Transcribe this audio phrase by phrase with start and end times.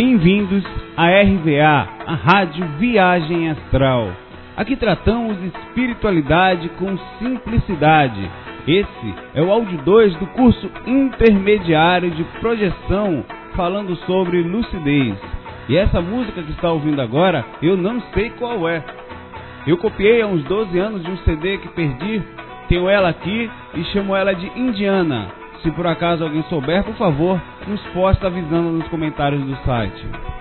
[0.00, 0.62] Bem-vindos
[0.96, 4.12] à RVA, a Rádio Viagem Astral.
[4.56, 8.30] Aqui tratamos espiritualidade com simplicidade.
[8.64, 13.24] Esse é o áudio 2 do curso intermediário de projeção,
[13.56, 15.18] falando sobre lucidez.
[15.68, 18.84] E essa música que está ouvindo agora, eu não sei qual é.
[19.66, 22.22] Eu copiei há uns 12 anos de um CD que perdi,
[22.68, 25.37] tenho ela aqui e chamo ela de Indiana.
[25.62, 30.37] Se por acaso alguém souber, por favor, nos posta avisando nos comentários do site.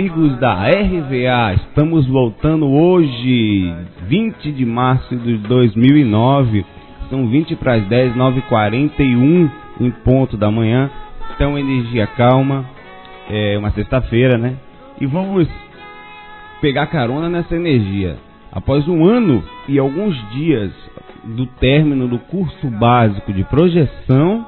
[0.00, 1.52] Amigos da RVA.
[1.56, 3.70] Estamos voltando hoje,
[4.08, 6.64] 20 de março de 2009.
[7.10, 10.90] São 20 para as 10, 9h41 em ponto da manhã.
[11.34, 12.64] Então, energia calma.
[13.28, 14.56] É uma sexta-feira, né?
[14.98, 15.46] E vamos
[16.62, 18.16] pegar carona nessa energia.
[18.50, 20.72] Após um ano e alguns dias
[21.24, 24.46] do término do curso básico de projeção,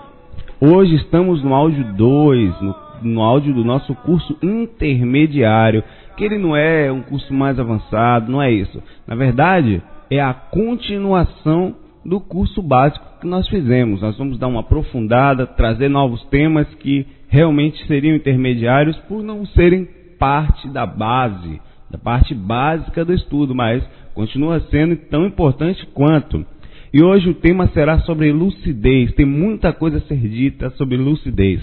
[0.58, 2.73] hoje estamos no áudio 2, no
[3.08, 5.83] no áudio do nosso curso intermediário,
[6.17, 8.83] que ele não é um curso mais avançado, não é isso.
[9.06, 14.03] Na verdade, é a continuação do curso básico que nós fizemos.
[14.03, 19.89] Nós vamos dar uma aprofundada, trazer novos temas que realmente seriam intermediários por não serem
[20.19, 23.83] parte da base, da parte básica do estudo, mas
[24.14, 26.45] continua sendo tão importante quanto.
[26.92, 29.12] E hoje o tema será sobre lucidez.
[29.14, 31.62] Tem muita coisa a ser dita sobre lucidez.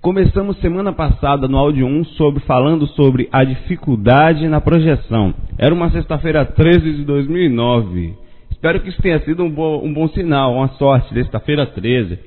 [0.00, 5.34] Começamos semana passada no áudio 1 sobre, falando sobre a dificuldade na projeção.
[5.58, 8.14] Era uma sexta-feira 13 de 2009.
[8.50, 12.18] Espero que isso tenha sido um bom, um bom sinal, uma sorte, sexta-feira 13.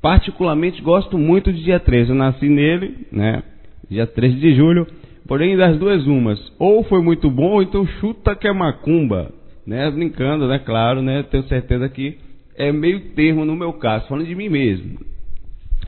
[0.00, 2.10] Particularmente gosto muito de dia 13.
[2.10, 3.42] Eu nasci nele, né?
[3.90, 4.86] Dia 13 de julho.
[5.26, 6.38] Porém, das duas umas.
[6.56, 9.32] Ou foi muito bom, ou então chuta que é macumba.
[9.66, 9.90] Né?
[9.90, 10.60] Brincando, né?
[10.60, 11.24] Claro, né?
[11.24, 12.16] Tenho certeza que
[12.56, 15.00] é meio termo no meu caso, falando de mim mesmo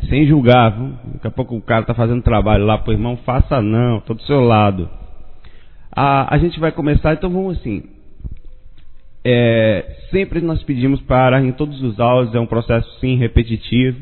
[0.08, 0.92] sem julgar, viu?
[1.14, 4.22] Daqui a pouco o cara está fazendo trabalho lá pro irmão, faça não, estou do
[4.22, 4.88] seu lado.
[5.94, 7.84] A, a gente vai começar, então vamos assim.
[9.24, 13.98] É, sempre nós pedimos para, em todos os áudios, é um processo sim repetitivo,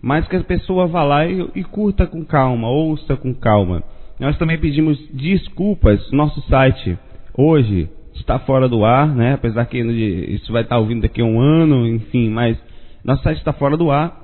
[0.00, 3.82] mas que a pessoa vá lá e, e curta com calma, ouça com calma.
[4.20, 6.98] Nós também pedimos desculpas, nosso site
[7.36, 9.34] hoje está fora do ar, né?
[9.34, 12.58] apesar que isso vai estar ouvindo daqui a um ano, enfim, mas
[13.02, 14.21] nosso site está fora do ar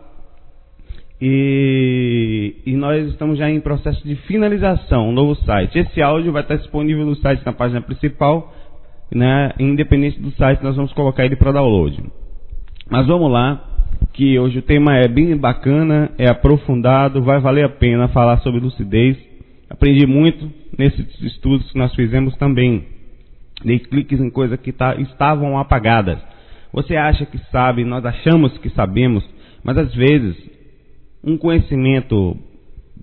[1.21, 5.77] e, e, nós estamos já em processo de finalização, um novo site.
[5.77, 8.55] Esse áudio vai estar disponível no site na página principal,
[9.13, 9.53] né?
[9.59, 12.01] Independente do site, nós vamos colocar ele para download.
[12.89, 13.65] Mas vamos lá,
[14.13, 18.61] que hoje o tema é bem bacana, é aprofundado, vai valer a pena falar sobre
[18.61, 19.17] lucidez.
[19.69, 20.49] Aprendi muito
[20.79, 22.85] nesses estudos que nós fizemos também.
[23.65, 26.19] Dei cliques em coisas que tá, estavam apagadas.
[26.73, 29.25] Você acha que sabe, nós achamos que sabemos,
[29.65, 30.58] mas às vezes
[31.31, 32.37] um conhecimento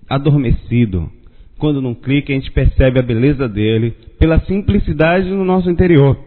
[0.08, 1.10] adormecido.
[1.58, 6.18] Quando não clica, a gente percebe a beleza dele pela simplicidade no nosso interior.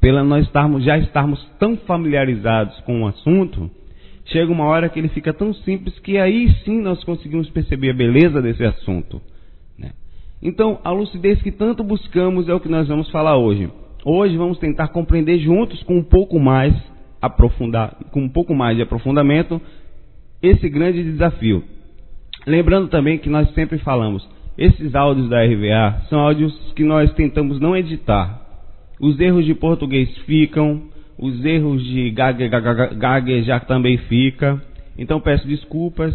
[0.00, 3.70] Pela nós estarmos, já estarmos tão familiarizados com o assunto,
[4.26, 7.94] chega uma hora que ele fica tão simples que aí sim nós conseguimos perceber a
[7.94, 9.20] beleza desse assunto.
[9.78, 9.92] Né?
[10.42, 13.70] Então, a lucidez que tanto buscamos é o que nós vamos falar hoje.
[14.04, 16.74] Hoje vamos tentar compreender juntos com um pouco mais
[17.20, 19.60] aprofundar, com um pouco mais de aprofundamento
[20.42, 21.62] esse grande desafio.
[22.46, 27.60] Lembrando também que nós sempre falamos, esses áudios da RVA são áudios que nós tentamos
[27.60, 28.40] não editar.
[29.00, 30.82] Os erros de português ficam,
[31.18, 34.60] os erros de gaguejar também fica.
[34.98, 36.14] Então peço desculpas,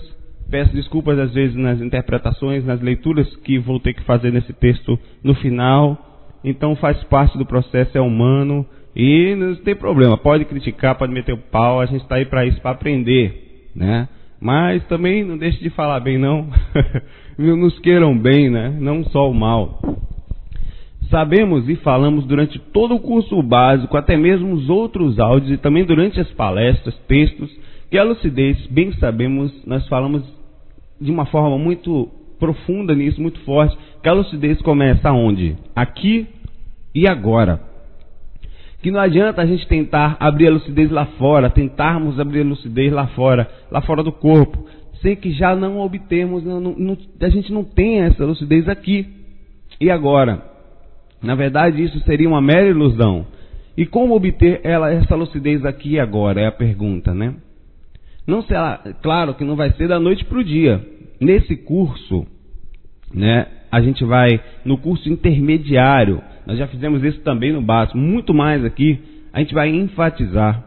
[0.50, 5.00] peço desculpas às vezes nas interpretações, nas leituras que vou ter que fazer nesse texto
[5.24, 5.98] no final.
[6.44, 10.18] Então faz parte do processo, é humano e não tem problema.
[10.18, 14.08] Pode criticar, pode meter o pau, a gente está aí para isso, para aprender, né?
[14.40, 16.48] Mas também não deixe de falar bem, não.
[17.38, 18.76] Nos queiram bem, né?
[18.80, 19.80] Não só o mal.
[21.10, 25.86] Sabemos e falamos durante todo o curso básico, até mesmo os outros áudios e também
[25.86, 27.50] durante as palestras, textos,
[27.90, 30.24] que a lucidez, bem sabemos, nós falamos
[31.00, 32.10] de uma forma muito
[32.40, 35.56] profunda nisso, muito forte, que a lucidez começa onde?
[35.76, 36.28] Aqui
[36.94, 37.75] e agora
[38.86, 42.94] que não adianta a gente tentar abrir a lucidez lá fora, tentarmos abrir a lucidez
[42.94, 44.64] lá fora, lá fora do corpo.
[45.02, 49.08] sem que já não obtemos, não, não, a gente não tem essa lucidez aqui
[49.82, 50.40] e agora.
[51.20, 53.26] Na verdade, isso seria uma mera ilusão.
[53.76, 56.42] E como obter ela, essa lucidez aqui e agora?
[56.42, 57.34] É a pergunta, né?
[58.28, 60.80] Não será, claro que não vai ser da noite para o dia.
[61.20, 62.28] Nesse curso,
[63.12, 66.22] né, a gente vai no curso intermediário.
[66.46, 69.00] Nós já fizemos isso também no básico, muito mais aqui.
[69.34, 70.64] A gente vai enfatizar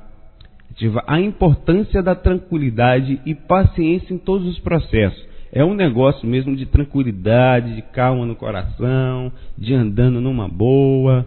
[1.07, 5.27] a importância da tranquilidade e paciência em todos os processos.
[5.51, 11.27] É um negócio mesmo de tranquilidade, de calma no coração, de andando numa boa,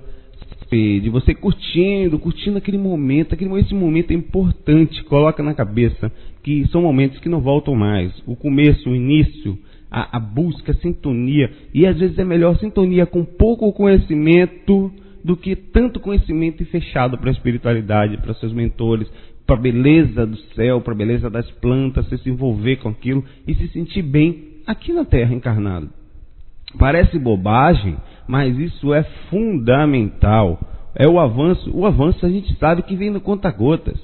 [0.72, 6.12] de você curtindo, curtindo aquele momento, aquele esse momento é importante, coloca na cabeça
[6.44, 8.12] que são momentos que não voltam mais.
[8.26, 9.58] O começo, o início,
[9.92, 14.90] a, a busca, a sintonia, e às vezes é melhor sintonia com pouco conhecimento
[15.24, 19.08] do que tanto conhecimento e fechado para a espiritualidade, para seus mentores,
[19.46, 23.24] para a beleza do céu, para a beleza das plantas, você se envolver com aquilo
[23.46, 25.90] e se sentir bem aqui na Terra encarnado.
[26.80, 27.98] Parece bobagem,
[28.28, 30.60] mas isso é fundamental.
[30.96, 31.70] É o avanço.
[31.74, 34.00] O avanço a gente sabe que vem no conta-gotas.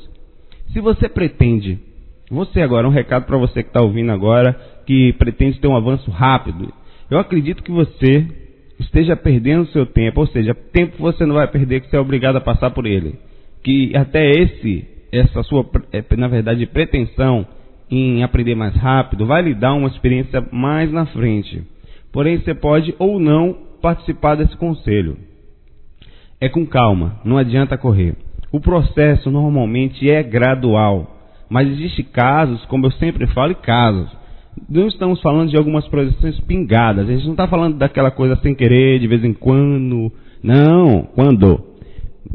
[0.74, 1.80] Se você pretende,
[2.30, 6.10] você agora, um recado para você que está ouvindo agora, que pretende ter um avanço
[6.10, 6.74] rápido,
[7.12, 8.26] eu acredito que você
[8.80, 12.38] esteja perdendo seu tempo, ou seja, tempo você não vai perder que você é obrigado
[12.38, 13.16] a passar por ele.
[13.62, 17.46] Que até esse, essa sua, é, na verdade, pretensão
[17.92, 21.62] em aprender mais rápido vai lhe dar uma experiência mais na frente.
[22.14, 25.18] Porém, você pode ou não participar desse conselho.
[26.40, 28.16] É com calma, não adianta correr.
[28.54, 31.18] O processo normalmente é gradual,
[31.50, 34.17] mas existe casos, como eu sempre falo, casos.
[34.70, 37.08] Não estamos falando de algumas projeções pingadas.
[37.08, 40.12] A gente não está falando daquela coisa sem querer, de vez em quando.
[40.44, 41.60] Não, quando.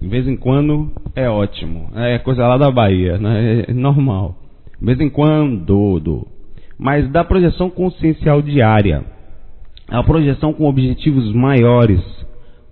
[0.01, 1.91] De vez em quando é ótimo.
[1.95, 3.65] É coisa lá da Bahia, né?
[3.69, 4.37] é normal.
[4.81, 6.27] De vez em quando.
[6.79, 9.05] Mas da projeção consciencial diária
[9.93, 12.01] a projeção com objetivos maiores,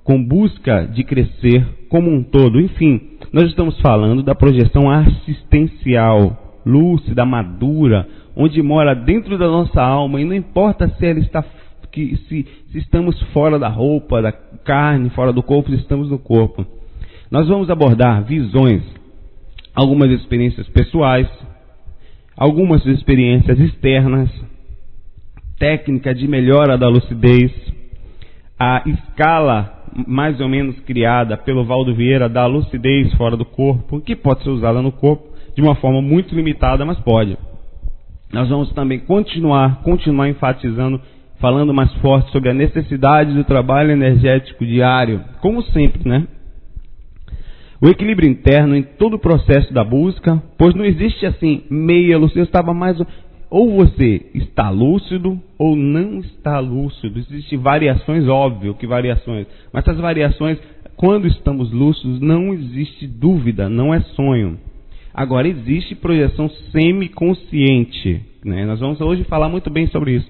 [0.02, 2.58] com busca de crescer como um todo.
[2.58, 2.98] Enfim,
[3.30, 10.24] nós estamos falando da projeção assistencial, lúcida, madura, onde mora dentro da nossa alma e
[10.24, 11.44] não importa se ela está
[11.90, 16.18] que se, se estamos fora da roupa, da carne, fora do corpo, se estamos no
[16.18, 16.64] corpo.
[17.30, 18.82] Nós vamos abordar visões,
[19.74, 21.28] algumas experiências pessoais,
[22.36, 24.30] algumas experiências externas,
[25.58, 27.52] técnica de melhora da lucidez,
[28.58, 34.14] a escala mais ou menos criada pelo Valdo Vieira da lucidez fora do corpo, que
[34.14, 37.36] pode ser usada no corpo de uma forma muito limitada, mas pode.
[38.32, 41.00] Nós vamos também continuar, continuar enfatizando,
[41.40, 46.26] falando mais forte sobre a necessidade do trabalho energético diário, como sempre, né?
[47.82, 52.46] O equilíbrio interno em todo o processo da busca, pois não existe assim meia lucidez,
[52.46, 53.00] estava mais
[53.50, 57.18] ou você está lúcido ou não está lúcido.
[57.18, 60.58] Existem variações, óbvio que variações, mas essas variações,
[60.94, 64.58] quando estamos lúcidos, não existe dúvida, não é sonho.
[65.12, 68.22] Agora, existe projeção semiconsciente.
[68.44, 68.64] Né?
[68.64, 70.28] Nós vamos hoje falar muito bem sobre isso.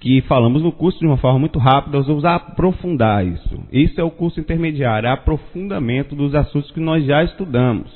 [0.00, 3.62] Que falamos no curso de uma forma muito rápida, nós vamos aprofundar isso.
[3.72, 7.90] Isso é o curso intermediário, é aprofundamento dos assuntos que nós já estudamos.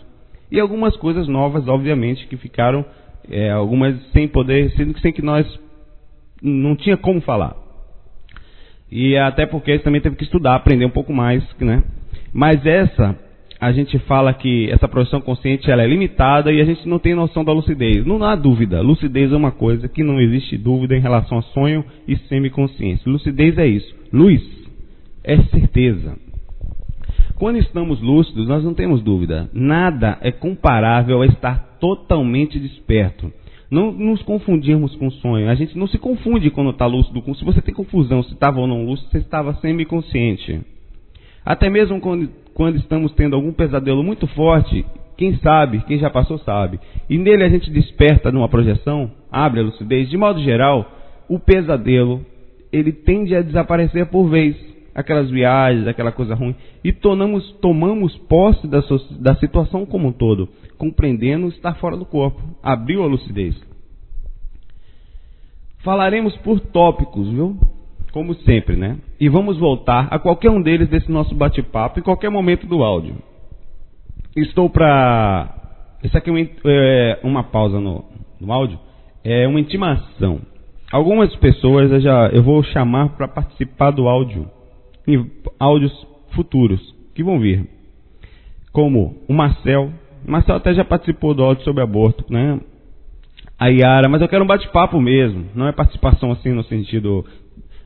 [0.50, 2.84] E algumas coisas novas, obviamente, que ficaram
[3.28, 5.46] é, algumas sem poder, sem que nós
[6.42, 7.54] não tinha como falar.
[8.90, 11.84] E até porque também teve que estudar, aprender um pouco mais, né?
[12.32, 13.16] Mas essa,
[13.60, 17.14] a gente fala que essa produção consciente ela é limitada e a gente não tem
[17.14, 18.06] noção da lucidez.
[18.06, 18.80] Não há dúvida.
[18.80, 23.10] Lucidez é uma coisa que não existe dúvida em relação a sonho e semiconsciência.
[23.10, 23.94] Lucidez é isso.
[24.10, 24.42] Luz
[25.22, 26.16] é certeza.
[27.36, 29.50] Quando estamos lúcidos, nós não temos dúvida.
[29.52, 33.30] Nada é comparável a estar totalmente desperto.
[33.70, 35.50] Não nos confundirmos com sonho.
[35.50, 37.22] A gente não se confunde quando está lúcido.
[37.34, 40.60] Se você tem confusão se estava ou não lúcido, você estava semi-consciente.
[41.44, 42.28] Até mesmo quando,
[42.60, 44.84] quando estamos tendo algum pesadelo muito forte,
[45.16, 46.78] quem sabe, quem já passou sabe.
[47.08, 50.10] E nele a gente desperta numa projeção, abre a lucidez.
[50.10, 50.86] De modo geral,
[51.26, 52.20] o pesadelo
[52.70, 54.54] ele tende a desaparecer por vez
[54.94, 58.82] aquelas viagens, aquela coisa ruim, e tornamos, tomamos posse da,
[59.18, 62.42] da situação como um todo, compreendendo estar fora do corpo.
[62.62, 63.58] Abriu a lucidez.
[65.78, 67.56] Falaremos por tópicos, viu?
[68.12, 68.98] Como sempre, né?
[69.20, 73.14] E vamos voltar a qualquer um deles desse nosso bate-papo em qualquer momento do áudio.
[74.36, 75.54] Estou para.
[76.02, 78.04] Isso aqui é uma, é uma pausa no,
[78.40, 78.78] no áudio.
[79.22, 80.40] É uma intimação.
[80.90, 84.50] Algumas pessoas eu já eu vou chamar para participar do áudio
[85.06, 85.92] em áudios
[86.30, 86.80] futuros
[87.14, 87.68] que vão vir.
[88.72, 89.92] Como o Marcel.
[90.26, 92.60] O Marcel até já participou do áudio sobre aborto, né?
[93.60, 97.26] a Yara, mas eu quero um bate-papo mesmo, não é participação assim no sentido.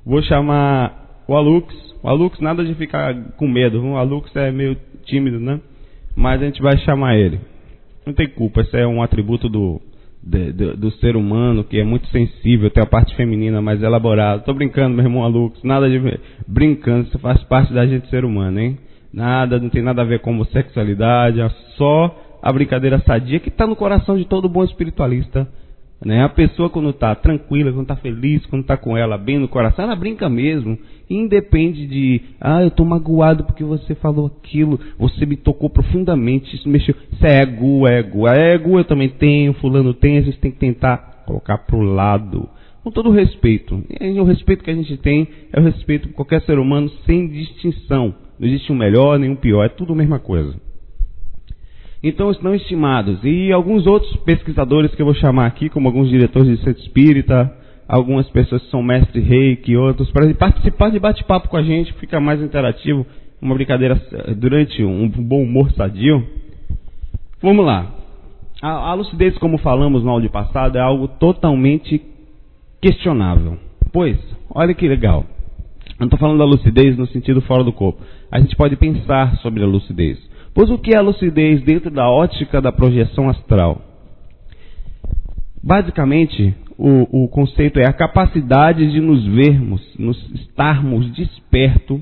[0.05, 1.75] Vou chamar o Alux.
[2.03, 5.61] O Alux, nada de ficar com medo, o Alux é meio tímido, né?
[6.15, 7.41] Mas a gente vai chamar ele.
[8.07, 9.81] Não tem culpa, esse é um atributo do,
[10.23, 14.43] de, de, do ser humano que é muito sensível, tem a parte feminina mais elaborada.
[14.43, 18.61] Tô brincando, meu irmão Alux, nada de brincando, isso faz parte da gente ser humano,
[18.61, 18.79] hein?
[19.11, 23.67] Nada, não tem nada a ver com homossexualidade, é só a brincadeira sadia que está
[23.67, 25.49] no coração de todo bom espiritualista.
[26.05, 26.23] Né?
[26.23, 29.85] A pessoa quando está tranquila, quando está feliz, quando está com ela bem no coração,
[29.85, 30.79] ela brinca mesmo.
[31.09, 36.69] Independe de, ah, eu estou magoado porque você falou aquilo, você me tocou profundamente, isso
[36.69, 36.95] mexeu.
[37.11, 38.29] Isso é ego, ego.
[38.29, 42.49] Ego eu também tenho, fulano tem, a gente tem que tentar colocar para o lado.
[42.83, 43.83] Com todo respeito.
[43.99, 47.29] E o respeito que a gente tem é o respeito por qualquer ser humano sem
[47.29, 48.15] distinção.
[48.39, 50.55] Não existe um melhor nem um pior, é tudo a mesma coisa.
[52.07, 53.19] Então estão estimados.
[53.25, 57.51] E alguns outros pesquisadores que eu vou chamar aqui, como alguns diretores de centro espírita,
[57.89, 62.21] algumas pessoas que são mestre reiki, outros, para participar de bate-papo com a gente, fica
[62.21, 63.07] mais interativo,
[63.41, 66.23] uma brincadeira eh, durante um bom humor sadio.
[67.41, 67.91] Vamos lá.
[68.61, 72.03] A, a lucidez, como falamos no áudio passado, é algo totalmente
[72.83, 73.57] questionável.
[73.91, 74.19] Pois,
[74.51, 75.25] olha que legal.
[75.89, 78.03] Eu não estou falando da lucidez no sentido fora do corpo.
[78.31, 80.19] A gente pode pensar sobre a lucidez.
[80.55, 83.83] Pois o que é a lucidez dentro da ótica da projeção astral?
[85.61, 92.01] Basicamente, o, o conceito é a capacidade de nos vermos, nos estarmos desperto,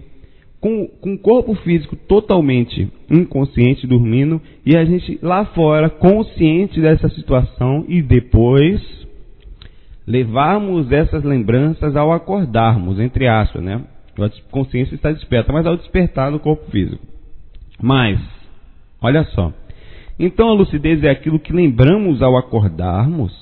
[0.60, 7.08] com, com o corpo físico totalmente inconsciente, dormindo, e a gente lá fora consciente dessa
[7.08, 8.80] situação e depois
[10.06, 13.82] levarmos essas lembranças ao acordarmos, entre aspas, né?
[14.18, 17.04] A consciência está desperta, mas ao despertar do corpo físico.
[17.80, 18.20] Mas,
[19.02, 19.52] Olha só.
[20.18, 23.32] Então a lucidez é aquilo que lembramos ao acordarmos,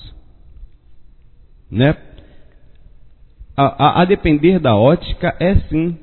[1.69, 1.95] né?
[3.55, 5.95] A, a, a depender da ótica é sim.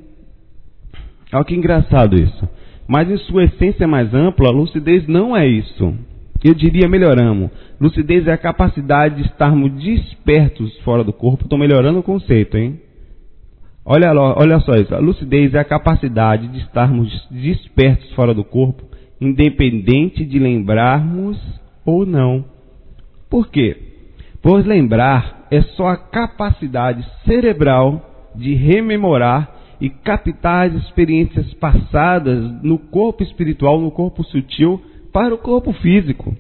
[1.33, 2.49] Olha que engraçado isso.
[2.87, 5.95] Mas em sua essência mais ampla, a lucidez não é isso.
[6.43, 7.51] Eu diria melhoramos.
[7.81, 11.45] Lucidez é a capacidade de estarmos despertos fora do corpo.
[11.45, 12.81] Estou melhorando o conceito, hein?
[13.85, 14.95] Olha, olha só isso.
[14.95, 18.88] A lucidez é a capacidade de estarmos despertos fora do corpo
[19.21, 21.39] independente de lembrarmos
[21.85, 22.45] ou não.
[23.29, 23.77] Por quê?
[24.43, 32.79] Pois lembrar é só a capacidade cerebral de rememorar e captar as experiências passadas no
[32.79, 34.81] corpo espiritual, no corpo sutil,
[35.13, 36.37] para o corpo físico.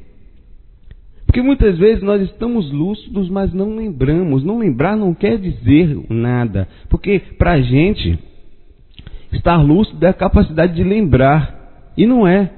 [1.26, 4.42] Porque muitas vezes nós estamos lúcidos, mas não lembramos.
[4.42, 6.66] Não lembrar não quer dizer nada.
[6.88, 8.18] Porque para a gente,
[9.32, 11.92] estar lúcido é a capacidade de lembrar.
[11.96, 12.50] E não é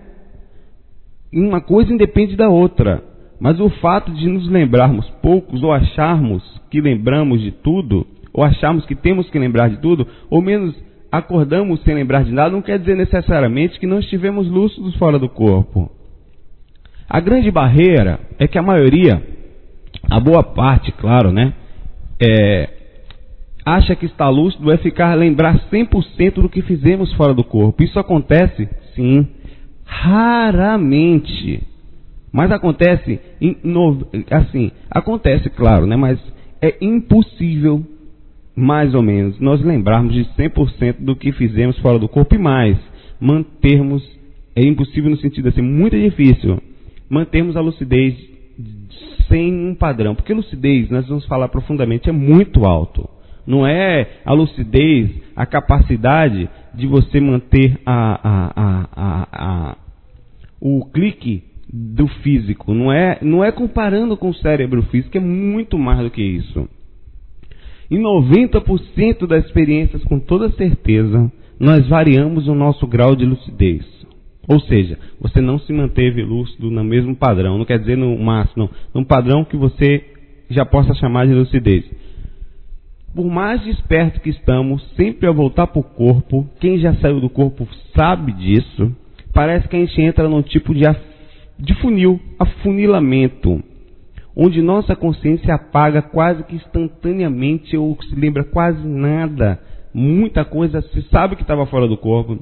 [1.38, 3.02] uma coisa independe da outra.
[3.40, 8.84] Mas o fato de nos lembrarmos poucos, ou acharmos que lembramos de tudo, ou acharmos
[8.84, 10.74] que temos que lembrar de tudo, ou menos
[11.10, 15.28] acordamos sem lembrar de nada, não quer dizer necessariamente que não estivemos lúcidos fora do
[15.28, 15.90] corpo.
[17.08, 19.20] A grande barreira é que a maioria,
[20.08, 21.52] a boa parte, claro, né,
[22.22, 22.68] é,
[23.64, 27.82] acha que estar lúcido é ficar lembrar 100% do que fizemos fora do corpo.
[27.82, 28.68] Isso acontece?
[28.94, 29.26] Sim.
[29.90, 31.62] Raramente.
[32.32, 33.20] Mas acontece,
[34.30, 35.96] assim, acontece, claro, né?
[35.96, 36.18] Mas
[36.62, 37.84] é impossível,
[38.54, 42.78] mais ou menos, nós lembrarmos de 100% do que fizemos fora do corpo e mais.
[43.20, 44.02] Mantermos,
[44.54, 46.58] é impossível no sentido assim, muito difícil,
[47.08, 48.14] mantermos a lucidez
[49.28, 50.14] sem um padrão.
[50.14, 53.10] Porque lucidez, nós vamos falar profundamente, é muito alto.
[53.44, 58.88] Não é a lucidez, a capacidade de você manter a, a,
[59.32, 59.76] a,
[60.60, 62.74] o clique do físico.
[62.74, 66.68] Não é, não é comparando com o cérebro físico, é muito mais do que isso.
[67.90, 73.84] Em 90% das experiências, com toda certeza, nós variamos o nosso grau de lucidez.
[74.48, 78.70] Ou seja, você não se manteve lúcido no mesmo padrão, não quer dizer no máximo,
[78.94, 80.04] não, padrão que você
[80.48, 81.84] já possa chamar de lucidez.
[83.14, 87.28] Por mais desperto que estamos, sempre ao voltar para o corpo, quem já saiu do
[87.28, 88.94] corpo sabe disso,
[89.34, 90.84] parece que a gente entra num tipo de,
[91.58, 93.60] de funil, afunilamento,
[94.36, 99.60] onde nossa consciência apaga quase que instantaneamente ou se lembra quase nada.
[99.92, 102.38] Muita coisa se sabe que estava fora do corpo,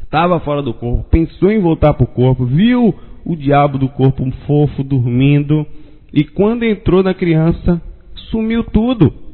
[0.00, 4.22] estava fora do corpo, pensou em voltar para o corpo, viu o diabo do corpo
[4.22, 5.66] um fofo dormindo
[6.14, 7.82] e quando entrou na criança
[8.30, 9.27] sumiu tudo.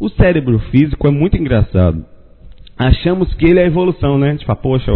[0.00, 2.06] O cérebro físico é muito engraçado.
[2.76, 4.34] Achamos que ele é a evolução, né?
[4.36, 4.90] Tipo, poxa,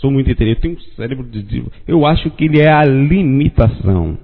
[0.00, 1.64] sou muito inteligente, tenho um cérebro de.
[1.88, 4.16] Eu acho que ele é a limitação.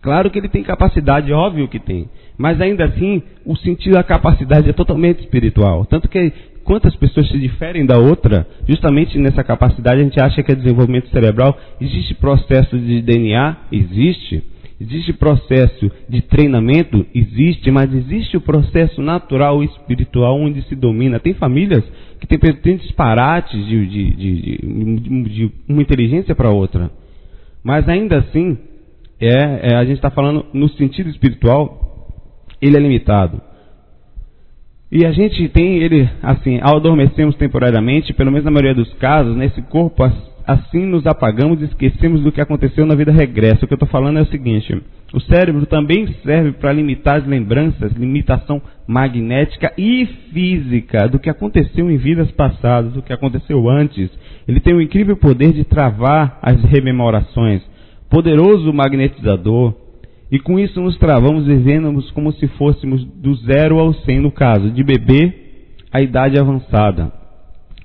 [0.00, 2.08] Claro que ele tem capacidade, óbvio que tem.
[2.38, 5.84] Mas ainda assim, o sentido da capacidade é totalmente espiritual.
[5.84, 10.52] Tanto que quantas pessoas se diferem da outra, justamente nessa capacidade a gente acha que
[10.52, 11.58] é desenvolvimento cerebral.
[11.80, 13.56] Existe processo de DNA?
[13.72, 14.44] Existe.
[14.78, 17.06] Existe processo de treinamento?
[17.14, 21.18] Existe, mas existe o processo natural espiritual onde se domina.
[21.18, 21.82] Tem famílias
[22.20, 26.90] que têm, têm disparates de, de, de, de uma inteligência para outra.
[27.64, 28.58] Mas ainda assim,
[29.18, 32.12] é, é a gente está falando no sentido espiritual,
[32.60, 33.40] ele é limitado.
[34.92, 39.36] E a gente tem ele, assim, ao adormecemos temporariamente, pelo menos na maioria dos casos,
[39.36, 40.04] nesse corpo,
[40.46, 43.64] assim nos apagamos e esquecemos do que aconteceu na vida regressa.
[43.64, 44.80] O que eu estou falando é o seguinte:
[45.12, 51.90] o cérebro também serve para limitar as lembranças, limitação magnética e física do que aconteceu
[51.90, 54.10] em vidas passadas, do que aconteceu antes.
[54.46, 57.62] Ele tem o incrível poder de travar as rememorações
[58.08, 59.74] poderoso magnetizador,
[60.30, 64.70] e com isso nos travamos vemos como se fôssemos do zero ao cem no caso,
[64.70, 65.32] de bebê
[65.92, 67.12] à idade avançada.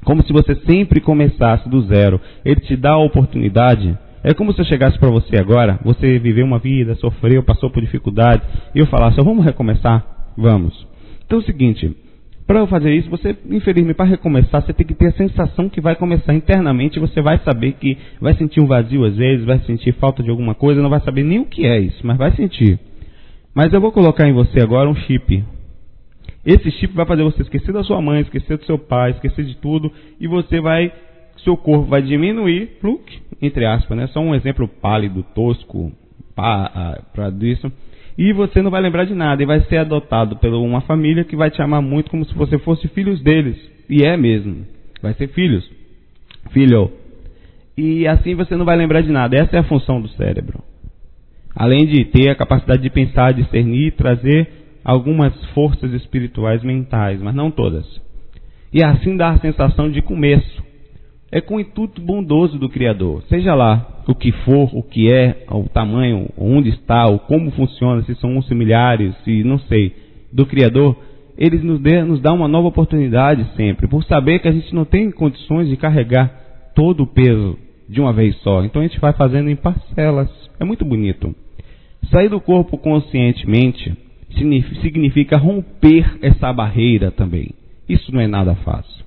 [0.04, 2.20] Como se você sempre começasse do zero.
[2.44, 3.98] Ele te dá a oportunidade.
[4.24, 7.82] É como se eu chegasse para você agora, você viveu uma vida, sofreu, passou por
[7.82, 10.06] dificuldades, e eu falasse, vamos recomeçar?
[10.38, 10.88] Vamos.
[11.26, 11.96] Então é o seguinte,
[12.46, 15.96] para fazer isso, você, infelizmente, para recomeçar, você tem que ter a sensação que vai
[15.96, 20.22] começar internamente, você vai saber que vai sentir um vazio às vezes, vai sentir falta
[20.22, 22.78] de alguma coisa, não vai saber nem o que é isso, mas vai sentir.
[23.56, 25.44] Mas eu vou colocar em você agora um chip.
[26.46, 29.56] Esse chip vai fazer você esquecer da sua mãe, esquecer do seu pai, esquecer de
[29.58, 30.92] tudo, e você vai,
[31.44, 34.08] seu corpo vai diminuir, pluk, entre aspas, né?
[34.08, 35.92] Só um exemplo pálido, tosco,
[36.36, 37.04] para
[37.42, 37.72] isso
[38.18, 41.36] e você não vai lembrar de nada e vai ser adotado por uma família que
[41.36, 43.58] vai te amar muito como se você fosse filhos deles.
[43.90, 44.66] E é mesmo.
[45.02, 45.68] Vai ser filhos.
[46.52, 46.92] Filho.
[47.78, 49.36] E assim você não vai lembrar de nada.
[49.38, 50.62] Essa é a função do cérebro.
[51.56, 57.52] Além de ter a capacidade de pensar, discernir, trazer algumas forças espirituais mentais, mas não
[57.52, 57.86] todas.
[58.74, 60.64] E assim dar a sensação de começo
[61.32, 63.24] é com o intuito bondoso do Criador.
[63.24, 68.04] Seja lá o que for, o que é, o tamanho, onde está, ou como funciona,
[68.04, 69.96] se são uns milhares, se não sei,
[70.32, 70.98] do Criador,
[71.38, 74.84] ele nos, dê, nos dá uma nova oportunidade sempre, por saber que a gente não
[74.84, 76.28] tem condições de carregar
[76.76, 78.64] todo o peso de uma vez só.
[78.64, 80.30] Então a gente vai fazendo em parcelas.
[80.60, 81.34] É muito bonito.
[82.10, 83.96] Sair do corpo conscientemente
[84.38, 87.52] significa romper essa barreira também.
[87.88, 89.06] Isso não é nada fácil.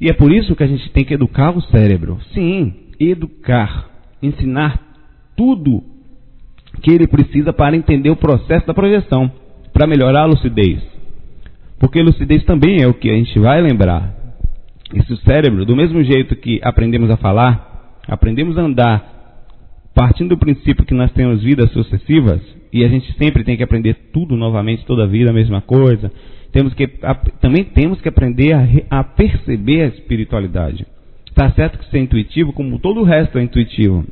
[0.00, 2.18] E é por isso que a gente tem que educar o cérebro.
[2.32, 3.88] Sim, educar,
[4.22, 4.80] ensinar
[5.36, 5.82] tudo
[6.82, 9.30] que ele precisa para entender o processo da projeção,
[9.72, 10.80] para melhorar a lucidez.
[11.78, 14.14] Porque lucidez também é o que a gente vai lembrar.
[14.94, 19.44] E se o cérebro, do mesmo jeito que aprendemos a falar, aprendemos a andar,
[19.94, 22.40] partindo do princípio que nós temos vidas sucessivas,
[22.72, 26.12] e a gente sempre tem que aprender tudo novamente, toda a vida, a mesma coisa,
[26.52, 30.86] temos que, a, também temos que aprender a, a perceber a espiritualidade.
[31.28, 34.04] Está certo que ser intuitivo, como todo o resto é intuitivo,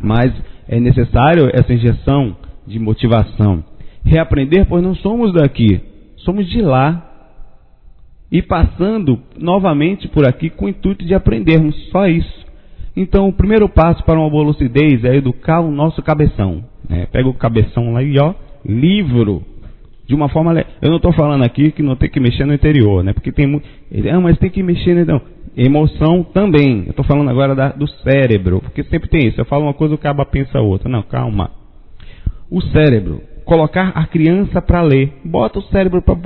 [0.00, 0.32] mas
[0.68, 3.64] é necessário essa injeção de motivação.
[4.04, 5.80] Reaprender, pois não somos daqui,
[6.18, 7.10] somos de lá.
[8.30, 12.44] E passando novamente por aqui com o intuito de aprendermos, só isso.
[12.96, 16.64] Então, o primeiro passo para uma boa lucidez é educar o nosso cabeção.
[16.90, 19.42] É, pega o cabeção lá e ó, livro
[20.06, 20.54] de uma forma.
[20.82, 23.12] Eu não estou falando aqui que não tem que mexer no interior, né?
[23.12, 23.66] Porque tem muito.
[24.12, 25.20] Ah, mas tem que mexer, então.
[25.56, 26.82] Emoção também.
[26.84, 29.40] Eu estou falando agora da, do cérebro, porque sempre tem isso.
[29.40, 30.88] Eu falo uma coisa, o caba pensa outra.
[30.88, 31.50] Não, calma.
[32.50, 33.22] O cérebro.
[33.44, 35.12] Colocar a criança para ler.
[35.24, 36.16] Bota o cérebro para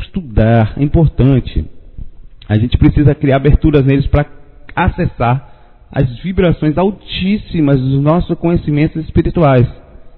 [0.00, 0.74] estudar.
[0.76, 1.64] É importante.
[2.48, 4.26] A gente precisa criar aberturas neles para
[4.74, 5.52] acessar
[5.90, 9.66] as vibrações altíssimas dos nossos conhecimentos espirituais.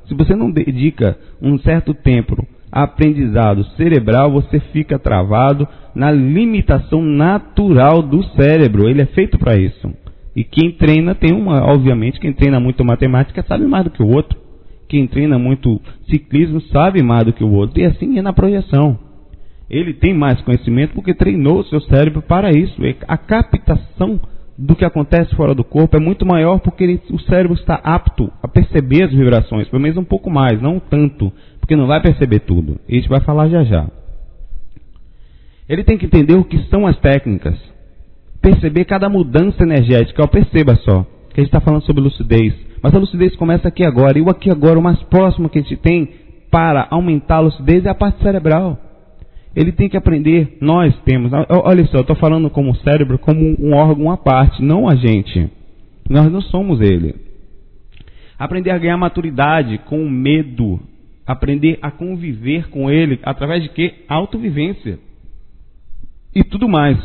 [0.09, 8.03] Se você não dedica um certo tempo aprendizado cerebral, você fica travado na limitação natural
[8.03, 8.89] do cérebro.
[8.89, 9.93] Ele é feito para isso.
[10.35, 14.09] E quem treina tem uma, obviamente, quem treina muito matemática sabe mais do que o
[14.09, 14.39] outro.
[14.89, 17.81] Quem treina muito ciclismo sabe mais do que o outro.
[17.81, 18.99] E assim é na projeção.
[19.69, 22.81] Ele tem mais conhecimento porque treinou o seu cérebro para isso.
[23.07, 24.19] A captação
[24.59, 28.33] do que acontece fora do corpo é muito maior porque ele, o cérebro está apto
[28.43, 32.41] a perceber as vibrações, pelo menos um pouco mais, não tanto, porque não vai perceber
[32.41, 32.81] tudo.
[32.89, 33.87] E a gente vai falar já já.
[35.69, 37.57] Ele tem que entender o que são as técnicas,
[38.43, 40.25] perceber cada mudança energética.
[40.25, 43.85] Ó, perceba só, que a gente está falando sobre lucidez, mas a lucidez começa aqui
[43.85, 46.11] agora, e o aqui agora, o mais próximo que a gente tem
[46.51, 48.88] para aumentar a lucidez é a parte cerebral.
[49.57, 53.75] Ele tem que aprender, nós temos, olha só, eu estou falando como cérebro, como um
[53.75, 55.51] órgão à parte, não a gente.
[56.09, 57.15] Nós não somos ele.
[58.39, 60.81] Aprender a ganhar maturidade com o medo.
[61.27, 64.05] Aprender a conviver com ele através de quê?
[64.09, 64.99] Autovivência.
[66.35, 66.99] E tudo mais.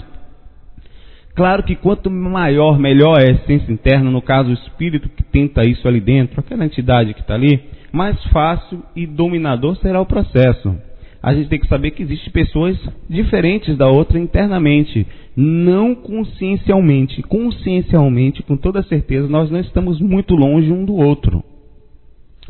[1.36, 5.68] Claro que quanto maior, melhor é a essência interna, no caso o espírito que tenta
[5.68, 7.60] isso ali dentro, aquela entidade que está ali,
[7.92, 10.76] mais fácil e dominador será o processo.
[11.24, 12.78] A gente tem que saber que existem pessoas
[13.10, 15.08] diferentes da outra internamente,
[15.38, 17.22] não consciencialmente.
[17.22, 21.42] Consciencialmente, com toda certeza, nós não estamos muito longe um do outro.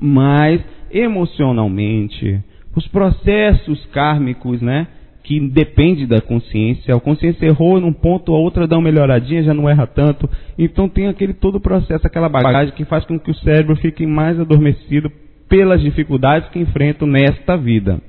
[0.02, 0.60] Mas
[0.90, 2.42] emocionalmente,
[2.76, 4.88] os processos kármicos, né?
[5.24, 6.96] que depende da consciência.
[6.96, 10.30] A consciência errou num ponto, a outra dá uma melhoradinha, já não erra tanto.
[10.58, 14.06] Então tem aquele todo o processo, aquela bagagem que faz com que o cérebro fique
[14.06, 15.12] mais adormecido
[15.48, 18.02] pelas dificuldades que enfrentam nesta vida.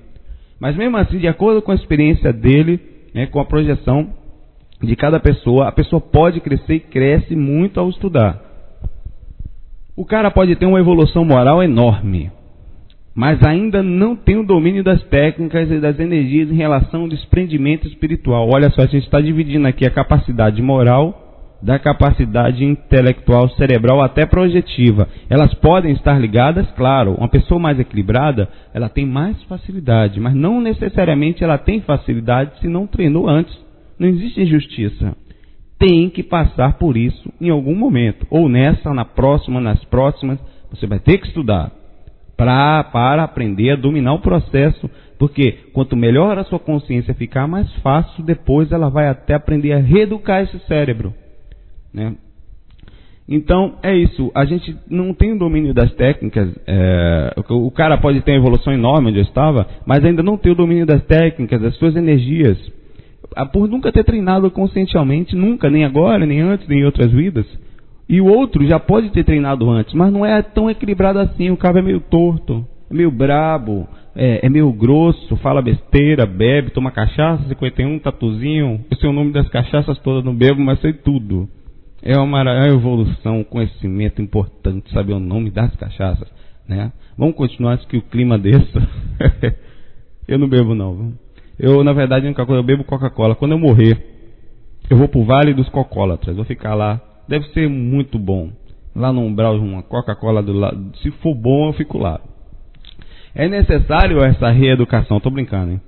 [0.65, 2.81] Mas mesmo assim, de acordo com a experiência dele,
[3.13, 4.09] né, com a projeção
[4.83, 8.41] de cada pessoa, a pessoa pode crescer e cresce muito ao estudar.
[9.95, 12.33] O cara pode ter uma evolução moral enorme,
[13.15, 17.87] mas ainda não tem o domínio das técnicas e das energias em relação ao desprendimento
[17.87, 18.49] espiritual.
[18.51, 21.24] Olha só, a gente está dividindo aqui a capacidade moral
[21.65, 25.09] da capacidade intelectual, cerebral, até projetiva.
[25.31, 27.15] Elas podem estar ligadas, claro.
[27.15, 32.69] Uma pessoa mais equilibrada, ela tem mais facilidade, mas não necessariamente ela tem facilidade se
[32.69, 33.59] não treinou antes.
[33.99, 35.17] Não existe injustiça.
[35.79, 40.39] Tem que passar por isso em algum momento, ou nessa, na próxima, nas próximas.
[40.71, 41.73] Você vai ter que estudar
[42.37, 47.73] pra, para aprender a dominar o processo, porque quanto melhor a sua consciência ficar, mais
[47.77, 51.15] fácil depois ela vai até aprender a reeducar esse cérebro.
[51.95, 52.17] Né?
[53.29, 54.31] Então é isso.
[54.35, 56.51] A gente não tem o domínio das técnicas.
[56.67, 60.53] É, o cara pode ter uma evolução enorme onde eu estava, mas ainda não tem
[60.53, 62.59] o domínio das técnicas, das suas energias.
[63.53, 67.47] Por nunca ter treinado conscientemente, nunca, nem agora, nem antes, nem em outras vidas.
[68.09, 71.51] E o outro já pode ter treinado antes, mas não é tão equilibrado assim.
[71.51, 76.71] O cara é meio torto, é meio brabo, é, é meio grosso, fala besteira, bebe,
[76.71, 78.85] toma cachaça, 51, tatuzinho.
[78.91, 81.49] Eu sei o nome das cachaças todas, não bebo, mas sei tudo.
[82.05, 86.29] É uma, é uma evolução, um conhecimento importante, saber o nome das cachaças.
[86.69, 86.93] Né?
[87.17, 88.89] Vamos continuar que o clima desça.
[90.29, 91.15] eu não bebo não.
[91.59, 93.35] Eu, na verdade, a única coisa, eu bebo Coca-Cola.
[93.35, 93.99] Quando eu morrer,
[94.91, 96.37] eu vou pro Vale dos Cocólatras.
[96.37, 98.51] Vou ficar lá deve ser muito bom.
[98.95, 100.97] Lá no umbral, uma Coca-Cola do lado.
[100.99, 102.21] Se for bom, eu fico lá.
[103.35, 105.81] É necessário essa reeducação, estou brincando, hein?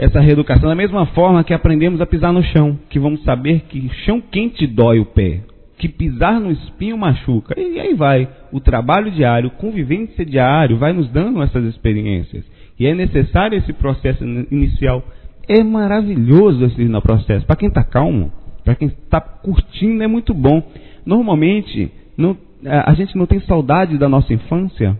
[0.00, 3.86] Essa reeducação da mesma forma que aprendemos a pisar no chão, que vamos saber que
[4.06, 5.42] chão quente dói o pé,
[5.76, 7.54] que pisar no espinho machuca.
[7.60, 8.26] E aí vai.
[8.50, 12.46] O trabalho diário, convivência diário, vai nos dando essas experiências.
[12.78, 15.04] E é necessário esse processo inicial.
[15.46, 17.44] É maravilhoso esse processo.
[17.44, 18.32] Para quem está calmo,
[18.64, 20.62] para quem está curtindo é muito bom.
[21.04, 24.98] Normalmente, não, a gente não tem saudade da nossa infância.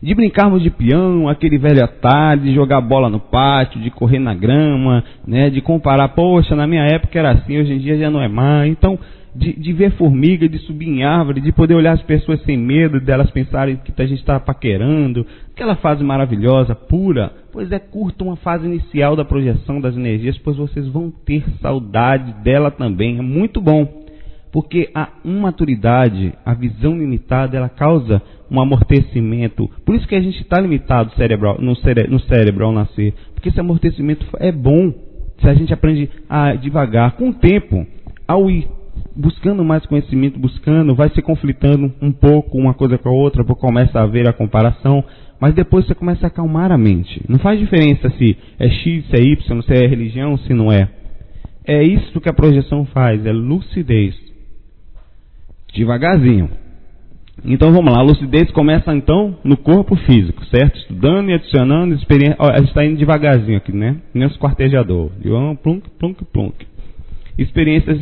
[0.00, 4.34] De brincarmos de peão, aquele velho atalho, de jogar bola no pátio, de correr na
[4.34, 8.22] grama, né, de comparar, poxa, na minha época era assim, hoje em dia já não
[8.22, 8.70] é mais.
[8.70, 8.98] Então,
[9.34, 13.00] de, de, ver formiga, de subir em árvore, de poder olhar as pessoas sem medo,
[13.00, 17.32] delas pensarem que a gente está paquerando, aquela fase maravilhosa, pura.
[17.52, 22.32] Pois é, curta uma fase inicial da projeção das energias, pois vocês vão ter saudade
[22.42, 23.18] dela também.
[23.18, 24.06] É muito bom.
[24.50, 29.68] Porque a imaturidade, a visão limitada, ela causa um amortecimento.
[29.84, 33.14] Por isso que a gente está limitado cerebral, no, cére no cérebro ao nascer.
[33.34, 34.92] Porque esse amortecimento é bom
[35.40, 37.12] se a gente aprende a devagar.
[37.12, 37.86] Com o tempo,
[38.26, 38.68] ao ir
[39.14, 43.98] buscando mais conhecimento, buscando, vai se conflitando um pouco uma coisa com a outra, começa
[43.98, 45.04] a haver a comparação,
[45.40, 47.22] mas depois você começa a acalmar a mente.
[47.28, 50.88] Não faz diferença se é X, se é Y, se é religião, se não é.
[51.64, 54.16] É isso que a projeção faz, é lucidez.
[55.74, 56.50] Devagarzinho.
[57.44, 60.76] Então vamos lá, a lucidez começa então no corpo físico, certo?
[60.76, 62.36] Estudando e adicionando experiência.
[62.38, 63.96] Ó, a gente está indo devagarzinho aqui, né?
[64.12, 65.10] Nem os quartejador.
[65.62, 66.66] Plunk, plunk, plunk.
[67.38, 67.98] Experiências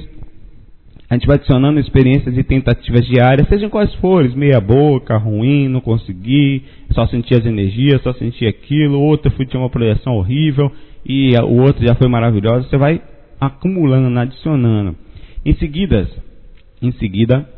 [1.09, 5.81] a gente vai adicionando experiências e tentativas diárias, sejam quais forem, meia boca, ruim, não
[5.81, 10.71] consegui, só senti as energias, só senti aquilo, outro fui tinha uma projeção horrível
[11.05, 12.69] e o outro já foi maravilhoso.
[12.69, 13.01] Você vai
[13.41, 14.97] acumulando, adicionando.
[15.45, 16.09] Em seguida,
[16.83, 17.49] em seguida,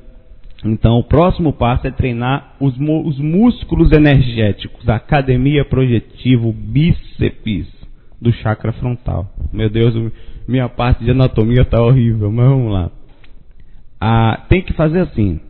[0.64, 7.66] então o próximo passo é treinar os, os músculos energéticos, academia projetivo bíceps
[8.20, 9.30] do chakra frontal.
[9.52, 10.12] Meu Deus,
[10.48, 12.90] minha parte de anatomia está horrível, mas vamos lá
[14.00, 15.40] ah, tem que fazer assim: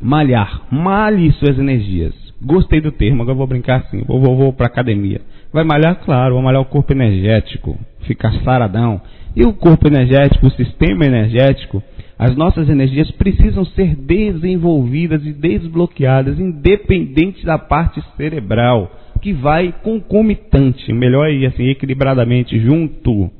[0.00, 2.14] malhar, malhe suas energias.
[2.40, 5.20] Gostei do termo, agora vou brincar assim, vou, vou, vou para academia.
[5.52, 9.00] Vai malhar, claro, vou malhar o corpo energético, ficar saradão.
[9.34, 11.82] E o corpo energético, o sistema energético,
[12.18, 18.90] As nossas energias precisam ser desenvolvidas e desbloqueadas, independente da parte cerebral,
[19.22, 23.30] que vai concomitante, melhor aí, assim, equilibradamente, junto.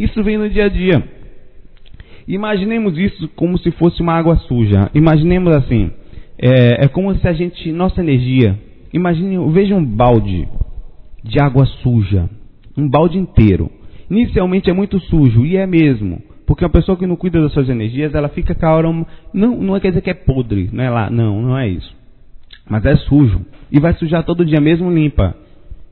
[0.00, 1.04] Isso vem no dia a dia.
[2.26, 4.90] Imaginemos isso como se fosse uma água suja.
[4.94, 5.90] Imaginemos assim,
[6.38, 8.58] é, é como se a gente, nossa energia,
[8.92, 10.48] imagine, veja um balde
[11.22, 12.28] de água suja,
[12.74, 13.70] um balde inteiro.
[14.10, 16.22] Inicialmente é muito sujo, e é mesmo.
[16.46, 18.88] Porque uma pessoa que não cuida das suas energias, ela fica com a hora.
[19.32, 21.10] Não, não quer dizer que é podre, não é lá.
[21.10, 21.94] Não, não é isso.
[22.68, 23.44] Mas é sujo.
[23.70, 25.34] E vai sujar todo dia mesmo limpa.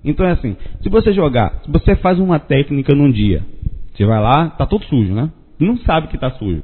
[0.04, 3.42] Então é assim, se você jogar, se você faz uma técnica num dia,
[3.94, 5.30] você vai lá, tá todo sujo, né?
[5.58, 6.62] Não sabe que tá sujo.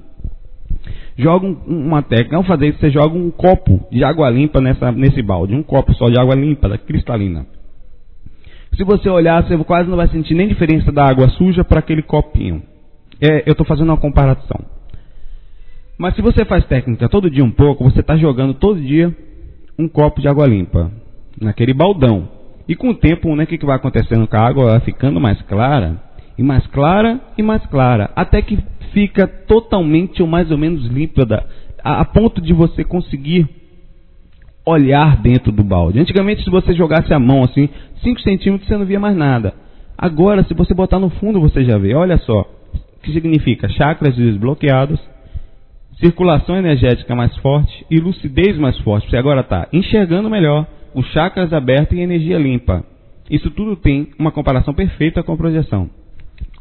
[1.17, 4.91] Joga um, uma técnica, ao fazer isso, você joga um copo de água limpa nessa,
[4.93, 7.47] nesse balde, um copo só de água limpa, cristalina.
[8.77, 12.03] Se você olhar, você quase não vai sentir nem diferença da água suja para aquele
[12.03, 12.63] copinho.
[13.21, 14.61] É, eu estou fazendo uma comparação.
[15.99, 19.15] Mas se você faz técnica todo dia um pouco, você está jogando todo dia
[19.79, 20.91] um copo de água limpa
[21.41, 22.29] naquele baldão.
[22.69, 24.71] E com o tempo, né, o que, que vai acontecendo com a água?
[24.71, 26.01] Ela ficando mais clara,
[26.37, 28.59] e mais clara, e mais clara, até que
[28.93, 31.45] fica totalmente ou mais ou menos límpida,
[31.83, 33.49] a, a ponto de você conseguir
[34.65, 35.99] olhar dentro do balde.
[35.99, 37.69] Antigamente, se você jogasse a mão assim,
[38.03, 39.55] 5 centímetros, você não via mais nada.
[39.97, 41.95] Agora, se você botar no fundo, você já vê.
[41.95, 42.47] Olha só,
[43.09, 43.69] que significa?
[43.71, 45.01] Chakras desbloqueados,
[45.99, 49.09] circulação energética mais forte e lucidez mais forte.
[49.09, 52.85] Você agora está enxergando melhor, os chakras abertos e energia limpa.
[53.31, 55.91] Isso tudo tem uma comparação perfeita com a projeção.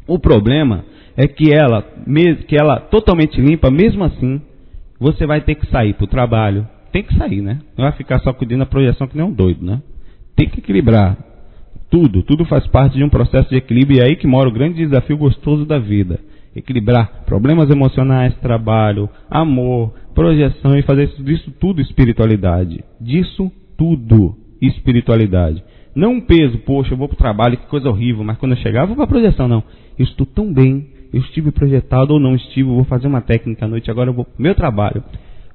[0.08, 0.86] O problema
[1.18, 1.84] é que ela,
[2.48, 4.42] que ela totalmente limpa, mesmo assim,
[5.00, 6.68] você vai ter que sair para o trabalho.
[6.92, 7.60] Tem que sair, né?
[7.78, 9.82] Não vai ficar só cuidando da projeção que nem um doido, né?
[10.36, 11.18] Tem que equilibrar.
[11.90, 14.52] Tudo, tudo faz parte de um processo de equilíbrio e é aí que mora o
[14.52, 16.20] grande desafio gostoso da vida.
[16.58, 22.84] Equilibrar problemas emocionais, trabalho, amor, projeção e fazer isso, disso tudo espiritualidade.
[23.00, 25.64] Disso tudo espiritualidade.
[25.96, 28.58] Não um peso, poxa, eu vou para o trabalho, que coisa horrível, mas quando eu
[28.58, 29.48] chegar, eu vou para a projeção.
[29.48, 29.64] Não.
[29.98, 33.68] Eu estou tão bem, eu estive projetado ou não estive, vou fazer uma técnica à
[33.68, 35.04] noite, agora eu vou para meu trabalho.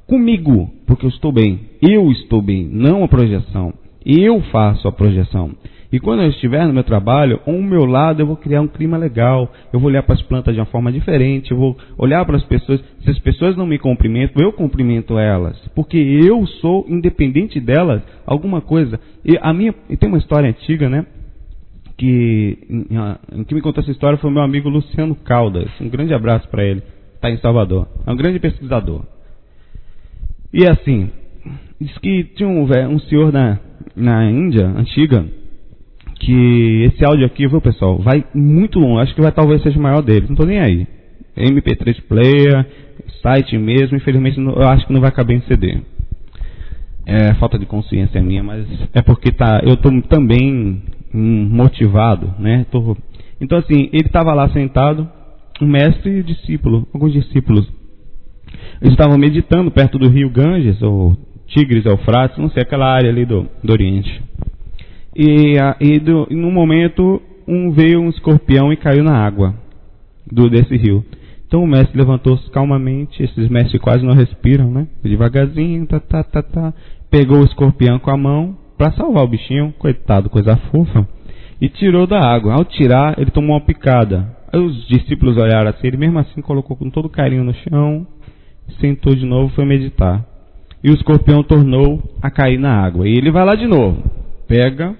[0.06, 1.60] Comigo, porque eu estou bem.
[1.80, 3.72] Eu estou bem, não a projeção.
[4.04, 5.52] Eu faço a projeção.
[5.92, 8.96] E quando eu estiver no meu trabalho, ao meu lado eu vou criar um clima
[8.96, 12.38] legal, eu vou olhar para as plantas de uma forma diferente, eu vou olhar para
[12.38, 12.82] as pessoas.
[13.04, 18.62] Se as pessoas não me cumprimentam, eu cumprimento elas, porque eu sou independente delas, alguma
[18.62, 18.98] coisa.
[19.22, 21.04] E a minha, e tem uma história antiga, né?
[21.98, 22.58] Que
[23.46, 25.68] que me contou essa história foi o meu amigo Luciano Caldas.
[25.78, 26.82] Um grande abraço para ele.
[27.16, 27.86] Está em Salvador.
[28.06, 29.02] É um grande pesquisador.
[30.54, 31.10] E assim,
[31.78, 33.58] diz que tinha um, um senhor na,
[33.94, 35.41] na Índia antiga
[36.22, 38.98] que esse áudio aqui, viu pessoal, vai muito longo.
[38.98, 40.28] Acho que vai talvez seja o maior deles.
[40.28, 40.86] Não estou nem aí.
[41.36, 42.66] MP3 player,
[43.20, 45.78] site mesmo, infelizmente eu acho que não vai caber em CD.
[47.04, 50.82] É falta de consciência minha, mas é porque tá, eu estou também
[51.12, 52.64] hum, motivado, né?
[52.70, 52.96] Tô,
[53.40, 55.08] então assim, ele estava lá sentado,
[55.60, 57.66] um mestre e discípulo, alguns discípulos.
[58.80, 61.16] Eles estavam meditando perto do rio Ganges, ou
[61.48, 64.22] Tigres, Eufrates, não sei, aquela área ali do, do Oriente.
[65.14, 69.54] E, e, do, num momento um veio um escorpião e caiu na água
[70.30, 71.04] do desse rio.
[71.46, 74.86] Então o mestre levantou-se calmamente, esses mestres quase não respiram, né?
[75.02, 76.74] Devagarzinho, tá, tá, tá, tá.
[77.10, 81.06] Pegou o escorpião com a mão para salvar o bichinho, coitado, coisa fofa,
[81.60, 82.54] e tirou da água.
[82.54, 84.34] Ao tirar, ele tomou uma picada.
[84.54, 88.06] Os discípulos olharam assim, ele mesmo assim colocou com todo carinho no chão,
[88.80, 90.24] sentou de novo, foi meditar.
[90.82, 93.06] E o escorpião tornou a cair na água.
[93.06, 94.02] E ele vai lá de novo
[94.52, 94.94] pega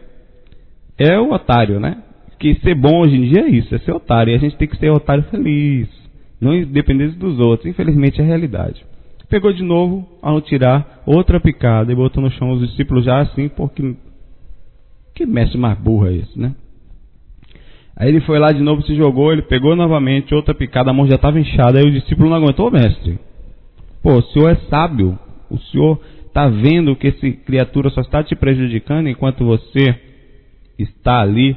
[0.99, 2.03] é o otário, né?
[2.39, 4.33] Que ser bom hoje em dia é isso, é ser otário.
[4.33, 5.89] E a gente tem que ser otário feliz,
[6.41, 7.71] não independente dos outros.
[7.71, 8.85] Infelizmente é a realidade.
[9.29, 13.49] Pegou de novo, ao tirar outra picada e botou no chão os discípulos já assim,
[13.49, 13.95] porque
[15.15, 16.55] que mestre mais burro é esse, né?
[17.97, 21.07] Aí ele foi lá de novo, se jogou, ele pegou novamente outra picada, a mão
[21.07, 23.19] já estava inchada, aí o discípulo não aguentou, mestre.
[24.03, 25.19] Pô, o senhor é sábio,
[25.51, 29.95] o senhor está vendo que essa criatura só está te prejudicando enquanto você
[30.79, 31.57] está ali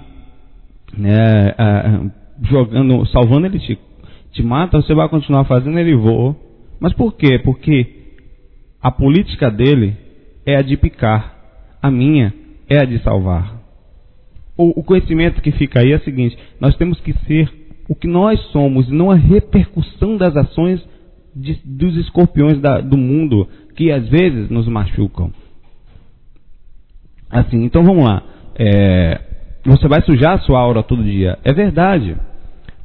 [0.97, 1.53] né,
[2.43, 3.77] jogando, salvando ele te,
[4.31, 6.35] te mata, você vai continuar fazendo ele voa.
[6.79, 7.39] Mas por quê?
[7.39, 7.87] Porque
[8.81, 9.95] a política dele
[10.45, 11.35] é a de picar,
[11.81, 12.33] a minha
[12.69, 13.61] é a de salvar.
[14.57, 17.51] O, o conhecimento que fica aí é o seguinte: nós temos que ser
[17.87, 20.83] o que nós somos, não a repercussão das ações
[21.35, 25.31] de, dos escorpiões da, do mundo que às vezes nos machucam.
[27.29, 28.23] Assim, então vamos lá.
[28.57, 29.19] É,
[29.65, 31.37] você vai sujar a sua aura todo dia.
[31.43, 32.15] É verdade.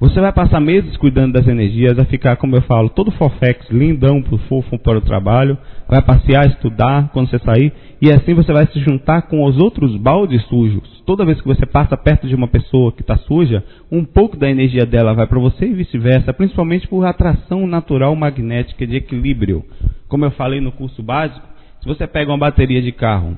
[0.01, 4.23] Você vai passar meses cuidando das energias, vai ficar, como eu falo, todo fofex, lindão,
[4.49, 8.81] fofo para o trabalho, vai passear, estudar quando você sair, e assim você vai se
[8.81, 11.03] juntar com os outros baldes sujos.
[11.05, 14.49] Toda vez que você passa perto de uma pessoa que está suja, um pouco da
[14.49, 19.63] energia dela vai para você e vice-versa, principalmente por atração natural magnética de equilíbrio.
[20.09, 21.47] Como eu falei no curso básico,
[21.83, 23.37] se você pega uma bateria de carro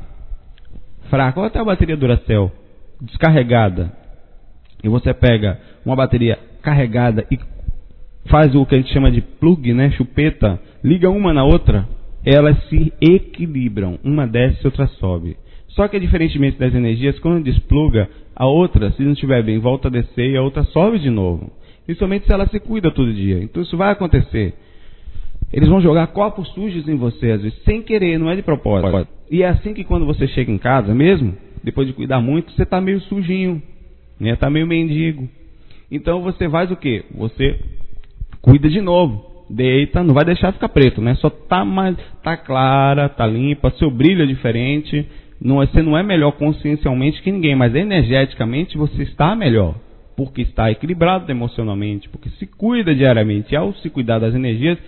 [1.13, 2.51] fraca, ou até a bateria Duracell,
[2.99, 3.93] descarregada,
[4.83, 7.39] e você pega uma bateria carregada e
[8.31, 11.87] faz o que a gente chama de plug, né, chupeta, liga uma na outra,
[12.25, 15.37] elas se equilibram, uma desce outra sobe.
[15.69, 19.91] Só que diferentemente das energias, quando despluga, a outra, se não estiver bem, volta a
[19.91, 21.53] descer e a outra sobe de novo.
[21.85, 23.43] Principalmente se ela se cuida todo dia.
[23.43, 24.55] Então isso vai acontecer.
[25.53, 29.07] Eles vão jogar copos sujos em você, às vezes, sem querer, não é de propósito.
[29.33, 32.65] E é assim que quando você chega em casa mesmo, depois de cuidar muito, você
[32.65, 33.63] está meio sujinho,
[34.21, 34.33] né?
[34.33, 35.27] Está meio mendigo.
[35.91, 37.03] Então você faz o quê?
[37.15, 37.59] Você
[38.43, 39.33] cuida de novo.
[39.49, 41.15] Deita, não vai deixar ficar preto, né?
[41.15, 45.09] Só tá mais, tá clara, tá limpa, seu brilho é diferente.
[45.41, 49.75] Não, é, você não é melhor consciencialmente que ninguém, mas energeticamente você está melhor.
[50.15, 53.55] Porque está equilibrado emocionalmente, porque se cuida diariamente.
[53.55, 54.79] E ao se cuidar das energias,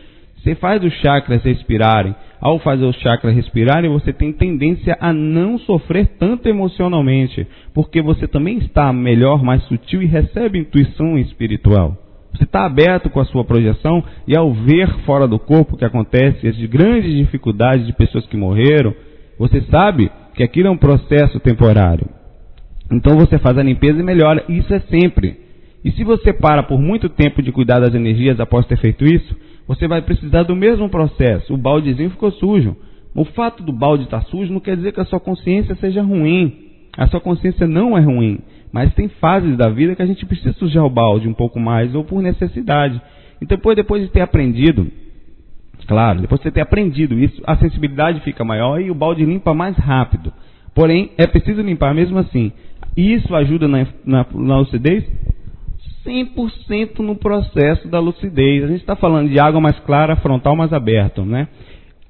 [0.44, 2.14] você faz os chakras respirarem.
[2.38, 8.28] Ao fazer os chakras respirarem, você tem tendência a não sofrer tanto emocionalmente, porque você
[8.28, 11.96] também está melhor, mais sutil e recebe intuição espiritual.
[12.34, 15.84] Você está aberto com a sua projeção e ao ver fora do corpo o que
[15.84, 18.94] acontece, as grandes dificuldades de pessoas que morreram,
[19.38, 22.06] você sabe que aquilo é um processo temporário.
[22.92, 24.44] Então você faz a limpeza e melhora.
[24.48, 25.43] Isso é sempre.
[25.84, 29.36] E se você para por muito tempo de cuidar das energias após ter feito isso,
[29.68, 31.52] você vai precisar do mesmo processo.
[31.52, 32.74] O baldezinho ficou sujo.
[33.14, 36.52] O fato do balde estar sujo não quer dizer que a sua consciência seja ruim.
[36.96, 38.38] A sua consciência não é ruim.
[38.72, 41.94] Mas tem fases da vida que a gente precisa sujar o balde um pouco mais,
[41.94, 43.00] ou por necessidade.
[43.40, 44.90] Então, depois, depois de ter aprendido,
[45.86, 49.76] claro, depois de ter aprendido isso, a sensibilidade fica maior e o balde limpa mais
[49.76, 50.32] rápido.
[50.74, 52.50] Porém, é preciso limpar mesmo assim.
[52.96, 55.04] Isso ajuda na, na, na lucidez?
[56.04, 58.64] 100% no processo da lucidez.
[58.64, 61.48] A gente está falando de água mais clara, frontal mais aberto, né?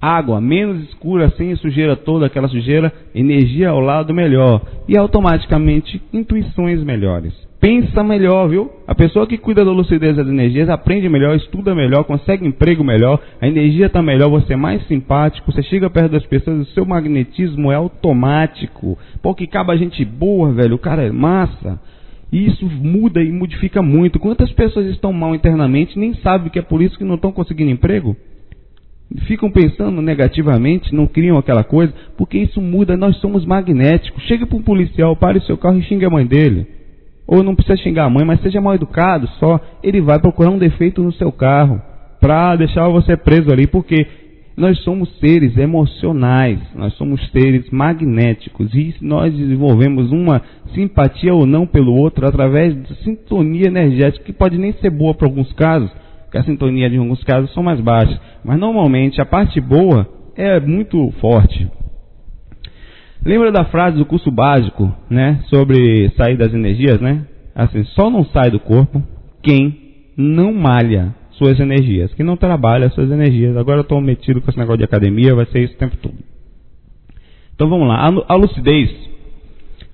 [0.01, 4.61] Água menos escura, sem sujeira toda, aquela sujeira, energia ao lado melhor.
[4.87, 7.33] E automaticamente intuições melhores.
[7.65, 8.71] Pensa melhor, viu?
[8.87, 13.19] A pessoa que cuida da lucidez das energias aprende melhor, estuda melhor, consegue emprego melhor,
[13.41, 16.85] a energia está melhor, você é mais simpático, você chega perto das pessoas, o seu
[16.85, 18.99] magnetismo é automático.
[19.23, 21.81] Pô, que acaba gente boa, velho, o cara é massa.
[22.35, 24.19] E isso muda e modifica muito.
[24.19, 27.71] Quantas pessoas estão mal internamente nem sabem que é por isso que não estão conseguindo
[27.71, 28.17] emprego?
[29.29, 34.25] Ficam pensando negativamente, não criam aquela coisa, porque isso muda, nós somos magnéticos.
[34.25, 36.67] Chega para um policial, pare o seu carro e xingue a mãe dele.
[37.25, 39.61] Ou não precisa xingar a mãe, mas seja mal educado só.
[39.81, 41.81] Ele vai procurar um defeito no seu carro
[42.21, 44.09] para deixar você preso ali, porque
[44.57, 50.43] nós somos seres emocionais, nós somos seres magnéticos e nós desenvolvemos uma
[50.75, 55.27] simpatia ou não pelo outro através de sintonia energética que pode nem ser boa para
[55.27, 55.91] alguns casos,
[56.31, 60.61] que a sintonia de alguns casos são mais baixas, mas normalmente a parte boa é
[60.61, 61.69] muito forte.
[63.25, 67.27] Lembra da frase do curso básico, né, sobre sair das energias, né?
[67.55, 69.03] Assim, só não sai do corpo
[69.43, 69.79] quem
[70.17, 72.13] não malha suas energias.
[72.15, 73.57] Que não trabalha suas energias.
[73.57, 76.15] Agora eu estou metido com esse negócio de academia, vai ser isso o tempo todo.
[77.55, 78.11] Então vamos lá.
[78.29, 78.91] A lucidez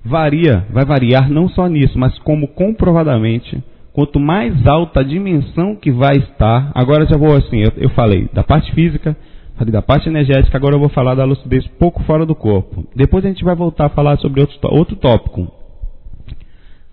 [0.03, 5.91] varia, vai variar não só nisso, mas como comprovadamente, quanto mais alta a dimensão que
[5.91, 6.71] vai estar.
[6.73, 9.15] Agora já vou assim, eu, eu falei da parte física,
[9.57, 12.85] falei da parte energética, agora eu vou falar da lucidez pouco fora do corpo.
[12.95, 15.47] Depois a gente vai voltar a falar sobre outro, outro tópico.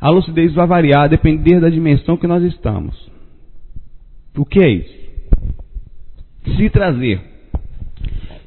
[0.00, 3.07] A lucidez vai variar a depender da dimensão que nós estamos.
[4.38, 4.98] O que é isso?
[6.56, 7.20] Se trazer.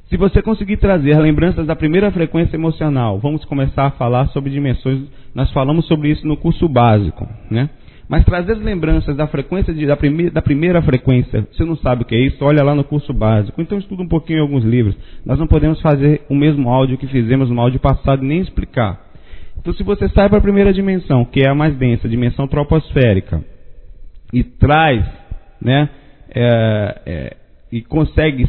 [0.09, 5.07] Se você conseguir trazer lembranças da primeira frequência emocional, vamos começar a falar sobre dimensões.
[5.35, 7.69] Nós falamos sobre isso no curso básico, né?
[8.09, 12.05] Mas trazer lembranças da frequência de, da, primeira, da primeira frequência, você não sabe o
[12.05, 13.61] que é isso, olha lá no curso básico.
[13.61, 14.97] Então estuda um pouquinho em alguns livros.
[15.25, 18.99] Nós não podemos fazer o mesmo áudio que fizemos no áudio passado nem explicar.
[19.57, 22.47] Então se você sai para a primeira dimensão, que é a mais densa, a dimensão
[22.49, 23.41] troposférica,
[24.33, 25.05] e traz
[25.61, 25.89] né,
[26.33, 27.37] é, é,
[27.71, 28.47] e consegue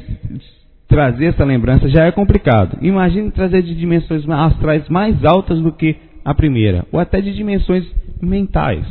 [0.89, 2.79] trazer essa lembrança, já é complicado.
[2.83, 7.85] Imagine trazer de dimensões astrais mais altas do que a primeira, ou até de dimensões
[8.21, 8.87] mentais.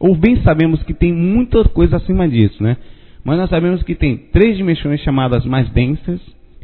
[0.00, 2.76] Ou bem sabemos que tem muita coisa acima disso, né?
[3.24, 6.20] Mas nós sabemos que tem três dimensões chamadas mais densas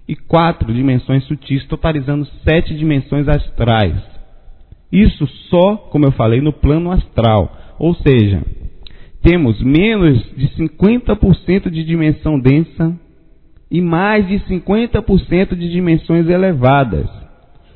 [0.07, 3.97] e quatro dimensões sutis, totalizando sete dimensões astrais.
[4.93, 7.57] Isso só, como eu falei, no plano astral.
[7.79, 8.43] Ou seja,
[9.23, 12.99] temos menos de 50% de dimensão densa
[13.71, 17.07] e mais de 50% de dimensões elevadas.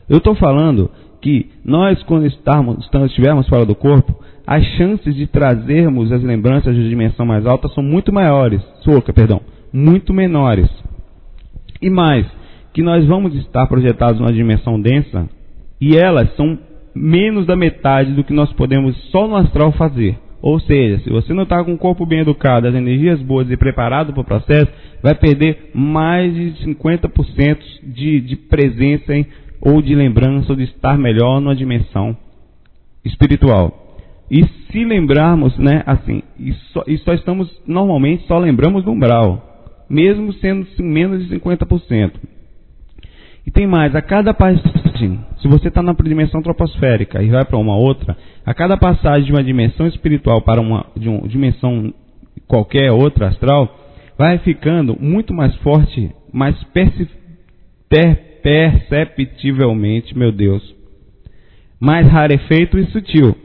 [0.08, 0.90] Eu estou falando
[1.20, 6.88] que nós, quando estarmos, estivermos fora do corpo, as chances de trazermos as lembranças de
[6.88, 9.40] dimensão mais alta são muito maiores, soca, perdão,
[9.72, 10.68] muito menores.
[11.80, 12.26] E mais,
[12.72, 15.28] que nós vamos estar projetados numa dimensão densa
[15.80, 16.58] e elas são
[16.94, 20.18] menos da metade do que nós podemos só no astral fazer.
[20.46, 23.56] Ou seja, se você não está com o corpo bem educado, as energias boas e
[23.56, 24.70] preparado para o processo,
[25.02, 29.14] vai perder mais de 50% de, de presença
[29.58, 32.14] ou de lembrança ou de estar melhor numa dimensão
[33.02, 33.96] espiritual.
[34.30, 39.86] E se lembrarmos, né, assim, e só, e só estamos, normalmente, só lembramos do umbral,
[39.88, 42.12] mesmo sendo menos de 50%.
[43.46, 44.34] E tem mais, a cada
[45.04, 49.24] passagem, se você está na dimensão troposférica e vai para uma outra, a cada passagem
[49.24, 51.92] de uma dimensão espiritual para uma, uma dimensão
[52.46, 53.68] qualquer outra astral,
[54.18, 56.56] vai ficando muito mais forte, mais
[58.42, 60.74] perceptivelmente, meu Deus,
[61.80, 63.36] mais rarefeito e sutil.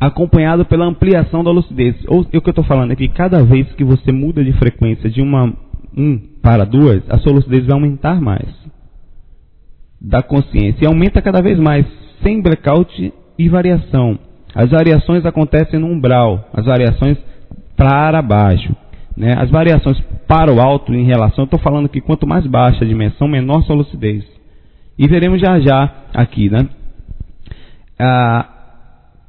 [0.00, 1.94] Acompanhado pela ampliação da lucidez.
[2.08, 5.10] Ou o que eu estou falando é que cada vez que você muda de frequência
[5.10, 5.44] de uma
[5.94, 8.59] 1 um para 2, a sua lucidez vai aumentar mais
[10.00, 10.84] da consciência.
[10.84, 11.86] E aumenta cada vez mais,
[12.22, 14.18] sem blackout e variação.
[14.54, 17.18] As variações acontecem no umbral, as variações
[17.76, 18.74] para baixo.
[19.16, 19.34] Né?
[19.36, 22.88] As variações para o alto em relação, eu estou falando que quanto mais baixa a
[22.88, 24.24] dimensão, menor sua lucidez.
[24.98, 26.68] E veremos já já aqui, né?
[27.98, 28.48] Ah,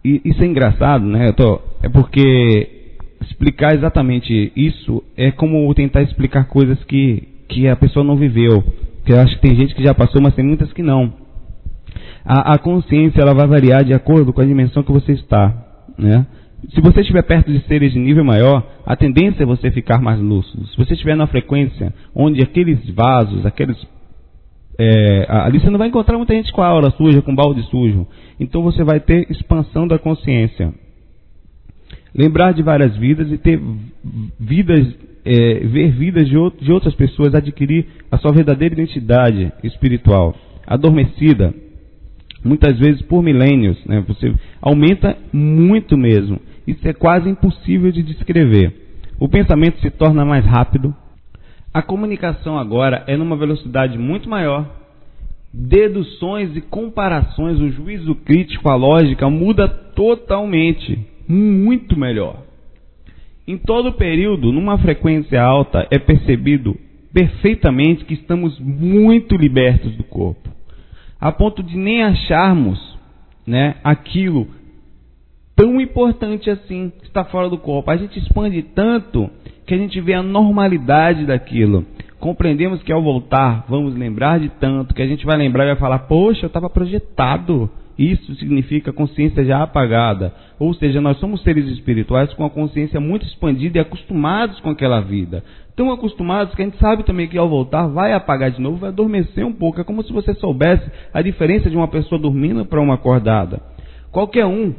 [0.04, 1.32] isso é engraçado, né?
[1.34, 8.04] Tô, é porque explicar exatamente isso é como tentar explicar coisas que, que a pessoa
[8.04, 8.64] não viveu.
[9.06, 11.14] Que eu acho que tem gente que já passou, mas tem muitas que não.
[12.24, 15.54] A, a consciência ela vai variar de acordo com a dimensão que você está,
[15.98, 16.26] né?
[16.70, 20.20] Se você estiver perto de seres de nível maior, a tendência é você ficar mais
[20.20, 20.68] lúcido.
[20.68, 23.76] Se você estiver na frequência onde aqueles vasos, aqueles
[24.80, 28.08] é, ali você não vai encontrar muita gente com a aura suja, com balde sujo.
[28.40, 30.74] Então você vai ter expansão da consciência.
[32.16, 33.60] Lembrar de várias vidas e ter
[34.40, 34.96] vidas,
[35.26, 40.36] é, ver vidas de, outro, de outras pessoas, adquirir a sua verdadeira identidade espiritual.
[40.66, 41.54] Adormecida,
[42.44, 44.04] muitas vezes por milênios, né?
[44.08, 46.40] você aumenta muito mesmo.
[46.66, 48.74] Isso é quase impossível de descrever.
[49.20, 50.96] O pensamento se torna mais rápido,
[51.74, 54.70] a comunicação agora é numa velocidade muito maior.
[55.54, 62.44] Deduções e comparações, o juízo crítico, a lógica muda totalmente, muito melhor.
[63.52, 66.74] Em todo período, numa frequência alta, é percebido
[67.14, 70.48] perfeitamente que estamos muito libertos do corpo,
[71.20, 72.80] a ponto de nem acharmos
[73.46, 74.48] né, aquilo
[75.54, 77.92] tão importante assim que está fora do corpo.
[77.92, 79.30] A gente expande tanto
[79.68, 81.86] que a gente vê a normalidade daquilo.
[82.22, 85.76] Compreendemos que ao voltar vamos lembrar de tanto, que a gente vai lembrar e vai
[85.76, 87.70] falar, poxa, eu estava projetado.
[87.98, 90.34] Isso significa consciência já apagada.
[90.60, 95.02] Ou seja, nós somos seres espirituais com a consciência muito expandida e acostumados com aquela
[95.02, 95.44] vida.
[95.76, 98.90] Tão acostumados que a gente sabe também que ao voltar vai apagar de novo, vai
[98.90, 99.80] adormecer um pouco.
[99.80, 103.62] É como se você soubesse a diferença de uma pessoa dormindo para uma acordada.
[104.12, 104.74] Qualquer um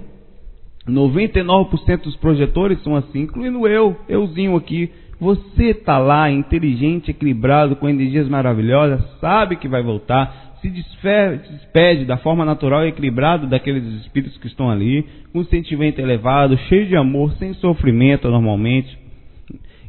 [0.88, 4.90] 99% dos projetores são assim, incluindo eu, euzinho aqui.
[5.20, 12.16] Você está lá, inteligente, equilibrado, com energias maravilhosas, sabe que vai voltar, se despede da
[12.16, 16.96] forma natural e equilibrado daqueles espíritos que estão ali, com um sentimento elevado, cheio de
[16.96, 18.96] amor, sem sofrimento normalmente,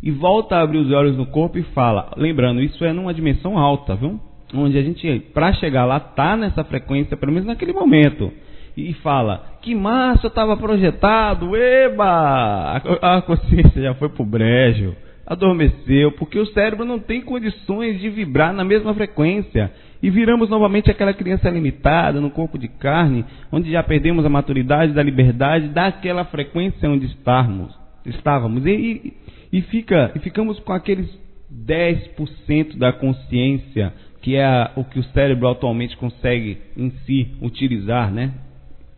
[0.01, 3.57] e volta a abrir os olhos no corpo e fala, lembrando, isso é numa dimensão
[3.57, 4.19] alta, viu?
[4.53, 8.31] Onde a gente, para chegar lá, está nessa frequência, pelo menos naquele momento
[8.75, 12.81] e fala: Que massa estava projetado, eba!
[13.01, 14.95] A consciência já foi pro brejo,
[15.25, 19.71] adormeceu, porque o cérebro não tem condições de vibrar na mesma frequência.
[20.03, 24.91] E viramos novamente aquela criança limitada no corpo de carne, onde já perdemos a maturidade
[24.91, 27.73] da liberdade daquela frequência onde estávamos.
[28.05, 28.65] estávamos.
[28.65, 31.09] E, e, e, fica, e ficamos com aqueles
[31.49, 38.11] 10% da consciência, que é a, o que o cérebro atualmente consegue em si utilizar,
[38.11, 38.33] né?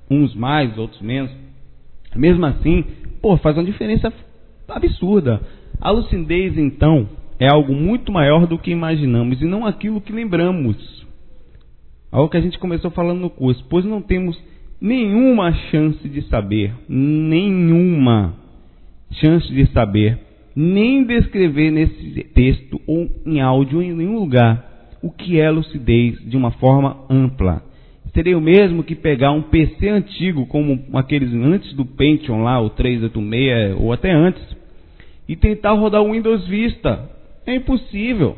[0.09, 1.31] uns mais, outros menos.
[2.15, 2.83] Mesmo assim,
[3.21, 4.11] pô, faz uma diferença
[4.67, 5.39] absurda.
[5.79, 7.07] A lucidez, então,
[7.39, 11.05] é algo muito maior do que imaginamos e não aquilo que lembramos.
[12.11, 14.41] Algo que a gente começou falando no curso, pois não temos
[14.79, 18.35] nenhuma chance de saber, nenhuma
[19.11, 20.19] chance de saber,
[20.55, 26.37] nem descrever nesse texto ou em áudio em nenhum lugar o que é lucidez de
[26.37, 27.61] uma forma ampla
[28.15, 32.69] seria o mesmo que pegar um PC antigo, como aqueles antes do Pentium lá, o
[32.69, 34.41] 386 ou até antes,
[35.27, 37.09] e tentar rodar o Windows Vista.
[37.45, 38.37] É impossível.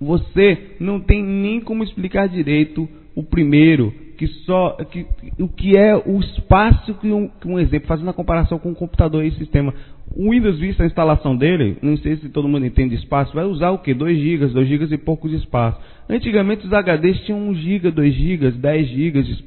[0.00, 5.06] Você não tem nem como explicar direito o primeiro, que só que,
[5.38, 8.74] o que é o espaço que um, que um exemplo, fazendo a comparação com o
[8.74, 9.72] computador e sistema.
[10.14, 13.70] O Windows Vista, a instalação dele, não sei se todo mundo entende espaço, vai usar
[13.70, 13.94] o que?
[13.94, 15.80] 2 GB, 2 GB e pouco de espaço.
[16.08, 19.44] Antigamente os HDs tinham 1 GB, 2 GB, 10 GB de,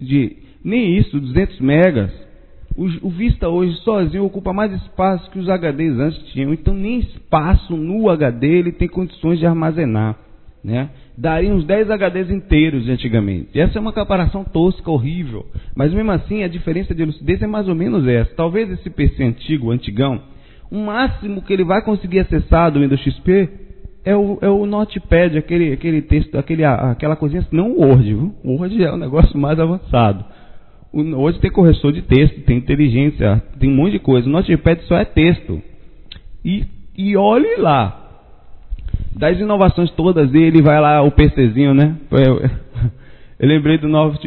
[0.00, 2.29] de, nem isso, 200 megas.
[2.76, 7.00] O, o, Vista hoje sozinho ocupa mais espaço que os HDs antes tinham, então nem
[7.00, 10.16] espaço no HD ele tem condições de armazenar,
[10.62, 10.90] né?
[11.18, 13.58] Daria uns 10 HDs inteiros de antigamente.
[13.58, 15.44] Essa é uma comparação tosca, horrível.
[15.74, 18.34] Mas mesmo assim, a diferença de lucidez é mais ou menos essa.
[18.34, 20.22] Talvez esse PC antigo, antigão,
[20.70, 23.50] o máximo que ele vai conseguir acessar do Windows XP
[24.04, 28.34] é o, é o Notepad, aquele, aquele texto, aquele, aquela coisinha, não o Word, viu?
[28.42, 30.24] O Word é um negócio mais avançado.
[30.92, 34.28] Hoje tem corretor de texto, tem inteligência, tem um monte de coisa.
[34.28, 35.62] O Notepad só é texto.
[36.44, 36.64] E,
[36.96, 37.96] e olhe lá.
[39.16, 41.96] Das inovações todas, ele vai lá, o PCzinho, né?
[43.40, 44.18] Eu lembrei do novo.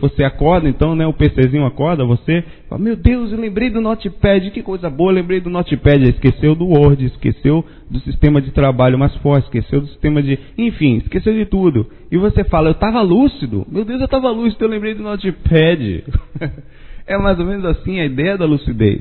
[0.00, 1.04] Você acorda então, né?
[1.04, 2.44] O PCzinho acorda, você.
[2.68, 6.00] Fala, Meu Deus, eu lembrei do Notepad, que coisa boa, eu lembrei do Notepad.
[6.04, 10.38] Esqueceu do Word, esqueceu do sistema de trabalho mais forte, esqueceu do sistema de.
[10.56, 11.84] Enfim, esqueceu de tudo.
[12.12, 13.66] E você fala, eu estava lúcido.
[13.68, 16.04] Meu Deus, eu estava lúcido, eu lembrei do Notepad.
[17.08, 19.00] é mais ou menos assim a ideia da lucidez.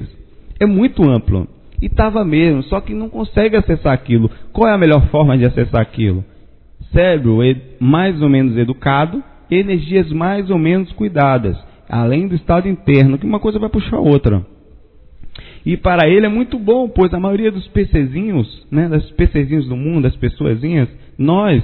[0.59, 1.47] É muito amplo.
[1.79, 4.31] E estava mesmo, só que não consegue acessar aquilo.
[4.51, 6.25] Qual é a melhor forma de acessar aquilo?
[6.91, 7.41] Cérebro
[7.79, 11.57] mais ou menos educado energias mais ou menos cuidadas,
[11.89, 14.45] além do estado interno, que uma coisa vai puxar a outra.
[15.65, 19.75] E para ele é muito bom, pois a maioria dos PCzinhos, né, das PCzinhos do
[19.75, 21.63] mundo, das pessoazinhas, nós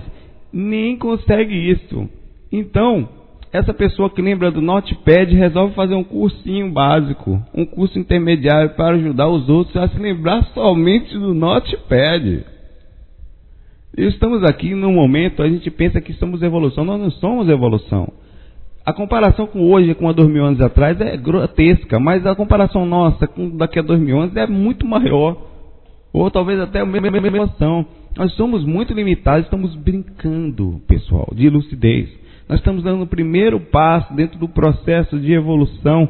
[0.52, 2.10] nem consegue isso.
[2.52, 3.08] Então,
[3.52, 8.96] essa pessoa que lembra do Notepad resolve fazer um cursinho básico, um curso intermediário para
[8.96, 12.44] ajudar os outros a se lembrar somente do Notepad.
[13.98, 18.12] Estamos aqui num momento, a gente pensa que somos evolução, nós não somos evolução.
[18.86, 23.26] A comparação com hoje, com dois mil anos atrás, é grotesca, mas a comparação nossa
[23.26, 25.38] com daqui a dois mil anos é muito maior.
[26.12, 27.86] Ou talvez até a mesma evolução.
[28.18, 32.10] Nós somos muito limitados, estamos brincando, pessoal, de lucidez.
[32.48, 36.08] Nós estamos dando o primeiro passo dentro do processo de evolução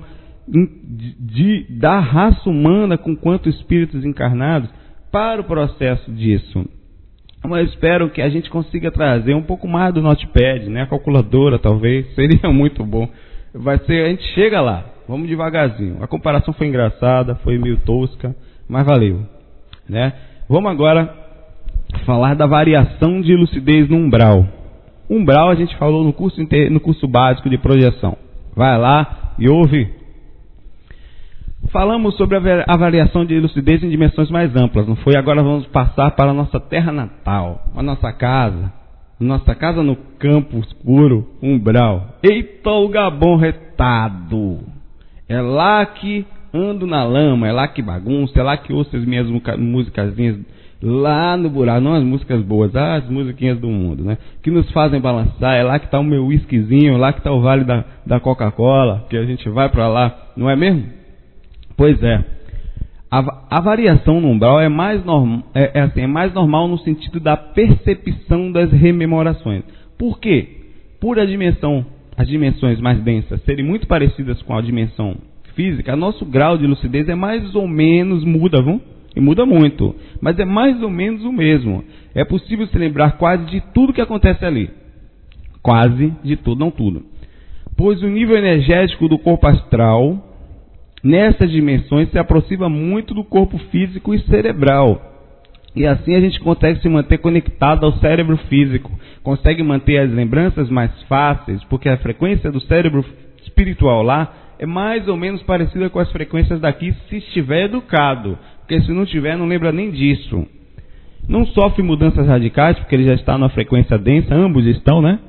[0.47, 4.69] de, de, da raça humana com quanto espíritos encarnados
[5.11, 6.65] para o processo disso.
[7.47, 10.83] Mas espero que a gente consiga trazer um pouco mais do Notepad, né?
[10.83, 13.07] A calculadora, talvez, seria muito bom.
[13.53, 14.85] Vai ser, a gente chega lá.
[15.07, 15.97] Vamos devagarzinho.
[16.01, 18.35] A comparação foi engraçada, foi meio tosca,
[18.67, 19.21] mas valeu,
[19.87, 20.13] né?
[20.49, 21.13] Vamos agora
[22.05, 24.45] falar da variação de lucidez no umbral.
[25.09, 26.41] Umbral a gente falou no curso,
[26.71, 28.17] no curso básico de projeção.
[28.55, 29.89] Vai lá e ouve
[31.71, 35.15] Falamos sobre a variação de lucidez em dimensões mais amplas, não foi?
[35.17, 38.71] Agora vamos passar para a nossa terra natal, a nossa casa,
[39.19, 42.17] nossa casa no campo escuro, umbral.
[42.23, 44.59] Eita, o Gabão retado!
[45.27, 49.03] É lá que ando na lama, é lá que bagunça, é lá que ouço as
[49.03, 50.39] minhas musicazinhas
[50.81, 54.17] lá no buraco, não as músicas boas, as musiquinhas do mundo, né?
[54.43, 57.41] Que nos fazem balançar, é lá que está o meu whiskyzinho, lá que está o
[57.41, 61.04] vale da, da Coca-Cola, que a gente vai para lá, não é mesmo?
[61.77, 62.23] Pois é.
[63.11, 66.77] A, a variação no umbral é mais, norm, é, é, assim, é mais normal no
[66.79, 69.63] sentido da percepção das rememorações.
[69.97, 70.47] Por quê?
[70.99, 71.85] Por a dimensão,
[72.17, 75.15] as dimensões mais densas serem muito parecidas com a dimensão
[75.53, 78.81] física, nosso grau de lucidez é mais ou menos muda, viu?
[79.15, 81.85] E muda muito, mas é mais ou menos o mesmo.
[82.13, 84.69] É possível se lembrar quase de tudo que acontece ali.
[85.63, 87.01] Quase de tudo, não tudo.
[87.77, 90.34] Pois o nível energético do corpo astral
[91.05, 94.99] nessas dimensões se aproxima muito do corpo físico e cerebral.
[95.75, 98.91] E assim a gente consegue se manter conectado ao cérebro físico,
[99.21, 103.05] consegue manter as lembranças mais fáceis, porque a frequência do cérebro
[103.43, 108.81] espiritual lá é mais ou menos parecida com as frequências daqui se estiver educado, porque
[108.81, 110.47] se não estiver não lembra nem disso.
[111.29, 115.19] Não sofre mudanças radicais, porque ele já está numa frequência densa, ambos estão, né?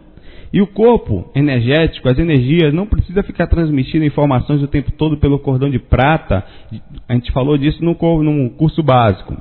[0.53, 5.39] E o corpo energético, as energias, não precisa ficar transmitindo informações o tempo todo pelo
[5.39, 6.45] cordão de prata.
[7.09, 9.37] A gente falou disso no, curso básico.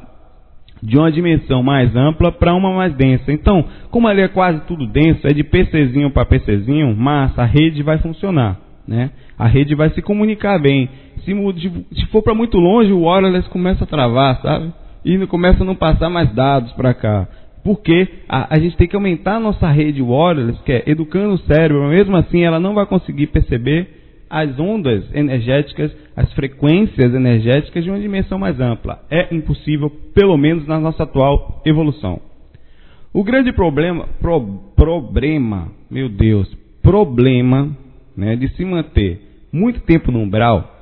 [0.82, 3.32] De uma dimensão mais ampla para uma mais densa.
[3.32, 7.82] Então, como ali é quase tudo denso, é de PCzinho para PCzinho, massa, a rede
[7.82, 8.60] vai funcionar.
[8.88, 9.10] Né?
[9.38, 10.90] A rede vai se comunicar bem.
[11.24, 11.34] Se,
[11.94, 14.72] se for para muito longe, o wireless começa a travar, sabe?
[15.04, 17.28] E começa a não passar mais dados para cá.
[17.66, 21.40] Porque a, a, gente tem que aumentar a nossa rede wireless, que é educando o
[21.40, 23.88] cérebro, mesmo assim ela não vai conseguir perceber
[24.30, 29.02] as ondas energéticas, as frequências energéticas de uma dimensão mais ampla.
[29.10, 32.22] É impossível, pelo menos na nossa atual evolução.
[33.12, 34.42] O grande problema, pro,
[34.76, 36.48] problema, meu Deus,
[36.84, 37.76] problema
[38.16, 40.75] né, de se manter muito tempo no umbral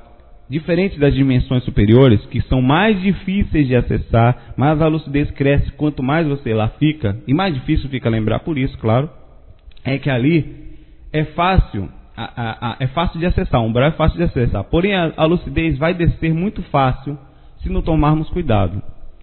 [0.48, 6.02] Diferente das dimensões superiores, que são mais difíceis de acessar, mas a lucidez cresce quanto
[6.02, 9.08] mais você lá fica, e mais difícil fica lembrar por isso, claro,
[9.84, 10.64] é que ali
[11.12, 14.64] é fácil, a, a, a, é fácil de acessar, o umbral é fácil de acessar,
[14.64, 17.18] porém a lucidez vai descer muito fácil
[17.62, 18.82] se não tomarmos cuidado.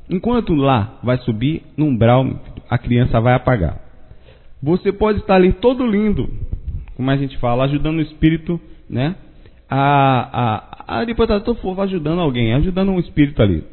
[0.10, 2.26] Enquanto lá vai subir, no umbral
[2.70, 3.80] a criança vai apagar.
[4.62, 6.30] Você pode estar ali todo lindo,
[6.96, 8.60] como a gente fala, ajudando o espírito,
[8.90, 9.16] né?
[9.70, 13.64] A, a, a depois tá todo fofo ajudando alguém, ajudando um espírito ali.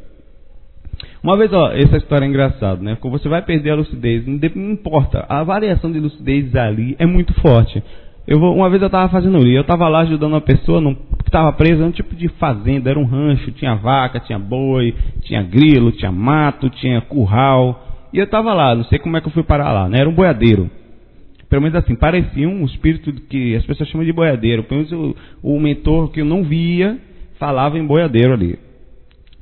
[1.23, 2.97] Uma vez, ó, essa história é engraçada, né?
[3.01, 7.35] Quando você vai perder a lucidez, não importa, a variação de lucidez ali é muito
[7.41, 7.83] forte.
[8.27, 10.95] Eu vou, uma vez eu estava fazendo ali, eu estava lá ajudando uma pessoa num,
[10.95, 15.43] que estava presa um tipo de fazenda, era um rancho, tinha vaca, tinha boi, tinha
[15.43, 17.85] grilo, tinha mato, tinha curral.
[18.13, 19.99] E eu estava lá, não sei como é que eu fui parar lá, né?
[20.01, 20.71] Era um boiadeiro
[21.49, 24.65] pelo menos assim, parecia um espírito que as pessoas chamam de boiadeiro.
[24.65, 26.99] Pelo menos o, o mentor que eu não via
[27.39, 28.59] falava em boiadeiro ali.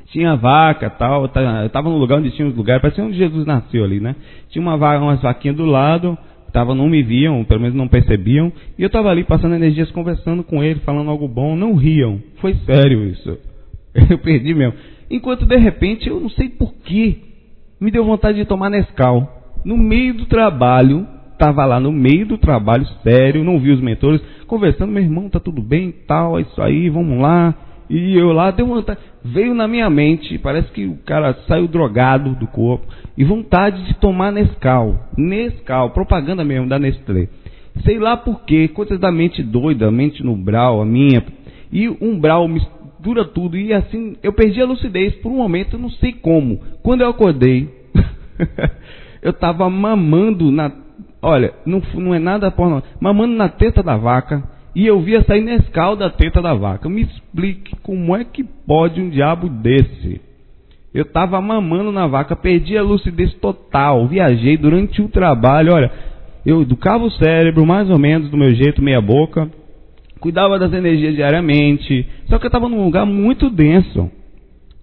[0.07, 3.85] Tinha vaca tal, eu estava num lugar onde tinha uns lugares, parecia onde Jesus nasceu
[3.85, 4.15] ali, né?
[4.51, 6.17] Tinha uma vaca, umas vaquinhas do lado,
[6.53, 10.45] tava, não me viam, pelo menos não percebiam, e eu estava ali passando energias, conversando
[10.45, 12.21] com ele, falando algo bom, não riam.
[12.37, 13.37] Foi sério isso.
[14.09, 14.75] Eu perdi mesmo.
[15.11, 17.17] Enquanto de repente, eu não sei porquê,
[17.81, 19.55] me deu vontade de tomar Nescau.
[19.65, 21.07] No meio do trabalho,
[21.37, 25.39] estava lá no meio do trabalho sério, não vi os mentores, conversando, meu irmão, tá
[25.39, 27.55] tudo bem, tal, é isso aí, vamos lá.
[27.89, 32.35] E eu lá, deu vontade, veio na minha mente, parece que o cara saiu drogado
[32.35, 34.99] do corpo, e vontade de tomar Nescau.
[35.17, 37.29] Nescau, propaganda mesmo da Nestlé.
[37.85, 41.23] Sei lá porquê, coisas da mente doida, mente no umbral, a minha.
[41.71, 45.91] E umbral mistura tudo, e assim, eu perdi a lucidez por um momento, eu não
[45.91, 46.61] sei como.
[46.83, 47.69] Quando eu acordei,
[49.23, 50.86] eu estava mamando na
[51.29, 55.41] Olha, não, não é nada porno, mamando na teta da vaca e eu via sair
[55.41, 56.89] Nescau da teta da vaca.
[56.89, 60.21] Me explique como é que pode um diabo desse?
[60.95, 65.91] Eu estava mamando na vaca, perdi a lucidez total, viajei durante o trabalho, olha,
[66.47, 69.51] eu educava o cérebro mais ou menos do meu jeito, meia boca,
[70.21, 74.09] cuidava das energias diariamente, só que eu estava num lugar muito denso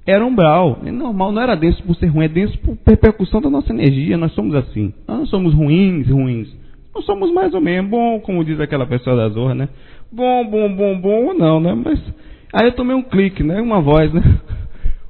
[0.05, 0.79] era umbral.
[0.85, 4.17] É normal, não era denso por ser ruim, é denso por repercussão da nossa energia.
[4.17, 4.93] Nós somos assim.
[5.07, 6.53] Nós não somos ruins, ruins.
[6.93, 9.69] Nós somos mais ou menos bom, como diz aquela pessoa da Zorra, né?
[10.11, 11.73] Bom, bom, bom, bom ou não, né?
[11.73, 11.99] Mas
[12.53, 13.59] aí eu tomei um clique, né?
[13.61, 14.21] Uma voz, né?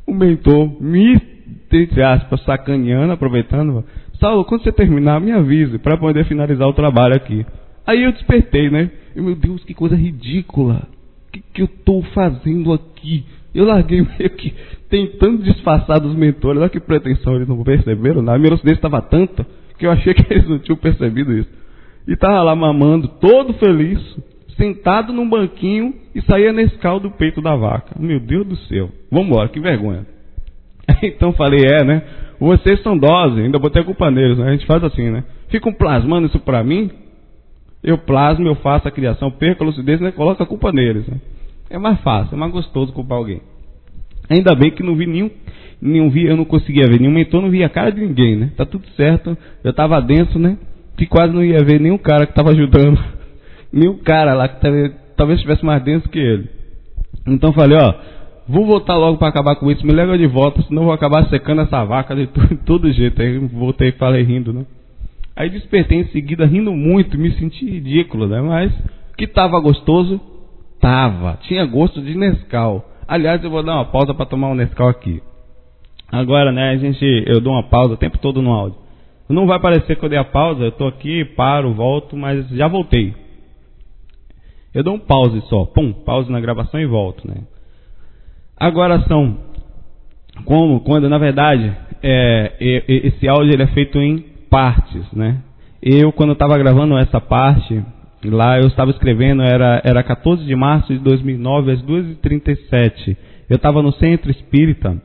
[0.06, 1.18] O mentor me,
[1.72, 3.86] entre aspas, sacaneando, aproveitando.
[4.20, 7.46] Saulo, quando você terminar, me avise para poder finalizar o trabalho aqui.
[7.88, 8.92] Aí eu despertei, né?
[9.16, 10.88] E, meu Deus, que coisa ridícula.
[11.28, 13.24] O que, que eu estou fazendo aqui?
[13.54, 14.54] Eu larguei meio que
[14.90, 16.60] tentando disfarçar dos mentores.
[16.60, 18.38] Olha que pretensão, eles não perceberam nada.
[18.38, 19.46] A minha estava tanta
[19.78, 21.50] que eu achei que eles não tinham percebido isso.
[22.08, 24.00] E estava lá mamando, todo feliz,
[24.58, 27.96] sentado num banquinho e saía nesse caldo do peito da vaca.
[28.00, 28.90] Meu Deus do céu.
[29.12, 30.06] Vamos embora, que vergonha.
[31.02, 32.02] Então falei, é, né?
[32.40, 34.50] Vocês são doses, ainda botei a culpa neles, né?
[34.50, 35.24] A gente faz assim, né?
[35.50, 36.92] Ficam plasmando isso pra mim,
[37.82, 40.12] eu plasmo, eu faço a criação, perco a lucidez, né?
[40.12, 41.18] Coloca a culpa neles, né?
[41.70, 43.42] É mais fácil, é mais gostoso culpar alguém.
[44.30, 45.30] Ainda bem que não vi nenhum,
[45.82, 48.52] nenhum vi, eu não conseguia ver nenhum mentor, não via a cara de ninguém, né?
[48.56, 49.38] Tá tudo certo.
[49.64, 50.58] Eu estava denso, né?
[50.98, 53.00] Que quase não ia ver nenhum cara que estava ajudando.
[53.72, 56.50] nenhum cara lá que tava, talvez estivesse mais denso que ele.
[57.28, 57.94] Então falei, ó,
[58.48, 61.62] vou voltar logo para acabar com isso, me leva de volta, senão vou acabar secando
[61.62, 63.22] essa vaca de todo, todo jeito.
[63.22, 64.66] Aí voltei e falei rindo, né?
[65.36, 68.42] Aí despertei em seguida rindo muito, me senti ridículo, né?
[68.42, 68.72] Mas
[69.18, 70.22] que tava gostoso,
[70.84, 71.40] Tava.
[71.44, 72.84] Tinha gosto de Nescau.
[73.08, 75.24] Aliás, eu vou dar uma pausa para tomar um Nescau aqui.
[76.12, 78.78] Agora, né, a gente, eu dou uma pausa o tempo todo no áudio.
[79.30, 82.68] Não vai parecer que eu dei a pausa, eu tô aqui, paro, volto, mas já
[82.68, 83.16] voltei.
[84.74, 87.44] Eu dou um pause só, pum, pause na gravação e volto, né?
[88.58, 89.38] Agora são
[90.44, 94.20] como quando na verdade é, esse áudio ele é feito em
[94.50, 95.40] partes, né?
[95.82, 97.82] Eu quando estava gravando essa parte
[98.26, 103.18] Lá eu estava escrevendo, era, era 14 de março de 2009, às 2h37.
[103.50, 105.02] Eu estava no centro espírita.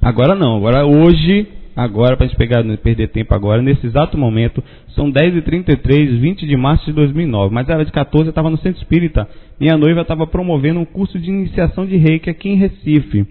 [0.00, 4.16] Agora não, agora hoje, agora para a gente pegar, não perder tempo agora, nesse exato
[4.16, 4.62] momento,
[4.94, 7.52] são 10h33, 20 de março de 2009.
[7.54, 9.28] Mas era de 14, eu estava no centro espírita.
[9.60, 13.26] Minha noiva estava promovendo um curso de iniciação de reiki aqui em Recife.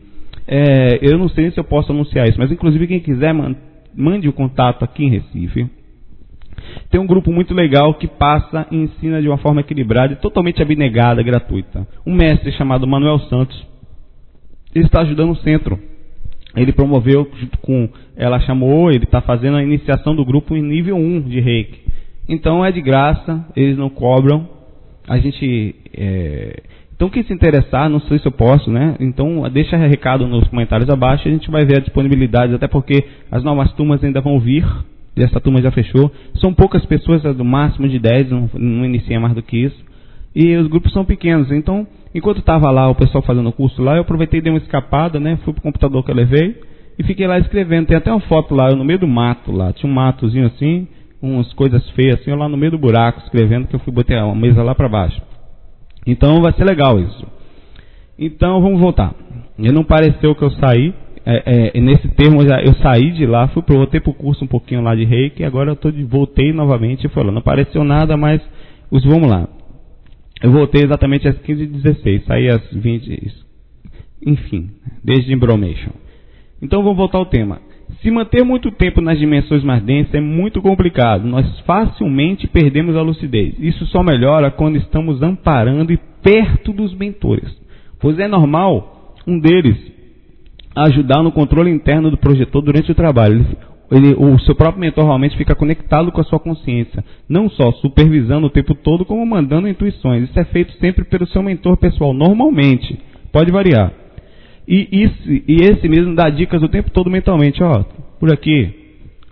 [0.47, 3.33] É, eu não sei se eu posso anunciar isso, mas inclusive quem quiser
[3.95, 5.67] mande o contato aqui em Recife.
[6.89, 10.62] Tem um grupo muito legal que passa e ensina de uma forma equilibrada e totalmente
[10.62, 11.88] abnegada, gratuita.
[12.06, 13.66] Um mestre chamado Manuel Santos.
[14.74, 15.80] Ele está ajudando o centro.
[16.56, 20.95] Ele promoveu, junto com, ela chamou, ele está fazendo a iniciação do grupo em nível
[20.95, 21.80] 1 de reiki.
[22.28, 24.47] Então é de graça, eles não cobram.
[25.08, 25.76] A gente.
[25.95, 26.64] É...
[26.95, 28.95] Então quem se interessar, não sei se eu posso, né?
[29.01, 33.43] Então deixa recado nos comentários abaixo, a gente vai ver a disponibilidade, até porque as
[33.43, 34.66] novas turmas ainda vão vir
[35.24, 36.11] essa turma já fechou.
[36.39, 39.86] São poucas pessoas, é do máximo de 10, não, não inicia mais do que isso.
[40.36, 41.49] E os grupos são pequenos.
[41.51, 44.59] Então, enquanto estava lá o pessoal fazendo o curso lá, eu aproveitei e dei uma
[44.59, 45.38] escapada, né?
[45.43, 46.59] Fui pro computador que eu levei
[46.99, 47.88] e fiquei lá escrevendo.
[47.88, 49.72] Tem até uma foto lá, eu no meio do mato lá.
[49.72, 50.88] Tinha um matozinho assim,
[51.22, 54.26] umas coisas feias assim, eu lá no meio do buraco escrevendo, que eu fui botar
[54.26, 55.22] uma mesa lá para baixo.
[56.05, 57.26] Então vai ser legal isso.
[58.20, 59.13] Então vamos voltar.
[59.57, 60.93] E não pareceu que eu saí,
[61.26, 64.47] é, é, nesse termo já, eu saí de lá, fui pro, voltei pro curso um
[64.47, 68.15] pouquinho lá de reiki, e agora eu tô de, voltei novamente falando, não apareceu nada,
[68.15, 68.41] mas
[68.91, 69.47] os vamos lá.
[70.43, 73.45] Eu voltei exatamente às 15h16, saí às 20
[74.26, 74.71] enfim,
[75.03, 75.91] desde Embromation.
[76.61, 77.61] Então vamos voltar ao tema.
[78.01, 81.28] Se manter muito tempo nas dimensões mais densas é muito complicado.
[81.28, 83.53] Nós facilmente perdemos a lucidez.
[83.59, 87.49] Isso só melhora quando estamos amparando e perto dos mentores.
[87.99, 89.94] Pois é normal um deles
[90.76, 93.45] ajudar no controle interno do projetor durante o trabalho.
[93.91, 97.71] Ele, ele, o seu próprio mentor realmente fica conectado com a sua consciência, não só
[97.73, 100.30] supervisando o tempo todo, como mandando intuições.
[100.30, 102.99] Isso é feito sempre pelo seu mentor pessoal, normalmente.
[103.32, 103.93] Pode variar.
[104.67, 107.84] E, esse, e esse mesmo dá dicas o tempo todo mentalmente, ó,
[108.19, 108.73] por aqui,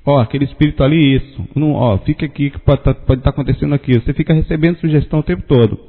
[0.06, 3.74] ó, aquele espírito ali, isso, não, ó, fica aqui que pode estar tá, tá acontecendo
[3.74, 3.94] aqui.
[3.94, 5.80] Você fica recebendo sugestão o tempo todo.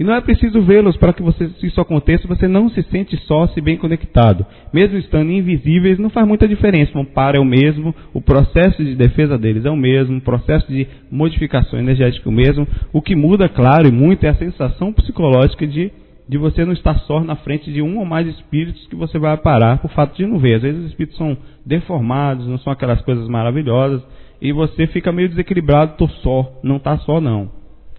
[0.00, 3.46] E não é preciso vê-los para que você, isso aconteça, você não se sente só
[3.48, 4.46] se bem conectado.
[4.72, 6.96] Mesmo estando invisíveis, não faz muita diferença.
[6.96, 10.66] O amparo é o mesmo, o processo de defesa deles é o mesmo, o processo
[10.72, 12.66] de modificação energética é o mesmo.
[12.94, 15.92] O que muda, claro, e muito é a sensação psicológica de,
[16.26, 19.36] de você não estar só na frente de um ou mais espíritos que você vai
[19.36, 20.54] parar por fato de não ver.
[20.54, 21.36] Às vezes os espíritos são
[21.66, 24.02] deformados, não são aquelas coisas maravilhosas,
[24.40, 27.50] e você fica meio desequilibrado, tô só, não está só não.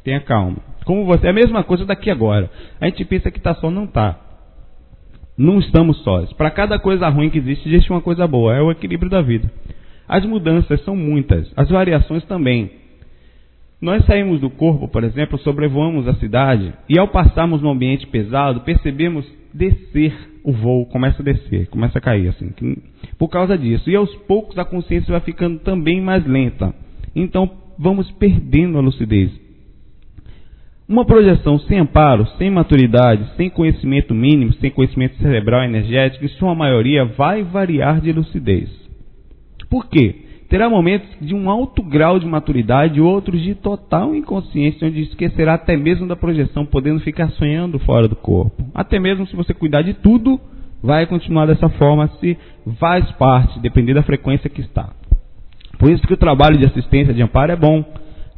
[0.04, 0.71] Tenha calma.
[0.86, 2.50] Como você, é a mesma coisa daqui agora.
[2.80, 4.20] A gente pensa que está só, não está.
[5.38, 6.32] Não estamos sós.
[6.34, 8.56] Para cada coisa ruim que existe, existe uma coisa boa.
[8.56, 9.52] É o equilíbrio da vida.
[10.08, 12.72] As mudanças são muitas, as variações também.
[13.82, 18.62] Nós saímos do corpo, por exemplo, sobrevoamos a cidade e ao passarmos no ambiente pesado,
[18.62, 20.14] percebemos descer
[20.44, 22.52] o voo, começa a descer, começa a cair assim,
[23.18, 23.90] por causa disso.
[23.90, 26.76] E aos poucos a consciência vai ficando também mais lenta.
[27.16, 29.32] Então vamos perdendo a lucidez.
[30.92, 36.54] Uma projeção sem amparo, sem maturidade, sem conhecimento mínimo, sem conhecimento cerebral energético, em sua
[36.54, 38.70] maioria vai variar de lucidez.
[39.70, 40.14] Por quê?
[40.50, 45.54] Terá momentos de um alto grau de maturidade e outros de total inconsciência, onde esquecerá
[45.54, 48.62] até mesmo da projeção, podendo ficar sonhando fora do corpo.
[48.76, 50.42] Até mesmo se você cuidar de tudo,
[50.84, 52.38] vai continuar dessa forma se
[52.78, 54.90] faz parte, dependendo da frequência que está.
[55.80, 57.82] Por isso que o trabalho de assistência de amparo é bom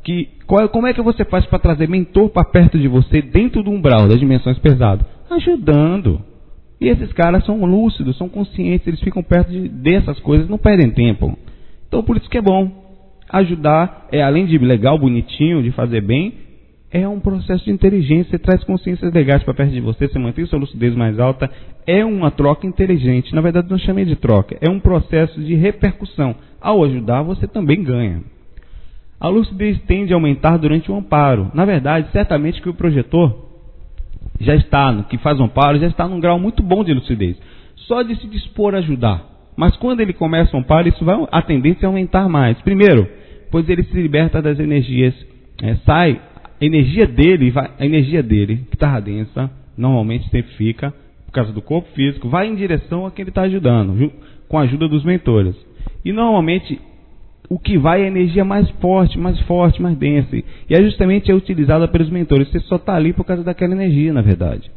[0.04, 3.64] que qual, como é que você faz para trazer mentor para perto de você dentro
[3.64, 5.06] do umbral das dimensões pesadas?
[5.30, 6.22] Ajudando.
[6.80, 10.92] E esses caras são lúcidos, são conscientes, eles ficam perto de, dessas coisas, não perdem
[10.92, 11.38] tempo.
[11.88, 12.70] Então por isso que é bom.
[13.30, 16.34] Ajudar é além de legal, bonitinho, de fazer bem,
[16.92, 20.46] é um processo de inteligência, você traz consciências legais para perto de você, você mantém
[20.46, 21.50] sua lucidez mais alta,
[21.88, 23.34] é uma troca inteligente.
[23.34, 26.36] Na verdade, não chamei de troca, é um processo de repercussão.
[26.62, 28.22] Ao ajudar, você também ganha.
[29.24, 31.50] A lucidez tende a aumentar durante o amparo.
[31.54, 33.34] Na verdade, certamente que o projetor
[34.38, 37.38] já está, que faz o amparo, já está num grau muito bom de lucidez.
[37.88, 39.24] Só de se dispor a ajudar.
[39.56, 42.62] Mas quando ele começa o amparo, isso vai, a tendência é aumentar mais.
[42.64, 43.08] Primeiro,
[43.50, 45.16] pois ele se liberta das energias,
[45.62, 46.20] é, sai,
[46.60, 50.94] a energia dele, vai, a energia dele, que está densa, normalmente sempre fica,
[51.28, 54.12] por causa do corpo físico, vai em direção a quem ele está ajudando,
[54.50, 55.56] com a ajuda dos mentores.
[56.04, 56.78] E normalmente
[57.54, 60.36] o que vai é energia mais forte, mais forte, mais densa.
[60.36, 62.50] E é justamente é utilizada pelos mentores.
[62.50, 64.72] Você só está ali por causa daquela energia, na verdade.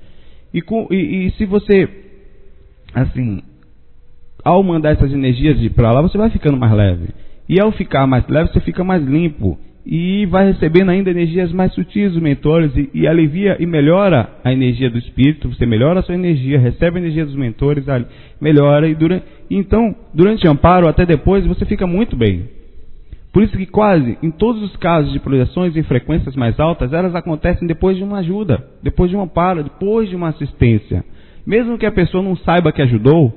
[0.53, 1.89] E, com, e, e se você,
[2.95, 3.41] assim,
[4.45, 7.09] ao mandar essas energias de para lá, você vai ficando mais leve.
[7.49, 9.59] E ao ficar mais leve, você fica mais limpo.
[9.87, 14.53] E vai recebendo ainda energias mais sutis dos mentores e, e alivia e melhora a
[14.53, 15.49] energia do espírito.
[15.49, 17.87] Você melhora a sua energia, recebe a energia dos mentores,
[18.39, 18.87] melhora.
[18.87, 22.56] E durante, então, durante o amparo, até depois, você fica muito bem.
[23.37, 27.15] Por isso que quase em todos os casos de projeções em frequências mais altas, elas
[27.15, 31.05] acontecem depois de uma ajuda, depois de um amparo, depois de uma assistência.
[31.47, 33.31] Mesmo que a pessoa não saiba que ajudou,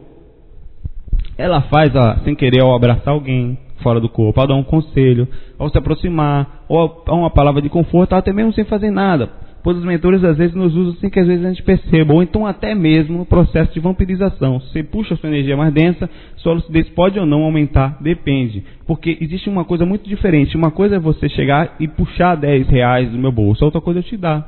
[1.38, 5.28] ela faz ó, sem querer ao abraçar alguém fora do corpo, ao dar um conselho,
[5.58, 9.30] ao se aproximar, ou a uma palavra de conforto, até mesmo sem fazer nada.
[9.64, 12.24] Pois os mentores às vezes nos usam sem que às vezes a gente perceba, ou
[12.24, 14.60] então até mesmo no processo de vampirização.
[14.60, 18.64] Você puxa a sua energia mais densa, sua lucidez pode ou não aumentar, depende.
[18.88, 20.56] Porque existe uma coisa muito diferente.
[20.56, 24.02] Uma coisa é você chegar e puxar 10 reais do meu bolso, outra coisa é
[24.02, 24.48] eu te dar.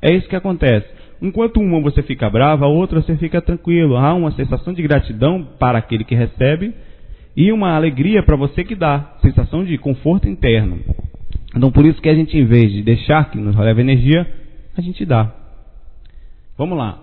[0.00, 0.86] É isso que acontece.
[1.20, 3.96] Enquanto uma você fica brava, a outra você fica tranquilo.
[3.96, 6.74] Há uma sensação de gratidão para aquele que recebe
[7.36, 10.78] e uma alegria para você que dá, sensação de conforto interno.
[11.56, 14.26] Então por isso que a gente, em vez de deixar que nos leve energia,
[14.76, 15.32] a gente dá.
[16.56, 16.98] Vamos lá.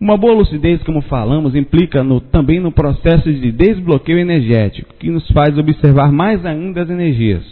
[0.00, 5.26] Uma boa lucidez, como falamos, implica no, também no processo de desbloqueio energético, que nos
[5.30, 7.42] faz observar mais ainda as energias.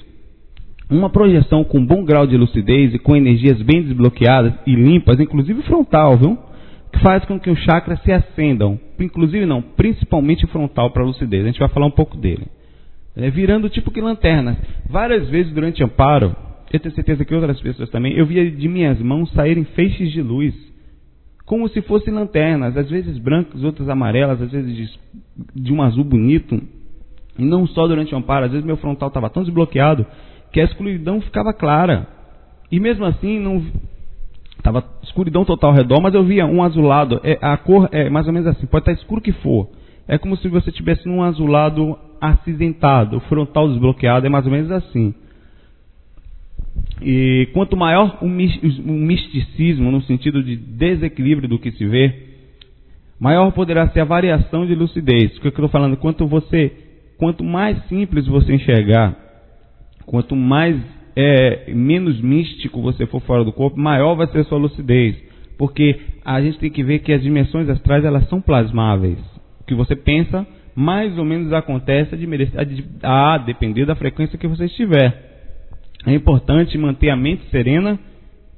[0.90, 5.62] Uma projeção com bom grau de lucidez e com energias bem desbloqueadas e limpas, inclusive
[5.62, 6.36] frontal, viu?
[6.92, 8.78] Que faz com que os chakras se acendam.
[8.98, 11.44] Inclusive não, principalmente frontal para a lucidez.
[11.44, 12.46] A gente vai falar um pouco dele.
[13.16, 14.58] É, virando tipo que lanternas.
[14.90, 16.36] Várias vezes durante amparo,
[16.76, 20.22] eu tenho certeza que outras pessoas também, eu via de minhas mãos saírem feixes de
[20.22, 20.54] luz.
[21.44, 24.90] Como se fossem lanternas, às vezes brancas, outras amarelas, às vezes de,
[25.54, 26.62] de um azul bonito.
[27.38, 30.06] E não só durante o amparo, às vezes meu frontal estava tão desbloqueado
[30.52, 32.06] que a escuridão ficava clara.
[32.70, 33.62] E mesmo assim, não
[34.56, 37.20] estava escuridão total ao redor, mas eu via um azulado.
[37.24, 39.68] É, a cor é mais ou menos assim, pode estar escuro que for.
[40.06, 45.14] É como se você tivesse um azulado acinzentado, frontal desbloqueado, é mais ou menos assim.
[47.00, 52.14] E quanto maior o misticismo, no sentido de desequilíbrio do que se vê,
[53.18, 55.36] maior poderá ser a variação de lucidez.
[55.36, 55.96] O que eu estou falando?
[55.96, 56.72] Quanto você,
[57.18, 59.22] quanto mais simples você enxergar,
[60.06, 60.80] Quanto mais
[61.16, 65.16] é, menos místico você for fora do corpo, maior vai ser a sua lucidez.
[65.58, 69.18] Porque a gente tem que ver que as dimensões astrais elas são plasmáveis.
[69.60, 72.16] O que você pensa, mais ou menos acontece
[73.02, 75.31] a, a depender da frequência que você estiver.
[76.06, 77.98] É importante manter a mente serena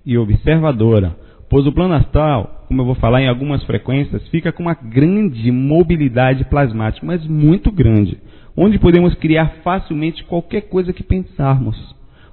[0.05, 1.17] e observadora,
[1.49, 5.51] pois o plano astral, como eu vou falar em algumas frequências, fica com uma grande
[5.51, 8.19] mobilidade plasmática, mas muito grande
[8.57, 11.77] onde podemos criar facilmente qualquer coisa que pensarmos,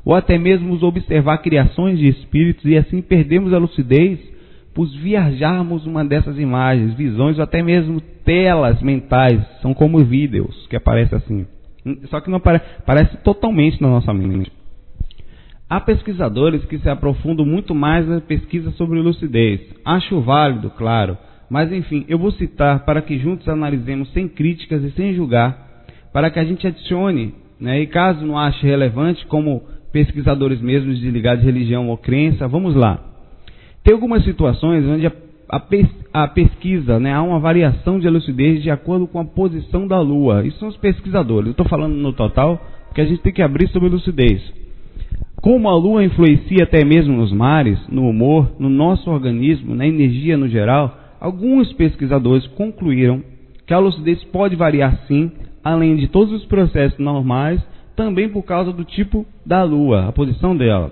[0.06, 4.20] ou até mesmo observar criações de espíritos e assim perdemos a lucidez
[4.74, 10.76] por viajarmos uma dessas imagens, visões ou até mesmo telas mentais, são como vídeos que
[10.76, 11.48] aparecem assim.
[12.10, 14.52] Só que não aparece, aparece totalmente na nossa mente.
[15.72, 19.62] Há pesquisadores que se aprofundam muito mais na pesquisa sobre lucidez.
[19.86, 21.18] Acho válido, claro,
[21.50, 26.30] mas enfim, eu vou citar para que juntos analisemos sem críticas e sem julgar para
[26.30, 29.64] que a gente adicione, né, e caso não ache relevante, como
[29.94, 33.00] pesquisadores mesmos de ligados à religião ou crença, vamos lá.
[33.82, 35.12] Tem algumas situações onde a,
[35.48, 39.88] a, pes, a pesquisa, né, há uma variação de lucidez de acordo com a posição
[39.88, 40.46] da Lua.
[40.46, 41.46] Isso são os pesquisadores.
[41.46, 44.60] Eu estou falando no total, porque a gente tem que abrir sobre lucidez.
[45.42, 50.38] Como a Lua influencia até mesmo nos mares, no humor, no nosso organismo, na energia
[50.38, 53.24] no geral, alguns pesquisadores concluíram
[53.66, 55.32] que a lucidez pode variar sim
[55.64, 57.60] além de todos os processos normais,
[57.96, 60.92] também por causa do tipo da Lua, a posição dela.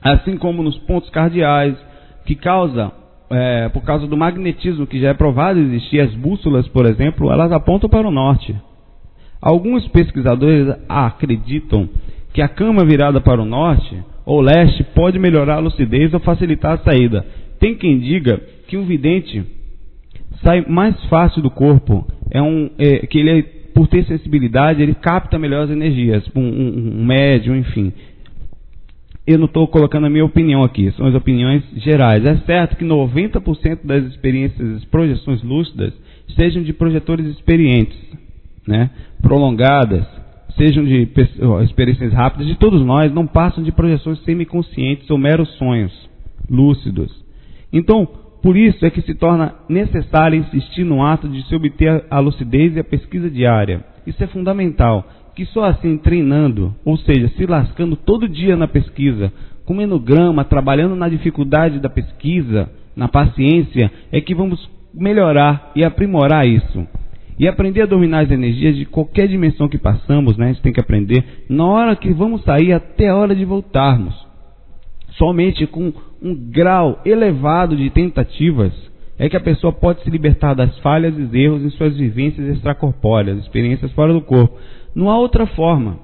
[0.00, 1.76] Assim como nos pontos cardeais,
[2.24, 2.92] que causa,
[3.30, 7.50] é, por causa do magnetismo que já é provado existir, as bússolas, por exemplo, elas
[7.50, 8.54] apontam para o norte.
[9.40, 11.88] Alguns pesquisadores acreditam
[12.34, 16.72] que a cama virada para o norte ou leste pode melhorar a lucidez ou facilitar
[16.72, 17.24] a saída.
[17.60, 19.44] Tem quem diga que um vidente
[20.42, 24.94] sai mais fácil do corpo, é um, é, que ele é por ter sensibilidade, ele
[24.94, 27.92] capta melhor as energias, um, um, um médium, enfim.
[29.26, 32.24] Eu não estou colocando a minha opinião aqui, são as opiniões gerais.
[32.24, 35.92] É certo que 90% das experiências, projeções lúcidas,
[36.36, 37.98] sejam de projetores experientes,
[38.66, 38.90] né?
[39.22, 40.04] prolongadas,
[40.56, 41.08] sejam de
[41.64, 45.92] experiências rápidas, de todos nós, não passam de projeções semiconscientes ou meros sonhos
[46.48, 47.12] lúcidos.
[47.72, 48.08] Então,
[48.42, 52.76] por isso é que se torna necessário insistir no ato de se obter a lucidez
[52.76, 53.84] e a pesquisa diária.
[54.06, 59.32] Isso é fundamental, que só assim treinando, ou seja, se lascando todo dia na pesquisa,
[59.64, 66.46] comendo grama, trabalhando na dificuldade da pesquisa, na paciência, é que vamos melhorar e aprimorar
[66.46, 66.86] isso.
[67.38, 70.46] E aprender a dominar as energias de qualquer dimensão que passamos, né?
[70.46, 74.14] A gente tem que aprender na hora que vamos sair até a hora de voltarmos.
[75.16, 78.72] Somente com um grau elevado de tentativas
[79.18, 83.38] é que a pessoa pode se libertar das falhas e erros em suas vivências extracorpóreas,
[83.38, 84.58] experiências fora do corpo.
[84.94, 85.98] Não há outra forma.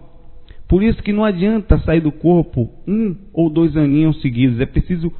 [0.68, 4.60] Por isso que não adianta sair do corpo um ou dois aninhos seguidos.
[4.60, 5.12] É preciso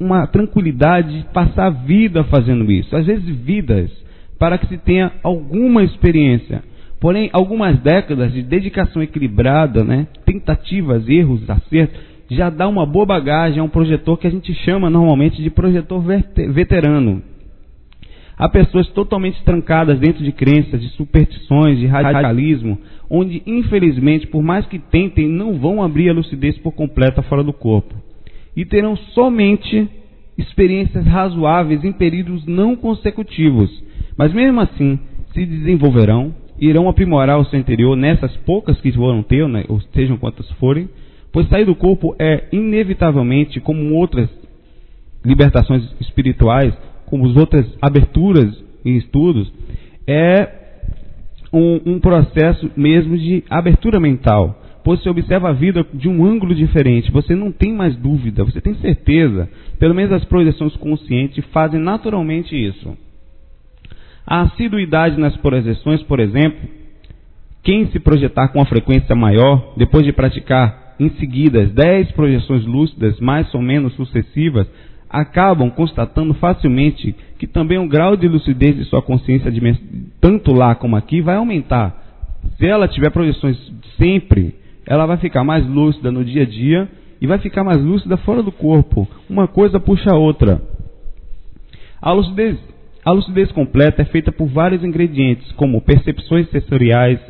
[0.00, 2.96] uma tranquilidade de passar a vida fazendo isso.
[2.96, 3.90] Às vezes vidas.
[4.38, 6.62] Para que se tenha alguma experiência.
[7.00, 13.60] Porém, algumas décadas de dedicação equilibrada, né, tentativas, erros, acertos, já dá uma boa bagagem
[13.60, 16.02] a um projetor que a gente chama normalmente de projetor
[16.50, 17.22] veterano.
[18.36, 22.78] Há pessoas totalmente trancadas dentro de crenças, de superstições, de radicalismo,
[23.08, 27.52] onde, infelizmente, por mais que tentem, não vão abrir a lucidez por completa fora do
[27.52, 27.94] corpo.
[28.56, 29.88] E terão somente
[30.36, 33.70] experiências razoáveis em períodos não consecutivos.
[34.16, 34.98] Mas mesmo assim,
[35.32, 40.16] se desenvolverão, irão aprimorar o seu interior nessas poucas que foram ter, né, ou sejam
[40.16, 40.88] quantas forem,
[41.32, 44.28] pois sair do corpo é inevitavelmente, como outras
[45.24, 46.72] libertações espirituais,
[47.06, 49.52] como as outras aberturas em estudos,
[50.06, 50.48] é
[51.52, 56.54] um, um processo mesmo de abertura mental pois você observa a vida de um ângulo
[56.54, 59.48] diferente, você não tem mais dúvida, você tem certeza.
[59.78, 62.94] Pelo menos as projeções conscientes fazem naturalmente isso.
[64.26, 66.68] A assiduidade nas projeções, por exemplo,
[67.62, 73.18] quem se projetar com uma frequência maior, depois de praticar em seguida 10 projeções lúcidas,
[73.20, 74.66] mais ou menos sucessivas,
[75.10, 79.52] acabam constatando facilmente que também o grau de lucidez de sua consciência,
[80.20, 82.02] tanto lá como aqui, vai aumentar.
[82.58, 83.56] Se ela tiver projeções
[83.96, 84.54] sempre,
[84.86, 86.88] ela vai ficar mais lúcida no dia a dia
[87.20, 89.08] e vai ficar mais lúcida fora do corpo.
[89.28, 90.60] Uma coisa puxa a outra.
[92.00, 92.58] A lucidez,
[93.04, 97.20] a lucidez completa é feita por vários ingredientes, como percepções sensoriais,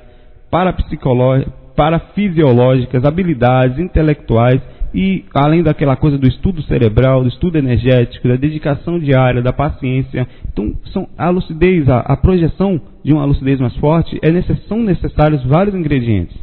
[1.77, 4.63] parafisiológicas, habilidades intelectuais
[4.95, 10.29] e além daquela coisa do estudo cerebral, do estudo energético, da dedicação diária, da paciência.
[10.53, 14.81] Então, são, a lucidez, a, a projeção de uma lucidez mais forte, é necess, são
[14.81, 16.37] necessários vários ingredientes.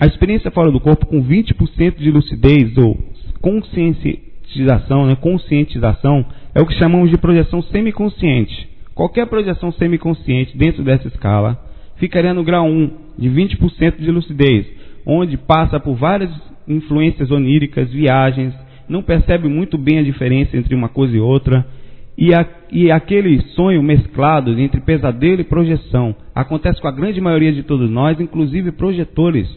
[0.00, 2.96] A experiência fora do corpo com 20% de lucidez ou
[3.40, 6.24] conscientização, né, conscientização
[6.54, 8.68] é o que chamamos de projeção semiconsciente.
[8.94, 11.58] Qualquer projeção semiconsciente dentro dessa escala
[11.96, 14.66] ficaria no grau 1, de 20% de lucidez,
[15.06, 16.30] onde passa por várias
[16.66, 18.54] influências oníricas, viagens,
[18.88, 21.66] não percebe muito bem a diferença entre uma coisa e outra,
[22.18, 27.52] e, a, e aquele sonho mesclado entre pesadelo e projeção acontece com a grande maioria
[27.52, 29.48] de todos nós, inclusive projetores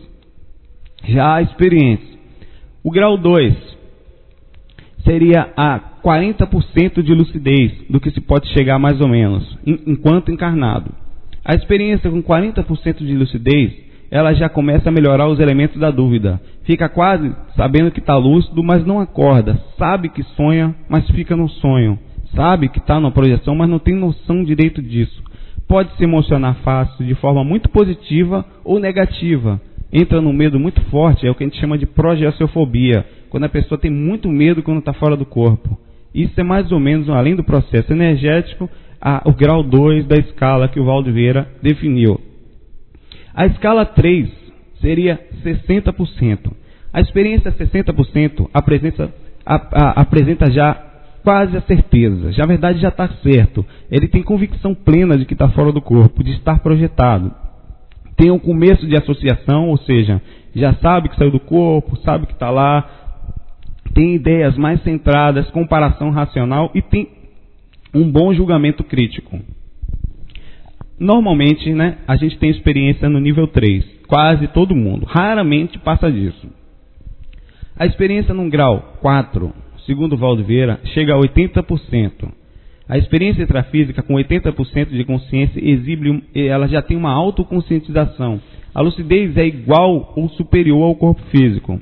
[1.04, 2.08] já experientes.
[2.84, 3.56] O grau 2
[5.04, 10.92] seria a 40% de lucidez do que se pode chegar mais ou menos, enquanto encarnado.
[11.44, 13.74] A experiência com 40% de lucidez,
[14.12, 16.40] ela já começa a melhorar os elementos da dúvida.
[16.64, 19.60] Fica quase sabendo que está lúcido, mas não acorda.
[19.80, 21.98] Sabe que sonha, mas fica no sonho.
[22.36, 25.22] Sabe que está na projeção, mas não tem noção direito disso.
[25.68, 29.60] Pode se emocionar fácil, de forma muito positiva ou negativa
[29.92, 33.50] entra num medo muito forte, é o que a gente chama de progestiofobia, quando a
[33.50, 35.78] pessoa tem muito medo quando está fora do corpo.
[36.14, 38.70] Isso é mais ou menos, além do processo energético,
[39.02, 42.20] a, o grau 2 da escala que o Valdo Vieira definiu.
[43.34, 44.30] A escala 3
[44.80, 46.52] seria 60%.
[46.94, 49.14] A experiência 60% apresenta,
[49.46, 50.91] a, a, apresenta já
[51.24, 52.32] quase a certeza.
[52.32, 53.66] Já, na verdade, já está certo.
[53.90, 57.32] Ele tem convicção plena de que está fora do corpo, de estar projetado
[58.22, 60.22] tem um começo de associação, ou seja,
[60.56, 62.88] já sabe que saiu do corpo, sabe que está lá,
[63.96, 67.10] tem ideias mais centradas, comparação racional e tem
[67.92, 69.40] um bom julgamento crítico.
[71.00, 76.48] Normalmente, né, a gente tem experiência no nível 3, quase todo mundo, raramente passa disso.
[77.76, 79.52] A experiência num grau 4,
[79.86, 82.32] segundo Valdo Vieira, chega a 80%.
[82.88, 88.42] A experiência extrafísica com 80% de consciência exibe, ela já tem uma autoconscientização.
[88.74, 91.80] A lucidez é igual ou superior ao corpo físico.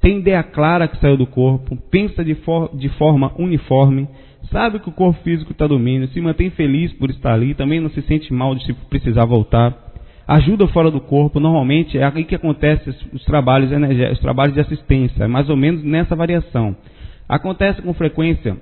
[0.00, 4.06] tem ideia clara que saiu do corpo, pensa de, for de forma uniforme,
[4.52, 7.90] sabe que o corpo físico está domínio, se mantém feliz por estar ali, também não
[7.90, 9.74] se sente mal de se precisar voltar,
[10.28, 13.70] ajuda fora do corpo, normalmente é aí que acontece os trabalhos,
[14.12, 16.76] os trabalhos de assistência, é mais ou menos nessa variação.
[17.28, 18.56] Acontece com frequência,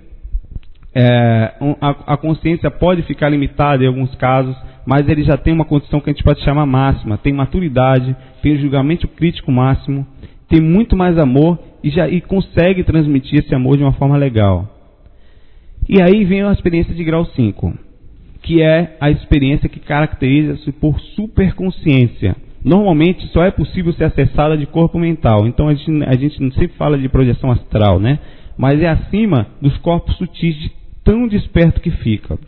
[0.94, 4.56] é, a, a consciência pode ficar limitada em alguns casos,
[4.86, 8.56] mas ele já tem uma condição que a gente pode chamar máxima, tem maturidade, tem
[8.58, 10.06] julgamento crítico máximo,
[10.48, 14.68] tem muito mais amor e, já, e consegue transmitir esse amor de uma forma legal.
[15.88, 17.74] E aí vem a experiência de grau 5,
[18.42, 22.36] que é a experiência que caracteriza-se por superconsciência.
[22.64, 25.46] Normalmente só é possível ser acessada de corpo mental.
[25.46, 28.18] Então a gente, a gente sempre fala de projeção astral, né?
[28.56, 32.38] Mas é acima dos corpos sutis de tão desperto que fica.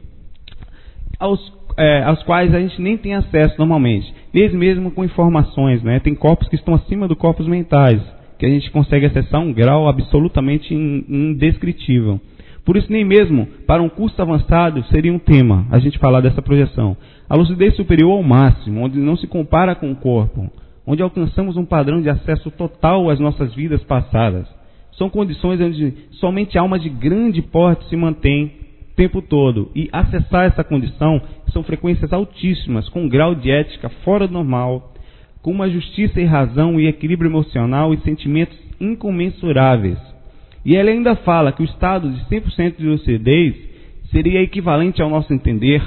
[1.19, 1.41] Aos,
[1.77, 4.13] é, aos quais a gente nem tem acesso normalmente.
[4.33, 6.01] Mesmo mesmo com informações, né?
[6.01, 8.01] Tem corpos que estão acima dos corpos mentais,
[8.39, 12.21] que a gente consegue acessar um grau absolutamente indescritível.
[12.67, 16.43] Por isso, nem mesmo para um curso avançado seria um tema a gente falar dessa
[16.43, 16.97] projeção.
[17.29, 20.51] A lucidez superior ao máximo, onde não se compara com o corpo,
[20.85, 24.56] onde alcançamos um padrão de acesso total às nossas vidas passadas.
[24.97, 28.53] São condições onde somente alma de grande porte se mantém
[28.93, 29.71] o tempo todo.
[29.75, 31.21] E acessar essa condição
[31.53, 34.95] são frequências altíssimas, com um grau de ética fora do normal,
[35.43, 39.99] com uma justiça e razão e equilíbrio emocional e sentimentos incomensuráveis
[40.67, 43.55] e ele ainda fala que o estado de 100% de lucidez
[44.11, 45.81] seria equivalente, ao nosso entender,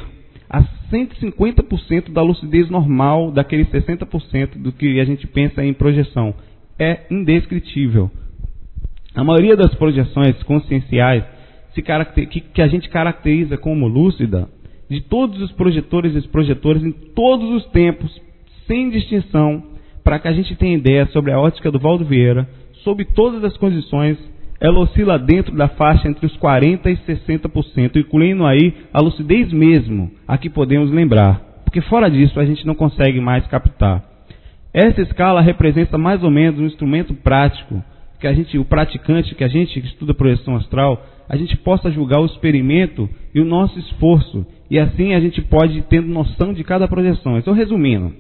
[0.50, 6.34] a 150% da lucidez normal daqueles 60% do que a gente pensa em projeção.
[6.80, 8.10] É indescritível.
[9.20, 11.26] A maioria das projeções conscienciais
[12.54, 14.48] que, a gente caracteriza como lúcida,
[14.90, 18.10] de todos os projetores e projetores em todos os tempos,
[18.66, 19.62] sem distinção,
[20.06, 23.58] para que a gente tenha ideia sobre a ótica do Valdo Vieira, sob todas as
[23.58, 24.18] condições
[24.62, 30.10] ela oscila dentro da faixa entre os 40% e 60%, incluindo aí a lucidez mesmo,
[30.26, 34.02] a que podemos lembrar, porque fora disso a gente não consegue mais captar.
[34.74, 37.84] Essa escala representa mais ou menos um instrumento prático
[38.20, 41.92] que a gente, o praticante, que a gente que estuda projeção astral, a gente possa
[41.92, 46.64] julgar o experimento e o nosso esforço, e assim a gente pode tendo noção de
[46.64, 47.38] cada projeção.
[47.38, 48.14] Então, resumindo,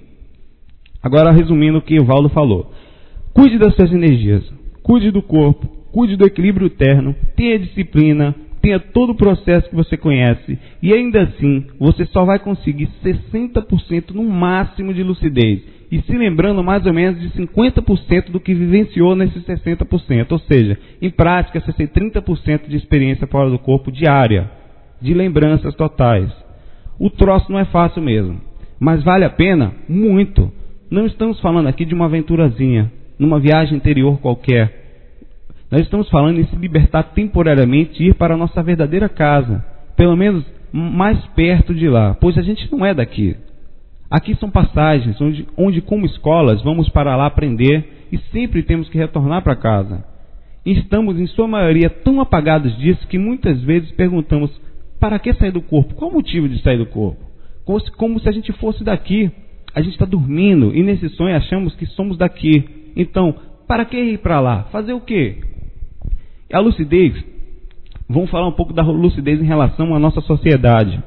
[1.04, 2.72] agora resumindo o que o Valdo falou.
[3.34, 4.44] Cuide das suas energias,
[4.84, 9.98] cuide do corpo, cuide do equilíbrio interno, tenha disciplina, tenha todo o processo que você
[9.98, 15.62] conhece, e ainda assim você só vai conseguir 60% no máximo de lucidez.
[15.92, 20.32] E se lembrando mais ou menos de 50% do que vivenciou nesses 60%.
[20.32, 24.50] Ou seja, em prática, você tem 30% de experiência fora do corpo diária,
[25.02, 26.32] de lembranças totais.
[27.00, 28.40] O troço não é fácil mesmo,
[28.80, 30.52] mas vale a pena muito.
[30.92, 34.80] Não estamos falando aqui de uma aventurazinha, numa viagem interior qualquer
[35.72, 39.64] nós estamos falando em se libertar temporariamente e ir para a nossa verdadeira casa,
[39.96, 43.36] pelo menos mais perto de lá, pois a gente não é daqui.
[44.10, 48.98] Aqui são passagens onde, onde como escolas, vamos para lá aprender e sempre temos que
[48.98, 50.04] retornar para casa.
[50.66, 54.52] Estamos, em sua maioria, tão apagados disso que muitas vezes perguntamos:
[55.00, 55.96] para que sair do corpo?
[55.96, 57.24] Qual o motivo de sair do corpo?
[57.66, 59.32] Como se, como se a gente fosse daqui.
[59.76, 62.92] A gente está dormindo e nesse sonho achamos que somos daqui.
[62.96, 63.36] Então,
[63.68, 64.64] para que ir para lá?
[64.72, 65.38] Fazer o quê?
[66.52, 67.14] A lucidez,
[68.10, 71.02] vamos falar um pouco da lucidez em relação à nossa sociedade.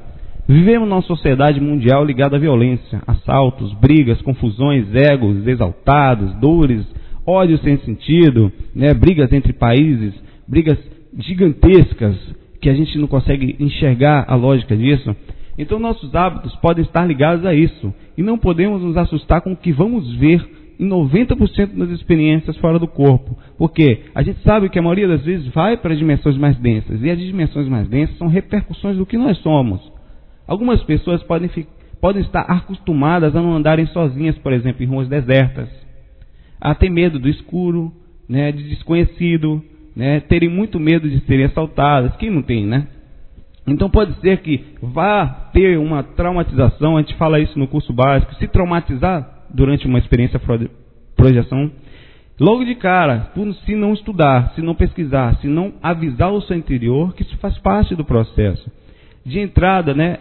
[0.47, 6.85] Vivemos numa sociedade mundial ligada à violência, assaltos, brigas, confusões, egos exaltados, dores,
[7.25, 10.13] ódio sem sentido, né, brigas entre países,
[10.45, 10.77] brigas
[11.17, 12.17] gigantescas
[12.59, 15.15] que a gente não consegue enxergar a lógica disso.
[15.57, 19.57] Então nossos hábitos podem estar ligados a isso e não podemos nos assustar com o
[19.57, 20.45] que vamos ver
[20.77, 23.37] em 90% das experiências fora do corpo.
[23.57, 27.01] Porque a gente sabe que a maioria das vezes vai para dimensões mais densas.
[27.01, 29.92] E as dimensões mais densas são repercussões do que nós somos.
[30.47, 31.49] Algumas pessoas podem,
[32.01, 35.69] podem estar acostumadas a não andarem sozinhas, por exemplo, em ruas desertas.
[36.59, 37.93] A ter medo do escuro,
[38.27, 39.63] né, de desconhecido,
[39.95, 42.15] né, terem muito medo de serem assaltadas.
[42.17, 42.87] Quem não tem, né?
[43.65, 48.35] Então pode ser que vá ter uma traumatização, a gente fala isso no curso básico,
[48.35, 50.41] se traumatizar durante uma experiência
[51.15, 51.71] projeção,
[52.37, 53.31] logo de cara,
[53.65, 57.57] se não estudar, se não pesquisar, se não avisar o seu interior, que isso faz
[57.59, 58.69] parte do processo.
[59.25, 60.17] De entrada, né,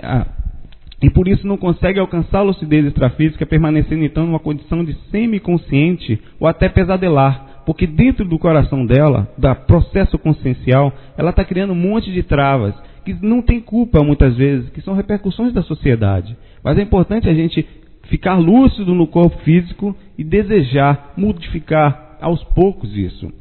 [1.02, 6.20] e por isso não consegue alcançar a lucidez extrafísica, permanecendo então numa condição de semiconsciente
[6.38, 11.76] ou até pesadelar, porque dentro do coração dela, da processo consciencial, ela está criando um
[11.76, 12.74] monte de travas
[13.04, 16.36] que não tem culpa muitas vezes, que são repercussões da sociedade.
[16.62, 17.66] Mas é importante a gente
[18.04, 23.32] ficar lúcido no corpo físico e desejar modificar aos poucos isso.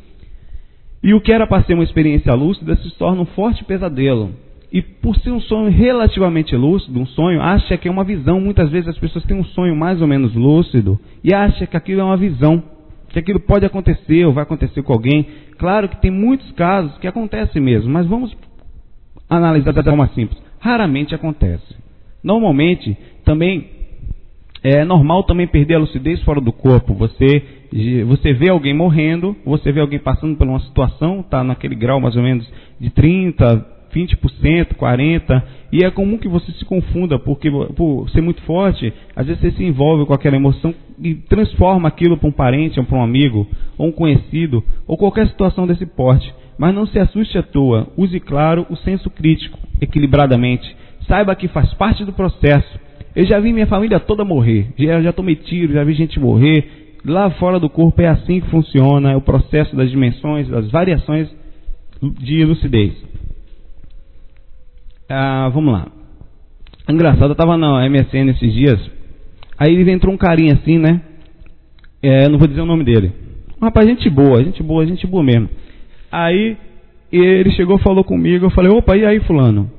[1.04, 4.32] E o que era para ser uma experiência lúcida se torna um forte pesadelo.
[4.72, 8.40] E por ser um sonho relativamente lúcido, um sonho, acha que é uma visão.
[8.40, 12.00] Muitas vezes as pessoas têm um sonho mais ou menos lúcido e acha que aquilo
[12.00, 12.64] é uma visão,
[13.10, 15.28] que aquilo pode acontecer ou vai acontecer com alguém.
[15.58, 18.36] Claro que tem muitos casos que acontece mesmo, mas vamos
[19.30, 20.42] analisar da forma simples.
[20.60, 21.76] Raramente acontece.
[22.24, 22.96] Normalmente,
[23.26, 23.68] também
[24.64, 26.94] é normal também perder a lucidez fora do corpo.
[26.94, 27.44] Você
[28.06, 32.16] você vê alguém morrendo, você vê alguém passando por uma situação, está naquele grau mais
[32.18, 32.46] ou menos
[32.80, 38.42] de 30, 20%, 40%, e é comum que você se confunda, porque por ser muito
[38.42, 42.80] forte, às vezes você se envolve com aquela emoção e transforma aquilo para um parente,
[42.80, 43.48] ou para um amigo,
[43.78, 46.34] ou um conhecido, ou qualquer situação desse porte.
[46.58, 50.76] Mas não se assuste à toa, use claro o senso crítico, equilibradamente.
[51.08, 52.80] Saiba que faz parte do processo.
[53.16, 56.82] Eu já vi minha família toda morrer, já, já tomei tiro, já vi gente morrer.
[57.04, 61.28] Lá fora do corpo é assim que funciona, é o processo das dimensões, das variações
[62.02, 62.94] de lucidez.
[65.12, 65.88] Ah, vamos lá.
[66.88, 68.80] Engraçado, eu tava na MSN esses dias.
[69.58, 71.02] Aí entrou um carinha assim, né?
[72.02, 73.12] É, não vou dizer o nome dele.
[73.62, 75.50] Um rapaz, gente boa, gente boa, gente boa mesmo.
[76.12, 76.58] Aí
[77.12, 79.70] ele chegou, falou comigo, eu falei, opa, e aí, fulano?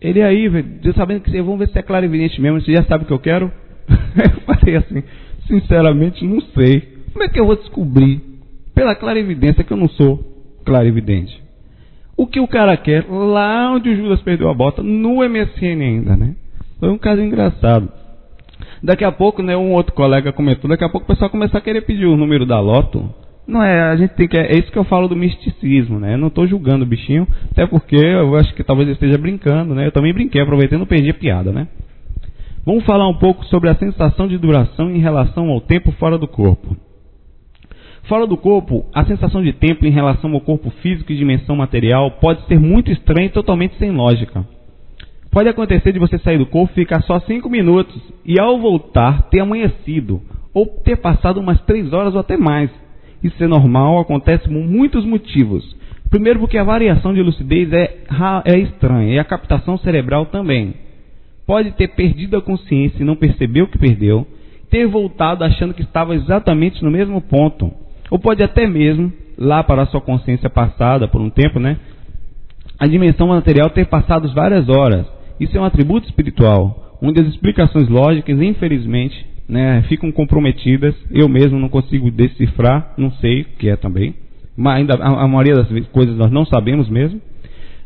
[0.00, 2.84] Ele aí, velho, sabendo que você, vamos ver se é claro evidente mesmo, você já
[2.84, 3.50] sabe o que eu quero?
[3.90, 5.02] eu falei assim,
[5.48, 6.80] sinceramente, não sei.
[7.12, 8.22] Como é que eu vou descobrir,
[8.76, 10.22] pela clara evidência, que eu não sou
[10.64, 11.47] claro evidente?
[12.18, 16.16] O que o cara quer lá onde o Judas perdeu a bota, no MSN ainda,
[16.16, 16.34] né?
[16.80, 17.88] Foi um caso engraçado.
[18.82, 21.60] Daqui a pouco, né, um outro colega comentou, daqui a pouco o pessoal começar a
[21.60, 23.08] querer pedir o número da loto.
[23.46, 26.14] Não é, a gente tem que, é isso que eu falo do misticismo, né?
[26.14, 29.72] Eu não estou julgando o bichinho, até porque eu acho que talvez ele esteja brincando,
[29.72, 29.86] né?
[29.86, 31.68] Eu também brinquei, aproveitei não perdi a piada, né?
[32.66, 36.26] Vamos falar um pouco sobre a sensação de duração em relação ao tempo fora do
[36.26, 36.76] corpo.
[38.08, 42.12] Fora do corpo, a sensação de tempo em relação ao corpo físico e dimensão material
[42.12, 44.46] pode ser muito estranha e totalmente sem lógica.
[45.30, 49.40] Pode acontecer de você sair do corpo, ficar só cinco minutos e ao voltar ter
[49.40, 50.22] amanhecido
[50.54, 52.70] ou ter passado umas três horas ou até mais.
[53.22, 55.76] Isso é normal, acontece por muitos motivos.
[56.08, 57.94] Primeiro, porque a variação de lucidez é,
[58.46, 60.72] é estranha e a captação cerebral também.
[61.46, 64.26] Pode ter perdido a consciência e não percebeu que perdeu,
[64.70, 67.70] ter voltado achando que estava exatamente no mesmo ponto
[68.10, 71.76] ou pode até mesmo, lá para a sua consciência passada por um tempo, né?
[72.78, 75.06] A dimensão material ter passado várias horas.
[75.38, 80.94] Isso é um atributo espiritual, onde as explicações lógicas, infelizmente, né, ficam comprometidas.
[81.10, 84.14] Eu mesmo não consigo decifrar, não sei o que é também.
[84.56, 87.20] Mas ainda a, a maioria das coisas nós não sabemos mesmo.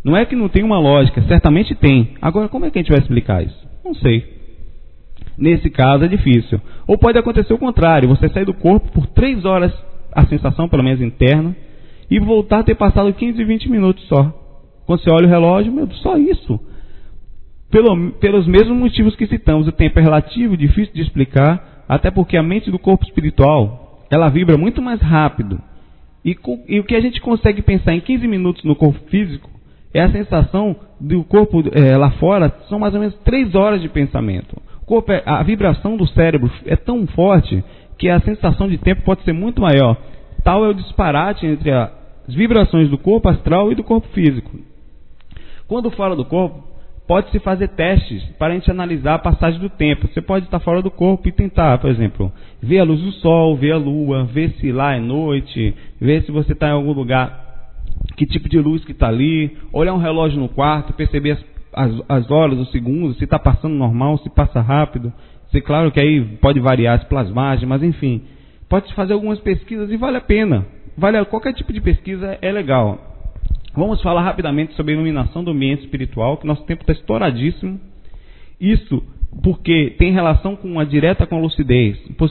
[0.05, 2.15] Não é que não tem uma lógica, certamente tem.
[2.21, 3.69] Agora, como é que a gente vai explicar isso?
[3.85, 4.25] Não sei.
[5.39, 6.61] Nesse caso é difícil.
[6.87, 9.73] Ou pode acontecer o contrário, você sair do corpo por três horas
[10.13, 11.57] a sensação, pelo menos interna,
[12.11, 14.25] e voltar a ter passado 15, 20 minutos só.
[14.87, 16.61] Quando você olha o relógio, meu, só isso.
[17.71, 22.37] Pelo, pelos mesmos motivos que citamos, o tempo é relativo, difícil de explicar, até porque
[22.37, 25.59] a mente do corpo espiritual, ela vibra muito mais rápido.
[26.25, 26.37] E,
[26.69, 29.51] e o que a gente consegue pensar em 15 minutos no corpo físico,
[29.95, 33.89] é a sensação do corpo é, lá fora, são mais ou menos 3 horas de
[33.89, 34.61] pensamento.
[34.87, 37.63] Corpo, é, a vibração do cérebro é tão forte
[38.03, 39.97] que a sensação de tempo pode ser muito maior.
[40.43, 44.59] Tal é o disparate entre as vibrações do corpo astral e do corpo físico.
[45.69, 46.65] Quando fora do corpo,
[47.07, 50.09] pode-se fazer testes para a gente analisar a passagem do tempo.
[50.09, 53.57] Você pode estar fora do corpo e tentar, por exemplo, ver a luz do sol,
[53.57, 57.71] ver a lua, ver se lá é noite, ver se você está em algum lugar,
[58.17, 62.03] que tipo de luz que está ali, olhar um relógio no quarto, perceber as, as,
[62.09, 65.13] as horas, os segundos, se está passando normal, se passa rápido.
[65.61, 68.23] Claro que aí pode variar as plasmagens, mas enfim,
[68.69, 70.67] pode fazer algumas pesquisas e vale a pena.
[70.97, 72.99] Vale qualquer tipo de pesquisa é legal.
[73.75, 77.81] Vamos falar rapidamente sobre a iluminação do ambiente espiritual, que nosso tempo está estouradíssimo.
[78.61, 79.03] Isso
[79.43, 81.99] porque tem relação com a direta com a lucidez.
[82.19, 82.31] Pois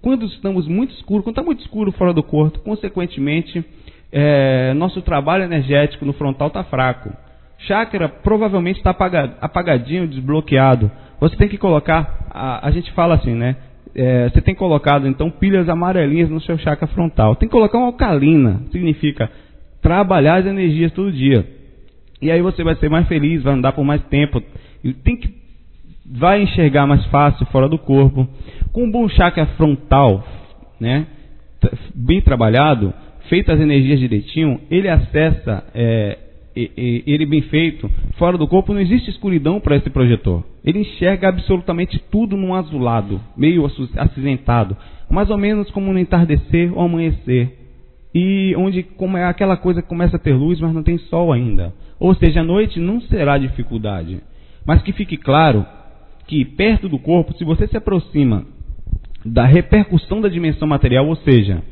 [0.00, 3.64] quando estamos muito escuro, quando está muito escuro fora do corpo, consequentemente,
[4.12, 7.12] é, nosso trabalho energético no frontal está fraco.
[7.58, 8.90] Chakra provavelmente está
[9.40, 10.90] apagadinho, desbloqueado.
[11.20, 13.56] Você tem que colocar, a, a gente fala assim, né?
[13.94, 17.34] É, você tem colocado então pilhas amarelinhas no seu chakra frontal.
[17.36, 19.30] Tem que colocar uma alcalina, significa
[19.80, 21.46] trabalhar as energias todo dia.
[22.20, 24.42] E aí você vai ser mais feliz, vai andar por mais tempo.
[24.84, 25.46] E tem que
[26.04, 28.28] vai enxergar mais fácil fora do corpo.
[28.72, 30.24] Com um bom chakra frontal,
[30.78, 31.06] né,
[31.94, 32.92] bem trabalhado,
[33.28, 36.18] feitas as energias direitinho, ele acessa é,
[36.56, 40.42] ele bem feito, fora do corpo, não existe escuridão para esse projetor.
[40.64, 43.66] Ele enxerga absolutamente tudo num azulado, meio
[43.96, 44.76] acinzentado,
[45.10, 47.52] mais ou menos como no entardecer ou amanhecer.
[48.18, 51.30] e onde como é aquela coisa que começa a ter luz, mas não tem sol
[51.30, 51.74] ainda.
[52.00, 54.20] Ou seja, a noite não será dificuldade.
[54.66, 55.66] Mas que fique claro
[56.26, 58.46] que perto do corpo, se você se aproxima
[59.22, 61.62] da repercussão da dimensão material, ou seja,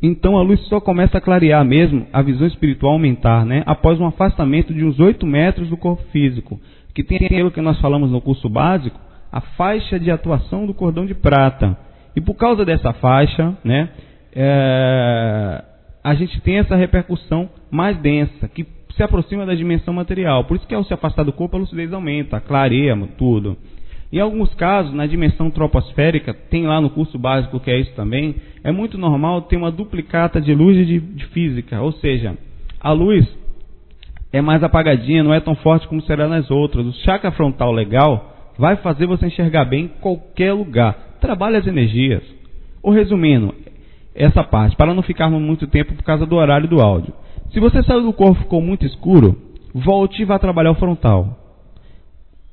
[0.00, 3.62] então a luz só começa a clarear mesmo, a visão espiritual aumentar, né?
[3.66, 6.60] Após um afastamento de uns 8 metros do corpo físico,
[6.94, 8.98] que tem aquilo que nós falamos no curso básico,
[9.30, 11.76] a faixa de atuação do cordão de prata.
[12.14, 13.88] E por causa dessa faixa, né,
[14.34, 15.64] é,
[16.02, 18.66] a gente tem essa repercussão mais densa, que
[18.96, 20.44] se aproxima da dimensão material.
[20.44, 23.56] Por isso que ao se afastar do corpo, a lucidez aumenta, clareia tudo.
[24.10, 28.36] Em alguns casos, na dimensão troposférica, tem lá no curso básico que é isso também,
[28.64, 32.36] é muito normal ter uma duplicata de luz de, de física, ou seja,
[32.80, 33.26] a luz
[34.32, 36.86] é mais apagadinha, não é tão forte como será nas outras.
[36.86, 41.16] O chakra frontal legal vai fazer você enxergar bem em qualquer lugar.
[41.20, 42.22] Trabalha as energias.
[42.82, 43.54] Ou resumindo,
[44.14, 47.12] essa parte, para não ficarmos muito tempo por causa do horário do áudio.
[47.52, 49.36] Se você saiu do corpo e ficou muito escuro,
[49.74, 51.37] volte e vá trabalhar o frontal.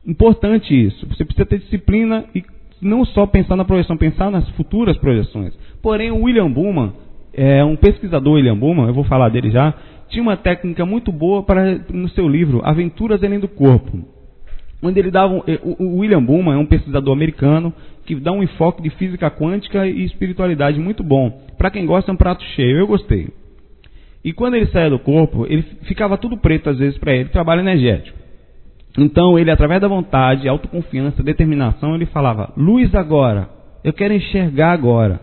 [0.06, 1.08] Importante isso.
[1.08, 2.44] Você precisa ter disciplina e
[2.82, 5.54] não só pensar na projeção, pensar nas futuras projeções.
[5.82, 6.94] Porém, o William Buman,
[7.34, 9.74] é um pesquisador William Buman, eu vou falar dele já,
[10.08, 14.06] tinha uma técnica muito boa para no seu livro Aventuras Além do Corpo,
[14.82, 17.74] onde ele dava eh, o William Buman é um pesquisador americano
[18.06, 21.42] que dá um enfoque de física quântica e espiritualidade muito bom.
[21.58, 23.30] Para quem gosta é um prato cheio, eu gostei.
[24.24, 27.62] E quando ele saía do corpo, ele ficava tudo preto às vezes para ele, trabalho
[27.62, 28.25] energético.
[28.98, 33.50] Então ele, através da vontade, autoconfiança, determinação, ele falava: luz agora,
[33.84, 35.20] eu quero enxergar agora.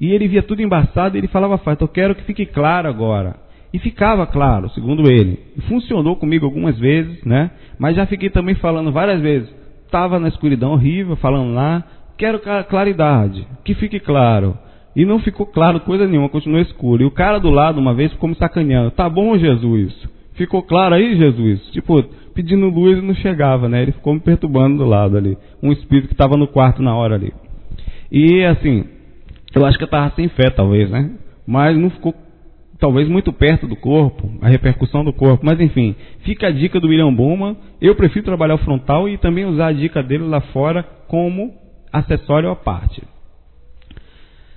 [0.00, 3.36] E ele via tudo embaçado e ele falava: Faz, eu quero que fique claro agora.
[3.72, 5.38] E ficava claro, segundo ele.
[5.68, 7.50] Funcionou comigo algumas vezes, né?
[7.78, 9.52] Mas já fiquei também falando várias vezes.
[9.84, 11.82] Estava na escuridão horrível, falando lá,
[12.16, 14.56] quero claridade, que fique claro.
[14.94, 17.02] E não ficou claro coisa nenhuma, continuou escuro.
[17.02, 18.92] E o cara do lado, uma vez, ficou me sacaneando.
[18.92, 19.92] Tá bom, Jesus?
[20.34, 21.60] Ficou claro aí, Jesus?
[21.72, 22.04] Tipo,
[22.34, 23.82] pedindo luz e não chegava, né?
[23.82, 25.38] Ele ficou me perturbando do lado ali.
[25.62, 27.32] Um espírito que estava no quarto na hora ali.
[28.10, 28.84] E assim,
[29.54, 31.10] eu acho que eu estava sem fé, talvez, né?
[31.46, 32.14] Mas não ficou,
[32.78, 35.44] talvez, muito perto do corpo, a repercussão do corpo.
[35.46, 37.56] Mas enfim, fica a dica do William Boma.
[37.80, 41.54] Eu prefiro trabalhar o frontal e também usar a dica dele lá fora como
[41.92, 43.02] acessório à parte.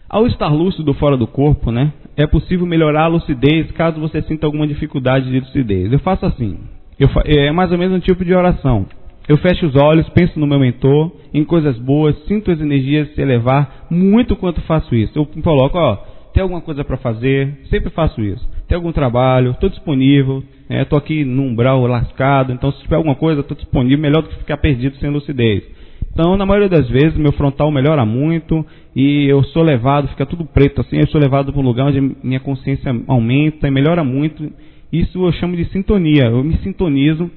[0.10, 4.46] Ao estar lúcido fora do corpo, né, é possível melhorar a lucidez caso você sinta
[4.46, 5.92] alguma dificuldade de lucidez.
[5.92, 6.58] Eu faço assim.
[7.00, 8.86] Eu, é mais ou menos um tipo de oração.
[9.28, 13.22] Eu fecho os olhos, penso no meu mentor, em coisas boas, sinto as energias se
[13.22, 15.18] elevar muito quanto faço isso.
[15.20, 15.98] Eu coloco, ó,
[16.34, 18.48] tem alguma coisa para fazer, sempre faço isso.
[18.68, 23.16] Tem algum trabalho, estou disponível, estou é, aqui num umbral lascado, então se tiver alguma
[23.16, 25.64] coisa, estou disponível, melhor do que ficar perdido sem lucidez.
[26.12, 28.66] Então, na maioria das vezes, meu frontal melhora muito
[28.96, 32.16] e eu sou levado, fica tudo preto assim, eu sou levado para um lugar onde
[32.24, 34.52] minha consciência aumenta e melhora muito
[34.92, 36.26] isso eu chamo de sintonia.
[36.26, 37.30] Eu me sintonizo,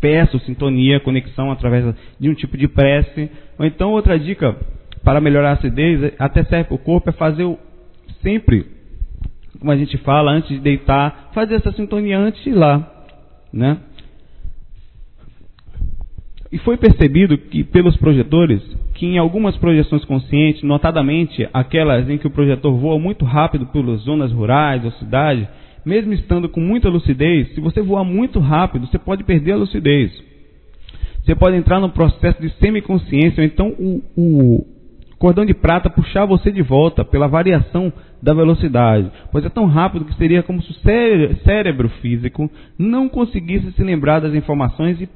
[0.00, 3.30] peço sintonia, conexão através de um tipo de prece.
[3.58, 4.56] Ou então outra dica
[5.04, 7.58] para melhorar a acidez, até serve para o corpo, é fazer o,
[8.22, 8.66] sempre,
[9.58, 13.04] como a gente fala, antes de deitar, fazer essa sintonia antes de ir lá.
[13.52, 13.78] Né?
[16.52, 18.62] E foi percebido que pelos projetores
[18.94, 24.02] que em algumas projeções conscientes, notadamente aquelas em que o projetor voa muito rápido pelas
[24.02, 25.48] zonas rurais ou cidade,
[25.84, 30.12] mesmo estando com muita lucidez, se você voar muito rápido, você pode perder a lucidez.
[31.24, 34.66] Você pode entrar no processo de semiconsciência, ou então o, o
[35.18, 39.10] cordão de prata puxar você de volta pela variação da velocidade.
[39.30, 40.74] Pois é tão rápido que seria como se o
[41.44, 45.08] cérebro físico não conseguisse se lembrar das informações e,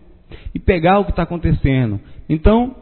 [0.55, 2.01] e pegar o que está acontecendo.
[2.29, 2.75] Então,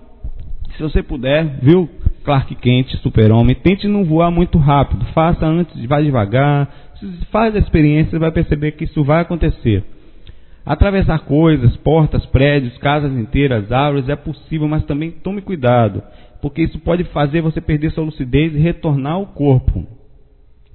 [0.77, 1.89] se você puder, viu,
[2.25, 5.05] Clark Kent, super-homem, tente não voar muito rápido.
[5.15, 6.69] Faça antes, vá devagar,
[7.31, 9.85] faz a experiência, vai perceber que isso vai acontecer.
[10.65, 16.03] Atravessar coisas, portas, prédios, casas inteiras, árvores é possível, mas também tome cuidado,
[16.41, 19.87] porque isso pode fazer você perder sua lucidez e retornar ao corpo.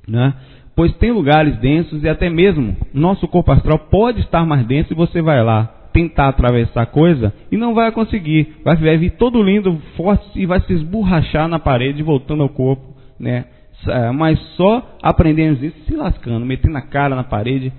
[0.07, 0.34] Né?
[0.76, 4.95] Pois tem lugares densos e até mesmo nosso corpo astral pode estar mais denso e
[4.95, 8.56] você vai lá tentar atravessar coisa e não vai conseguir.
[8.64, 13.45] Vai, vir todo lindo, forte e vai se esborrachar na parede voltando ao corpo, né?
[13.88, 17.72] É, mas só aprendemos isso se lascando, metendo a cara na parede.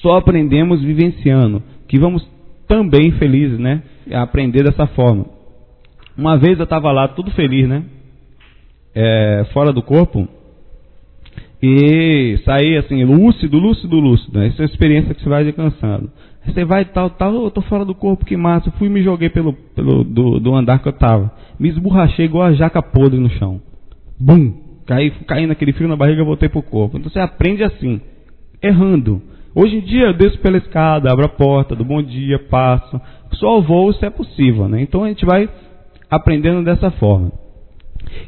[0.00, 2.26] Só aprendemos vivenciando, que vamos
[2.68, 3.82] também felizes, né?
[4.12, 5.26] Aprender dessa forma.
[6.16, 7.84] Uma vez eu estava lá, tudo feliz, né?
[8.94, 10.28] É, fora do corpo.
[11.62, 14.40] E saí assim, lúcido, lúcido, lúcido.
[14.42, 16.10] Essa é a experiência que você vai alcançando.
[16.44, 18.68] Você vai tal, tal, eu tô fora do corpo, que massa.
[18.68, 21.30] Eu fui e me joguei pelo, pelo do, do andar que eu tava.
[21.58, 23.60] Me esborrachei igual a jaca podre no chão.
[24.18, 24.72] Bum!
[24.86, 26.98] caí, caí naquele frio na barriga, voltei pro corpo.
[26.98, 28.00] Então você aprende assim,
[28.62, 29.22] errando.
[29.54, 33.00] Hoje em dia eu desço pela escada, abro a porta, do bom dia, passo.
[33.34, 34.80] Só voo se é possível, né?
[34.82, 35.48] Então a gente vai
[36.10, 37.32] aprendendo dessa forma.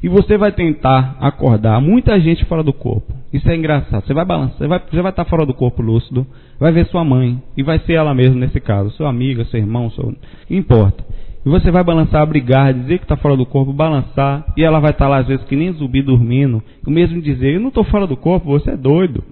[0.03, 3.13] E você vai tentar acordar muita gente fora do corpo.
[3.33, 4.07] Isso é engraçado.
[4.07, 6.27] Você vai balançar, você vai, você vai estar fora do corpo lúcido,
[6.59, 9.91] vai ver sua mãe, e vai ser ela mesma nesse caso, sua amiga, seu irmão,
[9.91, 10.05] seu...
[10.05, 10.17] não
[10.57, 11.05] importa.
[11.45, 14.93] E você vai balançar, brigar, dizer que está fora do corpo, balançar, e ela vai
[14.93, 18.07] estar lá às vezes que nem zumbi dormindo, o mesmo dizer, eu não estou fora
[18.07, 19.23] do corpo, você é doido.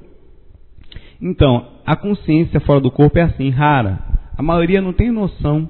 [1.20, 3.98] Então, a consciência fora do corpo é assim, rara.
[4.36, 5.68] A maioria não tem noção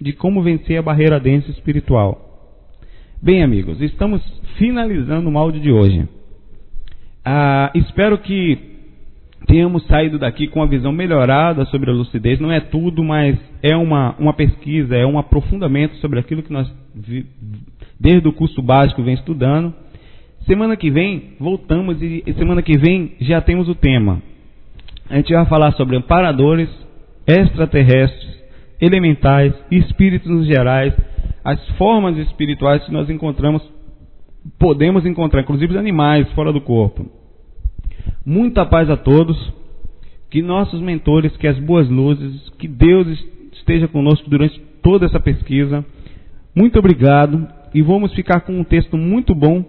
[0.00, 2.20] de como vencer a barreira densa espiritual.
[3.22, 4.20] Bem, amigos, estamos
[4.56, 6.08] finalizando o áudio de hoje.
[7.24, 8.73] Ah, espero que
[9.46, 12.40] tenhamos saído daqui com uma visão melhorada sobre a lucidez.
[12.40, 16.70] Não é tudo, mas é uma, uma pesquisa, é um aprofundamento sobre aquilo que nós,
[17.98, 19.74] desde o curso básico, vem estudando.
[20.46, 24.22] Semana que vem, voltamos e semana que vem já temos o tema.
[25.08, 26.68] A gente vai falar sobre amparadores,
[27.26, 28.42] extraterrestres,
[28.80, 30.94] elementais, espíritos gerais
[31.44, 33.62] as formas espirituais que nós encontramos,
[34.58, 37.06] podemos encontrar, inclusive os animais fora do corpo.
[38.24, 39.36] Muita paz a todos,
[40.30, 43.06] que nossos mentores, que as boas luzes, que Deus
[43.52, 45.84] esteja conosco durante toda essa pesquisa.
[46.54, 49.64] Muito obrigado e vamos ficar com um texto muito bom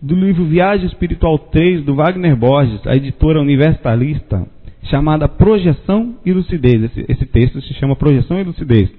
[0.00, 4.46] do livro Viagem Espiritual 3 do Wagner Borges, a editora universalista,
[4.84, 6.82] chamada Projeção e Lucidez.
[6.82, 8.90] Esse, esse texto se chama Projeção e Lucidez.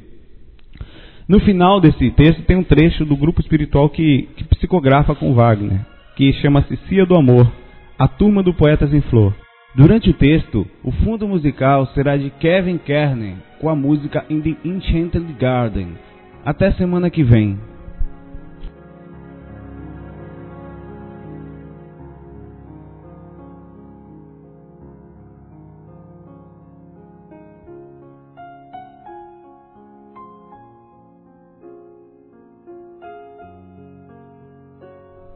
[1.28, 5.86] No final desse texto tem um trecho do grupo espiritual que, que psicografa com Wagner,
[6.16, 7.52] que chama-se Cia do Amor,
[7.98, 9.34] a turma do Poetas em Flor.
[9.76, 14.56] Durante o texto, o fundo musical será de Kevin Kerner, com a música In the
[14.68, 15.98] Enchanted Garden.
[16.46, 17.58] Até semana que vem.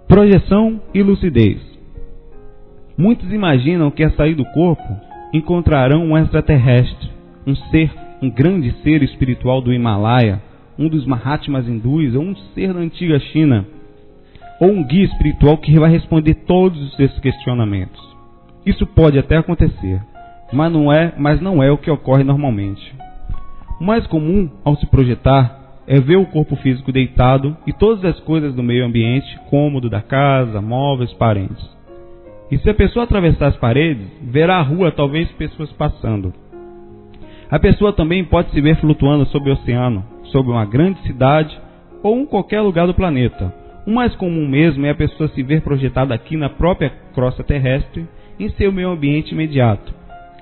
[0.08, 1.67] Projeção e lucidez.
[2.98, 4.84] Muitos imaginam que a sair do corpo
[5.32, 7.12] encontrarão um extraterrestre,
[7.46, 7.92] um ser,
[8.24, 10.42] um grande ser espiritual do Himalaia,
[10.80, 13.68] um dos Mahatmas hindus ou um ser da antiga China,
[14.60, 18.02] ou um guia espiritual que vai responder todos esses questionamentos.
[18.66, 20.02] Isso pode até acontecer,
[20.52, 22.96] mas não é, mas não é o que ocorre normalmente.
[23.80, 28.20] O mais comum ao se projetar é ver o corpo físico deitado e todas as
[28.22, 31.77] coisas do meio ambiente, cômodo da casa, móveis, parentes.
[32.50, 36.34] E se a pessoa atravessar as paredes, verá a rua, talvez pessoas passando.
[37.50, 41.58] A pessoa também pode se ver flutuando sobre o oceano, sobre uma grande cidade
[42.04, 43.54] ou em qualquer lugar do planeta.
[43.86, 48.08] O mais comum mesmo é a pessoa se ver projetada aqui na própria crosta terrestre,
[48.40, 49.94] em seu meio ambiente imediato.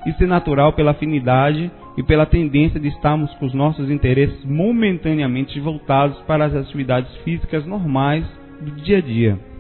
[0.06, 5.60] Isso é natural pela afinidade e pela tendência de estarmos com os nossos interesses momentaneamente
[5.60, 8.26] voltados para as atividades físicas normais
[8.62, 9.55] do dia a dia.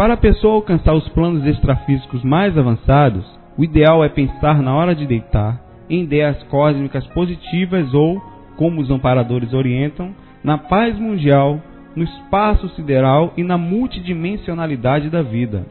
[0.00, 3.22] Para a pessoa alcançar os planos extrafísicos mais avançados,
[3.58, 5.60] o ideal é pensar na hora de deitar
[5.90, 8.18] em ideias cósmicas positivas ou,
[8.56, 11.60] como os amparadores orientam, na paz mundial,
[11.94, 15.66] no espaço sideral e na multidimensionalidade da vida.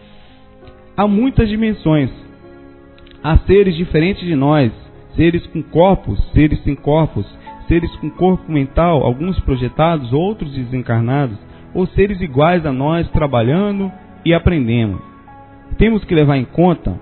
[0.95, 2.11] Há muitas dimensões.
[3.23, 4.71] Há seres diferentes de nós,
[5.15, 7.25] seres com corpos, seres sem corpos,
[7.67, 11.39] seres com corpo mental, alguns projetados, outros desencarnados,
[11.73, 13.91] ou seres iguais a nós trabalhando
[14.25, 15.01] e aprendendo.
[15.77, 16.99] Temos que levar em conta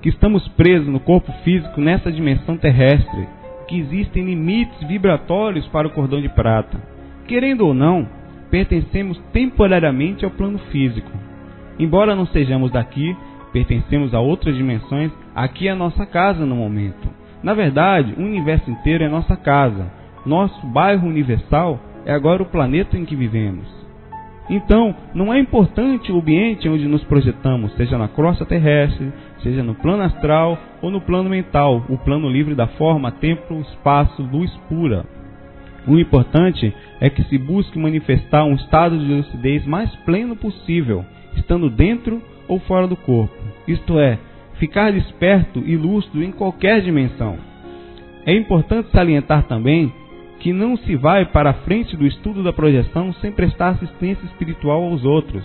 [0.00, 3.28] que estamos presos no corpo físico nessa dimensão terrestre,
[3.66, 6.78] que existem limites vibratórios para o cordão de prata.
[7.26, 8.06] Querendo ou não,
[8.50, 11.10] pertencemos temporariamente ao plano físico.
[11.78, 13.16] Embora não sejamos daqui,
[13.52, 17.08] pertencemos a outras dimensões, aqui é a nossa casa no momento.
[17.42, 19.90] Na verdade, o universo inteiro é nossa casa.
[20.24, 23.83] Nosso bairro universal é agora o planeta em que vivemos.
[24.48, 29.10] Então, não é importante o ambiente onde nos projetamos, seja na crosta terrestre,
[29.42, 34.22] seja no plano astral ou no plano mental, o plano livre da forma, tempo, espaço,
[34.22, 35.04] luz pura.
[35.86, 41.04] O importante é que se busque manifestar um estado de lucidez mais pleno possível,
[41.36, 43.34] estando dentro ou fora do corpo.
[43.66, 44.18] Isto é,
[44.58, 47.36] ficar desperto e lúcido em qualquer dimensão.
[48.26, 49.92] É importante salientar também
[50.44, 54.84] que não se vai para a frente do estudo da projeção sem prestar assistência espiritual
[54.84, 55.42] aos outros,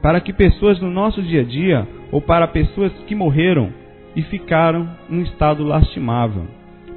[0.00, 3.72] para que pessoas no nosso dia a dia ou para pessoas que morreram
[4.14, 6.46] e ficaram em estado lastimável.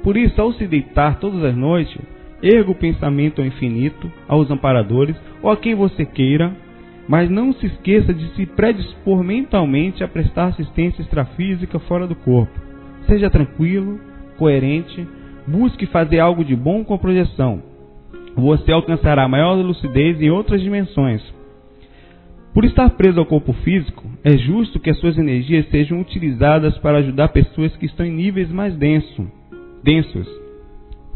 [0.04, 1.98] Por isso, ao se deitar todas as noites,
[2.40, 6.52] erga o pensamento ao infinito, aos amparadores ou a quem você queira,
[7.08, 12.52] Mas não se esqueça de se predispor mentalmente a prestar assistência extrafísica fora do corpo.
[13.08, 13.98] Seja tranquilo,
[14.38, 15.04] coerente,
[15.46, 17.62] busque fazer algo de bom com a projeção.
[18.34, 21.22] Você alcançará maior lucidez em outras dimensões.
[22.54, 26.98] Por estar preso ao corpo físico, é justo que as suas energias sejam utilizadas para
[26.98, 29.26] ajudar pessoas que estão em níveis mais denso,
[29.82, 30.28] densos.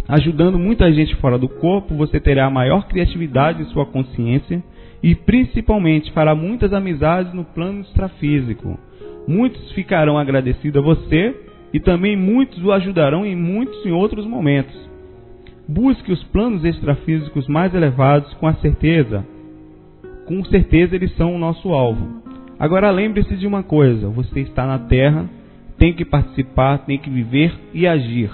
[0.09, 4.63] Ajudando muita gente fora do corpo, você terá maior criatividade em sua consciência
[5.03, 8.79] e principalmente fará muitas amizades no plano extrafísico.
[9.29, 11.35] Muitos ficarão agradecidos a você
[11.73, 14.75] e também muitos o ajudarão em muitos em outros momentos.
[15.69, 19.25] Busque os planos extrafísicos mais elevados com a certeza
[20.27, 22.21] com certeza eles são o nosso alvo.
[22.59, 25.31] Agora lembre-se de uma coisa: você está na Terra,
[25.79, 28.31] tem que participar, tem que viver e agir.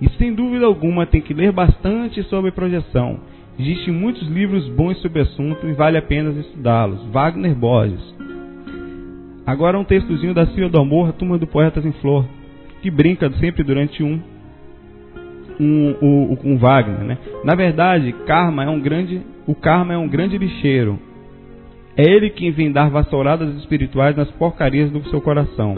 [0.00, 3.18] E sem dúvida alguma tem que ler bastante sobre projeção.
[3.58, 7.04] Existem muitos livros bons sobre o assunto e vale a pena estudá-los.
[7.10, 8.14] Wagner Borges.
[9.46, 12.24] Agora um textozinho da Silva do Amor, turma do Poetas em Flor,
[12.82, 14.20] que brinca sempre durante um
[15.60, 17.18] um, um, um, um Wagner, né?
[17.44, 20.98] Na verdade, karma é um grande, o karma é um grande lixeiro,
[21.96, 25.76] é ele quem vem dar vassouradas espirituais nas porcarias do seu coração.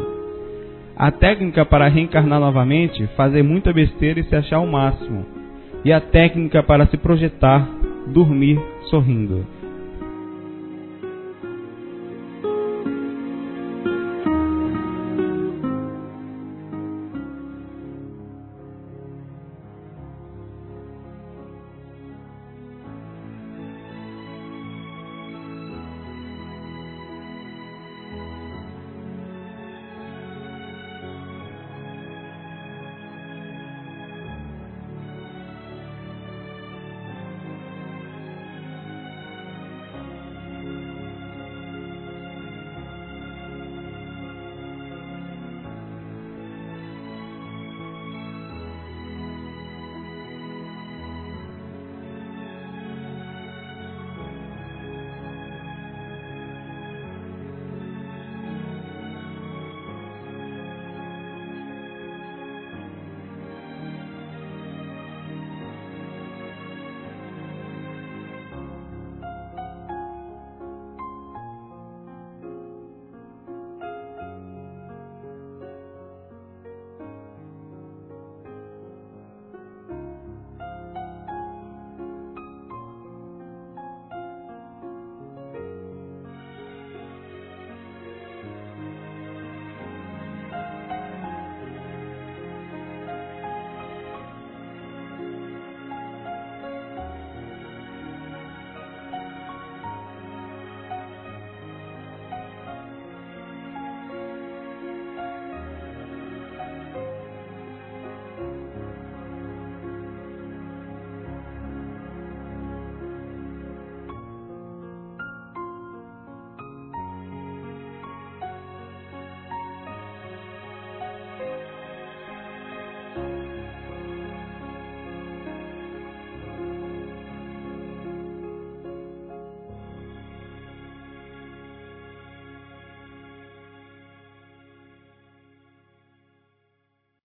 [0.96, 5.24] A técnica para reencarnar novamente, fazer muita besteira e se achar o máximo.
[5.84, 7.68] E a técnica para se projetar,
[8.06, 9.44] dormir sorrindo.